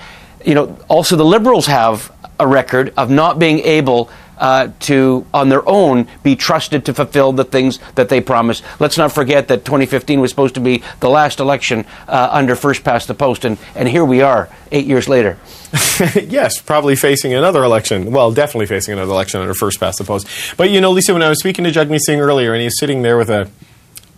You 0.46 0.54
know, 0.54 0.78
also 0.88 1.16
the 1.16 1.24
Liberals 1.24 1.66
have 1.66 2.10
a 2.40 2.46
record 2.46 2.94
of 2.96 3.10
not 3.10 3.38
being 3.38 3.60
able 3.60 4.08
uh, 4.38 4.68
to, 4.80 5.26
on 5.32 5.48
their 5.48 5.66
own, 5.68 6.08
be 6.22 6.36
trusted 6.36 6.84
to 6.86 6.94
fulfill 6.94 7.32
the 7.32 7.44
things 7.44 7.78
that 7.94 8.08
they 8.08 8.20
promised. 8.20 8.64
Let's 8.80 8.98
not 8.98 9.12
forget 9.12 9.48
that 9.48 9.64
2015 9.64 10.20
was 10.20 10.30
supposed 10.30 10.54
to 10.54 10.60
be 10.60 10.82
the 11.00 11.08
last 11.08 11.40
election 11.40 11.84
uh, 12.08 12.28
under 12.30 12.56
first 12.56 12.84
past 12.84 13.08
the 13.08 13.14
post, 13.14 13.44
and, 13.44 13.58
and 13.74 13.88
here 13.88 14.04
we 14.04 14.22
are, 14.22 14.48
eight 14.72 14.86
years 14.86 15.08
later. 15.08 15.38
yes, 16.14 16.60
probably 16.60 16.96
facing 16.96 17.34
another 17.34 17.64
election. 17.64 18.12
Well, 18.12 18.32
definitely 18.32 18.66
facing 18.66 18.92
another 18.92 19.12
election 19.12 19.40
under 19.40 19.54
first 19.54 19.80
past 19.80 19.98
the 19.98 20.04
post. 20.04 20.28
But 20.56 20.70
you 20.70 20.80
know, 20.80 20.90
Lisa, 20.90 21.12
when 21.12 21.22
I 21.22 21.28
was 21.28 21.40
speaking 21.40 21.64
to 21.64 21.70
Jagmeet 21.70 22.00
Singh 22.00 22.20
earlier, 22.20 22.52
and 22.52 22.62
he's 22.62 22.78
sitting 22.78 23.02
there 23.02 23.16
with 23.16 23.30
a 23.30 23.50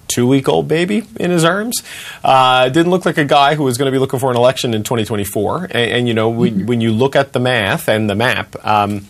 two 0.08 0.26
week 0.26 0.48
old 0.48 0.68
baby 0.68 1.02
in 1.18 1.30
his 1.30 1.44
arms. 1.44 1.82
Uh, 2.22 2.68
didn't 2.68 2.90
look 2.90 3.04
like 3.04 3.18
a 3.18 3.24
guy 3.24 3.54
who 3.54 3.64
was 3.64 3.76
going 3.76 3.86
to 3.86 3.92
be 3.92 3.98
looking 3.98 4.18
for 4.18 4.30
an 4.30 4.36
election 4.36 4.74
in 4.74 4.82
2024. 4.82 5.64
And, 5.64 5.74
and 5.74 6.08
you 6.08 6.14
know, 6.14 6.32
mm-hmm. 6.32 6.66
when 6.66 6.80
you 6.80 6.92
look 6.92 7.16
at 7.16 7.32
the 7.32 7.40
math 7.40 7.88
and 7.88 8.08
the 8.08 8.14
map, 8.14 8.56
um, 8.64 9.06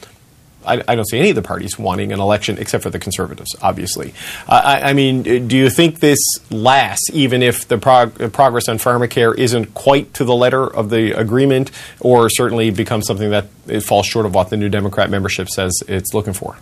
I, 0.67 0.83
I, 0.89 0.95
don't 0.95 1.09
see 1.09 1.19
any 1.19 1.31
of 1.31 1.37
the 1.37 1.43
parties 1.43 1.79
wanting 1.79 2.13
an 2.13 2.21
election 2.21 2.59
except 2.59 2.83
for 2.83 2.91
the 2.91 2.99
conservatives, 2.99 3.55
obviously. 3.63 4.15
Uh, 4.49 4.63
I, 4.65 4.91
I, 4.91 4.93
mean, 4.93 5.23
do 5.23 5.57
you 5.57 5.71
think 5.71 6.01
this 6.01 6.19
lasts 6.51 7.11
even 7.13 7.43
if 7.43 7.69
the 7.69 7.79
prog- 7.79 8.33
progress 8.33 8.69
on 8.69 8.79
pharmacare 8.79 9.37
isn't 9.37 9.75
quite 9.75 10.13
to 10.15 10.25
the 10.25 10.35
letter 10.35 10.65
of 10.67 10.91
the 10.91 11.13
agreement 11.13 11.71
or 12.01 12.29
certainly 12.29 12.71
becomes 12.71 13.07
something 13.07 13.31
that 13.31 13.47
it 13.67 13.81
falls 13.81 14.07
short 14.07 14.27
of 14.27 14.35
what 14.35 14.51
the 14.51 14.57
new 14.57 14.69
Democrat 14.69 15.11
membership 15.11 15.49
says 15.49 15.73
it's 15.89 16.15
looking 16.15 16.33
for? 16.33 16.57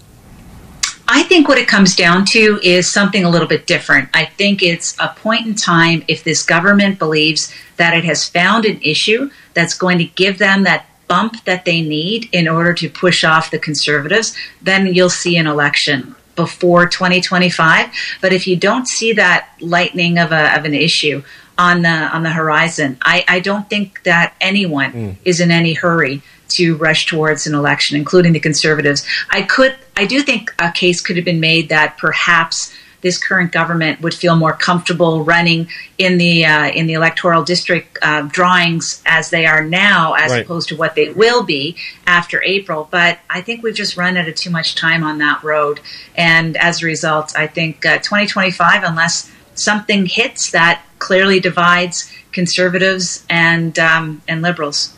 I 1.07 1.23
think 1.23 1.49
what 1.49 1.59
it 1.59 1.69
comes 1.69 1.95
down 1.95 2.25
to 2.31 2.59
is 2.63 2.91
something 2.91 3.25
a 3.25 3.31
little 3.31 3.47
bit 3.47 3.67
different. 3.67 4.09
I 4.15 4.25
think 4.25 4.63
it's 4.63 4.97
a 4.99 5.09
point 5.09 5.47
in 5.47 5.55
time 5.55 6.03
if 6.09 6.25
this 6.25 6.43
government 6.43 6.99
believes 6.99 7.53
that 7.77 7.95
it 7.95 8.05
has 8.05 8.29
found 8.29 8.65
an 8.65 8.81
issue 8.83 9.31
that's 9.53 9.75
going 9.75 9.99
to 9.99 10.05
give 10.05 10.39
them 10.39 10.65
that 10.65 10.87
bump 11.09 11.45
that 11.45 11.65
they 11.65 11.81
need 11.81 12.29
in 12.33 12.49
order 12.49 12.73
to 12.75 12.89
push 12.89 13.25
off 13.25 13.51
the 13.51 13.59
conservatives, 13.59 14.35
then 14.63 14.87
you'll 14.87 15.11
see 15.11 15.37
an 15.37 15.47
election 15.47 16.15
before 16.37 16.87
2025. 16.87 17.91
But 18.21 18.33
if 18.33 18.47
you 18.47 18.57
don't 18.57 18.89
see 18.89 19.13
that 19.13 19.49
lightning 19.61 20.19
of, 20.19 20.33
a, 20.33 20.57
of 20.59 20.65
an 20.65 20.75
issue 20.75 21.23
on 21.57 21.83
the 21.83 21.89
on 21.89 22.25
the 22.25 22.31
horizon, 22.31 22.99
I, 23.03 23.25
I 23.29 23.41
don't 23.41 23.71
think 23.71 24.03
that 24.03 24.35
anyone 24.41 24.93
mm. 24.93 25.17
is 25.25 25.41
in 25.41 25.51
any 25.51 25.75
hurry 25.75 26.23
to 26.57 26.77
rush 26.77 27.07
towards 27.07 27.47
an 27.47 27.55
election, 27.55 27.97
including 27.97 28.33
the 28.33 28.41
conservatives. 28.41 29.07
I 29.31 29.43
could 29.43 29.77
I 29.97 30.07
do 30.07 30.23
think 30.23 30.55
a 30.59 30.73
case 30.73 31.01
could 31.01 31.17
have 31.17 31.25
been 31.25 31.41
made 31.41 31.69
that 31.69 31.97
perhaps 31.99 32.75
this 33.05 33.19
current 33.19 33.53
government 33.53 34.01
would 34.01 34.15
feel 34.15 34.35
more 34.35 34.55
comfortable 34.55 35.23
running 35.25 35.69
in 35.99 36.17
the 36.17 36.47
uh, 36.47 36.69
in 36.71 36.87
the 36.87 36.95
electoral 36.95 37.45
district 37.45 37.99
uh, 38.01 38.23
drawings 38.23 39.03
as 39.05 39.29
they 39.29 39.45
are 39.45 39.63
now, 39.63 40.15
as 40.15 40.33
right. 40.33 40.43
opposed 40.43 40.71
to 40.71 40.77
what 40.77 40.95
they 40.95 41.11
will 41.11 41.45
be 41.45 41.77
after 42.07 42.43
April. 42.43 42.89
But 42.91 43.19
I 43.29 43.43
think 43.43 43.63
we've 43.63 43.75
just 43.75 43.99
run 43.99 44.17
out 44.17 44.27
of 44.27 44.35
too 44.35 44.49
much 44.49 44.75
time 44.75 45.05
on 45.05 45.19
that 45.19 45.45
road, 45.45 45.81
and 46.17 46.57
as 46.57 46.83
a 46.83 46.87
result, 46.87 47.37
I 47.37 47.47
think 47.47 47.85
uh, 47.85 47.99
2025, 47.99 48.83
unless 48.83 49.31
something 49.55 50.07
hits 50.07 50.51
that 50.53 50.83
clearly 50.99 51.41
divides 51.41 52.11
conservatives 52.33 53.27
and 53.29 53.79
um, 53.79 54.23
and 54.27 54.41
liberals. 54.41 54.97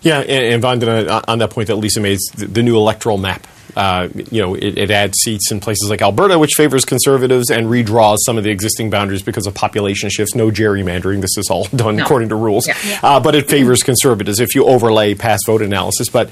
Yeah, 0.00 0.20
and, 0.20 0.64
and 0.64 0.84
on 1.28 1.38
that 1.40 1.50
point 1.50 1.66
that 1.68 1.76
Lisa 1.76 2.00
made, 2.00 2.20
the 2.36 2.62
new 2.62 2.76
electoral 2.76 3.18
map 3.18 3.46
uh, 3.76 4.08
you 4.30 4.40
know, 4.40 4.54
it, 4.54 4.78
it, 4.78 4.90
adds 4.90 5.18
seats 5.18 5.50
in 5.50 5.60
places 5.60 5.90
like 5.90 6.02
Alberta, 6.02 6.38
which 6.38 6.54
favors 6.54 6.84
conservatives, 6.84 7.50
and 7.50 7.66
redraws 7.66 8.18
some 8.24 8.38
of 8.38 8.44
the 8.44 8.50
existing 8.50 8.90
boundaries 8.90 9.22
because 9.22 9.46
of 9.46 9.54
population 9.54 10.10
shifts. 10.10 10.34
No 10.34 10.50
gerrymandering. 10.50 11.20
This 11.20 11.36
is 11.36 11.48
all 11.50 11.64
done 11.76 11.96
no. 11.96 12.04
according 12.04 12.28
to 12.28 12.36
rules. 12.36 12.66
Yeah. 12.68 12.76
Yeah. 12.84 13.00
Uh, 13.02 13.20
but 13.20 13.34
it 13.34 13.48
favors 13.48 13.82
conservatives 13.82 14.40
if 14.40 14.54
you 14.54 14.64
overlay 14.64 15.14
past 15.14 15.46
vote 15.46 15.62
analysis. 15.62 16.08
But 16.08 16.30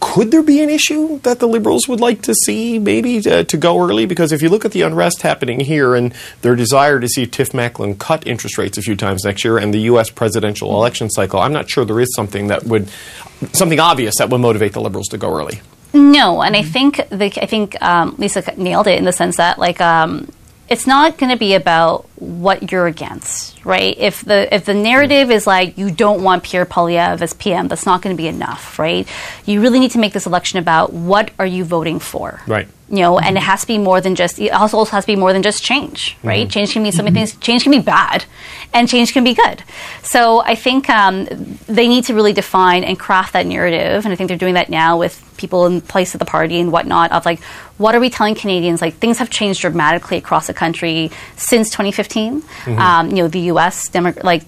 could 0.00 0.30
there 0.30 0.42
be 0.42 0.62
an 0.62 0.70
issue 0.70 1.18
that 1.20 1.40
the 1.40 1.46
Liberals 1.46 1.88
would 1.88 2.00
like 2.00 2.22
to 2.22 2.34
see 2.34 2.78
maybe 2.78 3.20
to, 3.22 3.44
to, 3.44 3.56
go 3.56 3.80
early? 3.80 4.06
Because 4.06 4.32
if 4.32 4.42
you 4.42 4.48
look 4.48 4.64
at 4.64 4.72
the 4.72 4.82
unrest 4.82 5.22
happening 5.22 5.60
here 5.60 5.94
and 5.94 6.14
their 6.42 6.56
desire 6.56 7.00
to 7.00 7.08
see 7.08 7.26
Tiff 7.26 7.50
Macklem 7.50 7.98
cut 7.98 8.26
interest 8.26 8.56
rates 8.56 8.78
a 8.78 8.82
few 8.82 8.96
times 8.96 9.24
next 9.24 9.44
year 9.44 9.58
and 9.58 9.74
the 9.74 9.80
U.S. 9.80 10.10
presidential 10.10 10.70
election 10.76 11.10
cycle, 11.10 11.40
I'm 11.40 11.52
not 11.52 11.68
sure 11.68 11.84
there 11.84 12.00
is 12.00 12.14
something 12.14 12.48
that 12.48 12.64
would, 12.64 12.88
something 13.52 13.80
obvious 13.80 14.14
that 14.18 14.30
would 14.30 14.40
motivate 14.40 14.72
the 14.72 14.80
Liberals 14.80 15.08
to 15.08 15.18
go 15.18 15.34
early. 15.34 15.60
No, 15.94 16.42
and 16.42 16.56
I 16.56 16.62
think 16.62 16.96
the, 17.08 17.26
I 17.40 17.46
think 17.46 17.80
um, 17.80 18.16
Lisa 18.18 18.42
nailed 18.56 18.88
it 18.88 18.98
in 18.98 19.04
the 19.04 19.12
sense 19.12 19.36
that 19.36 19.58
like 19.58 19.80
um, 19.80 20.28
it's 20.68 20.86
not 20.86 21.18
going 21.18 21.30
to 21.30 21.38
be 21.38 21.54
about 21.54 22.08
what 22.16 22.72
you're 22.72 22.86
against, 22.86 23.64
right? 23.64 23.96
If 23.98 24.24
the 24.24 24.52
if 24.52 24.64
the 24.64 24.74
narrative 24.74 25.30
is 25.30 25.46
like 25.46 25.76
you 25.76 25.90
don't 25.90 26.22
want 26.22 26.42
Pierre 26.42 26.64
Poilievre 26.64 27.20
as 27.20 27.32
PM, 27.34 27.68
that's 27.68 27.86
not 27.86 28.02
going 28.02 28.16
to 28.16 28.20
be 28.20 28.26
enough, 28.26 28.78
right? 28.78 29.06
You 29.44 29.60
really 29.60 29.78
need 29.78 29.92
to 29.92 29.98
make 29.98 30.12
this 30.12 30.26
election 30.26 30.58
about 30.58 30.92
what 30.92 31.30
are 31.38 31.46
you 31.46 31.64
voting 31.64 32.00
for, 32.00 32.40
right? 32.46 32.66
You 32.88 33.00
know, 33.00 33.18
and 33.18 33.36
it 33.36 33.42
has 33.42 33.60
to 33.62 33.66
be 33.66 33.78
more 33.78 34.00
than 34.00 34.14
just. 34.14 34.38
It 34.38 34.50
also 34.50 34.84
has 34.84 35.04
to 35.04 35.12
be 35.12 35.16
more 35.16 35.32
than 35.32 35.42
just 35.42 35.62
change, 35.62 36.16
right? 36.22 36.40
Mm-hmm. 36.40 36.50
Change 36.50 36.72
can 36.72 36.82
be 36.82 36.90
something. 36.90 37.14
Mm-hmm. 37.14 37.40
Change 37.40 37.62
can 37.62 37.72
be 37.72 37.80
bad, 37.80 38.24
and 38.72 38.88
change 38.88 39.12
can 39.12 39.22
be 39.22 39.34
good. 39.34 39.62
So 40.02 40.40
I 40.40 40.54
think 40.54 40.88
um, 40.88 41.26
they 41.66 41.88
need 41.88 42.04
to 42.04 42.14
really 42.14 42.32
define 42.32 42.84
and 42.84 42.98
craft 42.98 43.34
that 43.34 43.46
narrative, 43.46 44.04
and 44.04 44.12
I 44.12 44.16
think 44.16 44.28
they're 44.28 44.38
doing 44.38 44.54
that 44.54 44.70
now 44.70 44.98
with 44.98 45.20
people 45.36 45.66
in 45.66 45.80
place 45.80 46.14
of 46.14 46.18
the 46.18 46.24
party 46.24 46.60
and 46.60 46.72
whatnot. 46.72 47.12
Of 47.12 47.24
like, 47.24 47.42
what 47.78 47.94
are 47.94 48.00
we 48.00 48.10
telling 48.10 48.34
Canadians? 48.34 48.80
Like, 48.80 48.94
things 48.94 49.18
have 49.18 49.30
changed 49.30 49.60
dramatically 49.60 50.16
across 50.16 50.46
the 50.46 50.54
country 50.54 51.10
since 51.36 51.70
2015. 51.70 52.42
Mm-hmm. 52.42 52.78
Um, 52.78 53.10
you 53.10 53.16
know, 53.16 53.28
the 53.28 53.40
U.S. 53.40 53.88
Demo- 53.88 54.14
like 54.22 54.44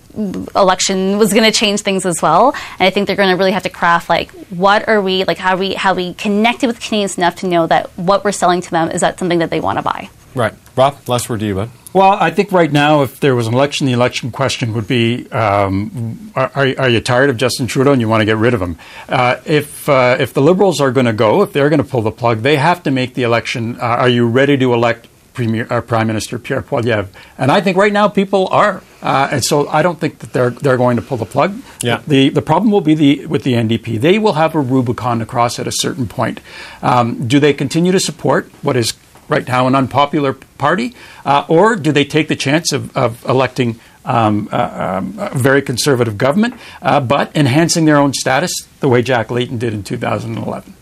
election 0.55 1.18
was 1.18 1.32
going 1.32 1.45
to 1.45 1.53
change 1.53 1.80
things 1.80 2.07
as 2.07 2.20
well, 2.22 2.55
and 2.78 2.87
I 2.87 2.91
think 2.91 3.07
they're 3.07 3.16
going 3.16 3.30
to 3.30 3.37
really 3.37 3.53
have 3.53 3.64
to 3.64 3.70
craft 3.70 4.09
like, 4.09 4.30
what 4.51 4.89
are 4.89 5.01
we 5.01 5.24
like? 5.24 5.39
How 5.39 5.57
we 5.57 5.74
how 5.74 5.95
we 5.95 6.14
connected 6.14 6.66
with 6.66 6.80
Canadians 6.80 7.18
enough 7.18 7.37
to 7.37 7.49
know 7.49 7.66
that 7.66 7.91
what 7.97 8.24
we're 8.24 8.32
selling 8.32 8.61
to 8.62 8.70
them 8.70 8.91
is 8.91 9.01
that 9.01 9.18
something 9.18 9.41
that 9.41 9.51
they 9.51 9.61
want 9.61 9.78
to 9.78 9.82
buy. 9.82 10.11
Right, 10.34 10.55
Rob. 10.77 11.09
Last 11.09 11.31
word 11.31 11.41
to 11.41 11.47
you, 11.47 11.55
bud. 11.55 11.70
Well, 11.95 12.12
I 12.12 12.31
think 12.31 12.53
right 12.53 12.70
now, 12.70 13.03
if 13.03 13.20
there 13.20 13.35
was 13.35 13.47
an 13.47 13.55
election, 13.55 13.87
the 13.87 13.95
election 13.95 14.31
question 14.31 14.74
would 14.74 14.87
be: 14.87 15.27
um, 15.31 16.31
are, 16.37 16.51
are, 16.55 16.89
you 16.91 17.01
tired 17.01 17.31
of 17.31 17.39
Justin 17.39 17.66
Trudeau 17.66 17.93
and 17.93 18.01
you 18.03 18.09
want 18.09 18.20
to 18.20 18.27
get 18.27 18.37
rid 18.37 18.53
of 18.53 18.61
him? 18.61 18.77
Uh, 19.09 19.41
if 19.47 19.89
uh, 19.89 20.18
if 20.20 20.35
the 20.35 20.43
Liberals 20.43 20.79
are 20.79 20.93
going 20.93 21.07
to 21.07 21.14
go, 21.14 21.41
if 21.41 21.55
they're 21.55 21.70
going 21.70 21.83
to 21.83 21.89
pull 21.89 22.03
the 22.03 22.11
plug, 22.11 22.41
they 22.41 22.57
have 22.57 22.83
to 22.83 22.91
make 22.91 23.14
the 23.14 23.22
election. 23.22 23.77
Uh, 23.77 23.85
are 23.85 24.09
you 24.11 24.29
ready 24.29 24.59
to 24.59 24.74
elect 24.74 25.09
Premier, 25.33 25.66
uh, 25.70 25.81
Prime 25.81 26.07
Minister 26.07 26.39
Pierre 26.39 26.61
Poilievre? 26.61 27.09
And 27.39 27.51
I 27.51 27.62
think 27.62 27.79
right 27.79 27.93
now 27.93 28.09
people 28.09 28.49
are, 28.49 28.83
uh, 29.01 29.29
and 29.33 29.43
so 29.43 29.66
I 29.68 29.81
don't 29.81 29.99
think 29.99 30.18
that 30.18 30.35
they're 30.35 30.51
they're 30.51 30.77
going 30.77 30.97
to 30.97 31.03
pull 31.03 31.16
the 31.16 31.24
plug. 31.24 31.59
Yeah. 31.81 32.03
The 32.07 32.29
the 32.29 32.43
problem 32.43 32.70
will 32.70 32.83
be 32.83 32.95
the 32.95 33.24
with 33.24 33.43
the 33.43 33.55
NDP. 33.55 33.99
They 33.99 34.18
will 34.18 34.35
have 34.35 34.55
a 34.55 34.61
Rubicon 34.61 35.20
to 35.20 35.27
cross 35.27 35.59
at 35.59 35.66
a 35.66 35.72
certain 35.72 36.07
point. 36.07 36.43
Um, 36.83 37.27
do 37.27 37.41
they 37.41 37.55
continue 37.55 37.93
to 37.93 38.01
support 38.01 38.51
what 38.62 38.77
is 38.77 38.93
right 39.29 39.47
now 39.47 39.66
an 39.66 39.74
unpopular 39.74 40.35
party, 40.59 40.95
uh, 41.24 41.45
or 41.49 41.77
do 41.77 41.93
they 41.93 42.05
take 42.05 42.29
the 42.29 42.37
chance 42.37 42.72
of, 42.72 42.97
of 42.97 43.24
electing 43.24 43.79
um, 44.05 44.49
uh, 44.53 44.99
um, 44.99 45.14
a 45.18 45.37
very 45.37 45.62
conservative 45.62 46.16
government, 46.16 46.55
uh, 46.81 47.01
but 47.01 47.35
enhancing 47.37 47.85
their 47.85 47.97
own 47.97 48.14
status 48.14 48.53
the 48.81 48.89
way 48.89 49.03
Jack 49.03 49.31
Layton 49.31 49.59
did 49.59 49.74
in 49.74 49.83
2011? 49.83 50.74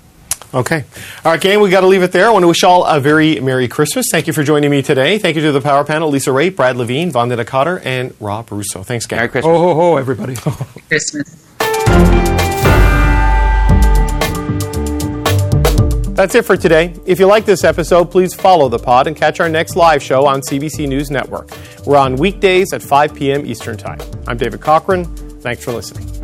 Okay. 0.52 0.84
All 1.24 1.32
right, 1.32 1.40
gang, 1.40 1.60
we 1.60 1.68
got 1.68 1.80
to 1.80 1.88
leave 1.88 2.04
it 2.04 2.12
there. 2.12 2.28
I 2.28 2.30
want 2.30 2.44
to 2.44 2.48
wish 2.48 2.62
all 2.62 2.84
a 2.84 3.00
very 3.00 3.40
Merry 3.40 3.66
Christmas. 3.66 4.06
Thank 4.12 4.28
you 4.28 4.32
for 4.32 4.44
joining 4.44 4.70
me 4.70 4.82
today. 4.82 5.18
Thank 5.18 5.34
you 5.34 5.42
to 5.42 5.52
the 5.52 5.60
Power 5.60 5.84
Panel, 5.84 6.10
Lisa 6.10 6.30
Raitt, 6.30 6.54
Brad 6.54 6.76
Lavigne, 6.76 7.10
Vandana 7.10 7.44
Kattar, 7.44 7.84
and 7.84 8.14
Rob 8.20 8.52
Russo. 8.52 8.84
Thanks, 8.84 9.06
gang. 9.06 9.18
Merry 9.18 9.28
Christmas. 9.30 9.56
Ho, 9.56 9.58
ho, 9.58 9.74
ho, 9.74 9.96
everybody. 9.96 10.36
Christmas. 10.88 12.43
That's 16.14 16.36
it 16.36 16.44
for 16.44 16.56
today. 16.56 16.94
If 17.06 17.18
you 17.18 17.26
like 17.26 17.44
this 17.44 17.64
episode, 17.64 18.08
please 18.08 18.34
follow 18.34 18.68
the 18.68 18.78
pod 18.78 19.08
and 19.08 19.16
catch 19.16 19.40
our 19.40 19.48
next 19.48 19.74
live 19.74 20.00
show 20.00 20.26
on 20.26 20.42
CBC 20.42 20.86
News 20.86 21.10
Network. 21.10 21.50
We're 21.84 21.96
on 21.96 22.14
weekdays 22.14 22.72
at 22.72 22.82
5 22.82 23.16
p.m. 23.16 23.44
Eastern 23.44 23.76
Time. 23.76 23.98
I'm 24.28 24.38
David 24.38 24.60
Cochrane. 24.60 25.06
Thanks 25.40 25.64
for 25.64 25.72
listening. 25.72 26.23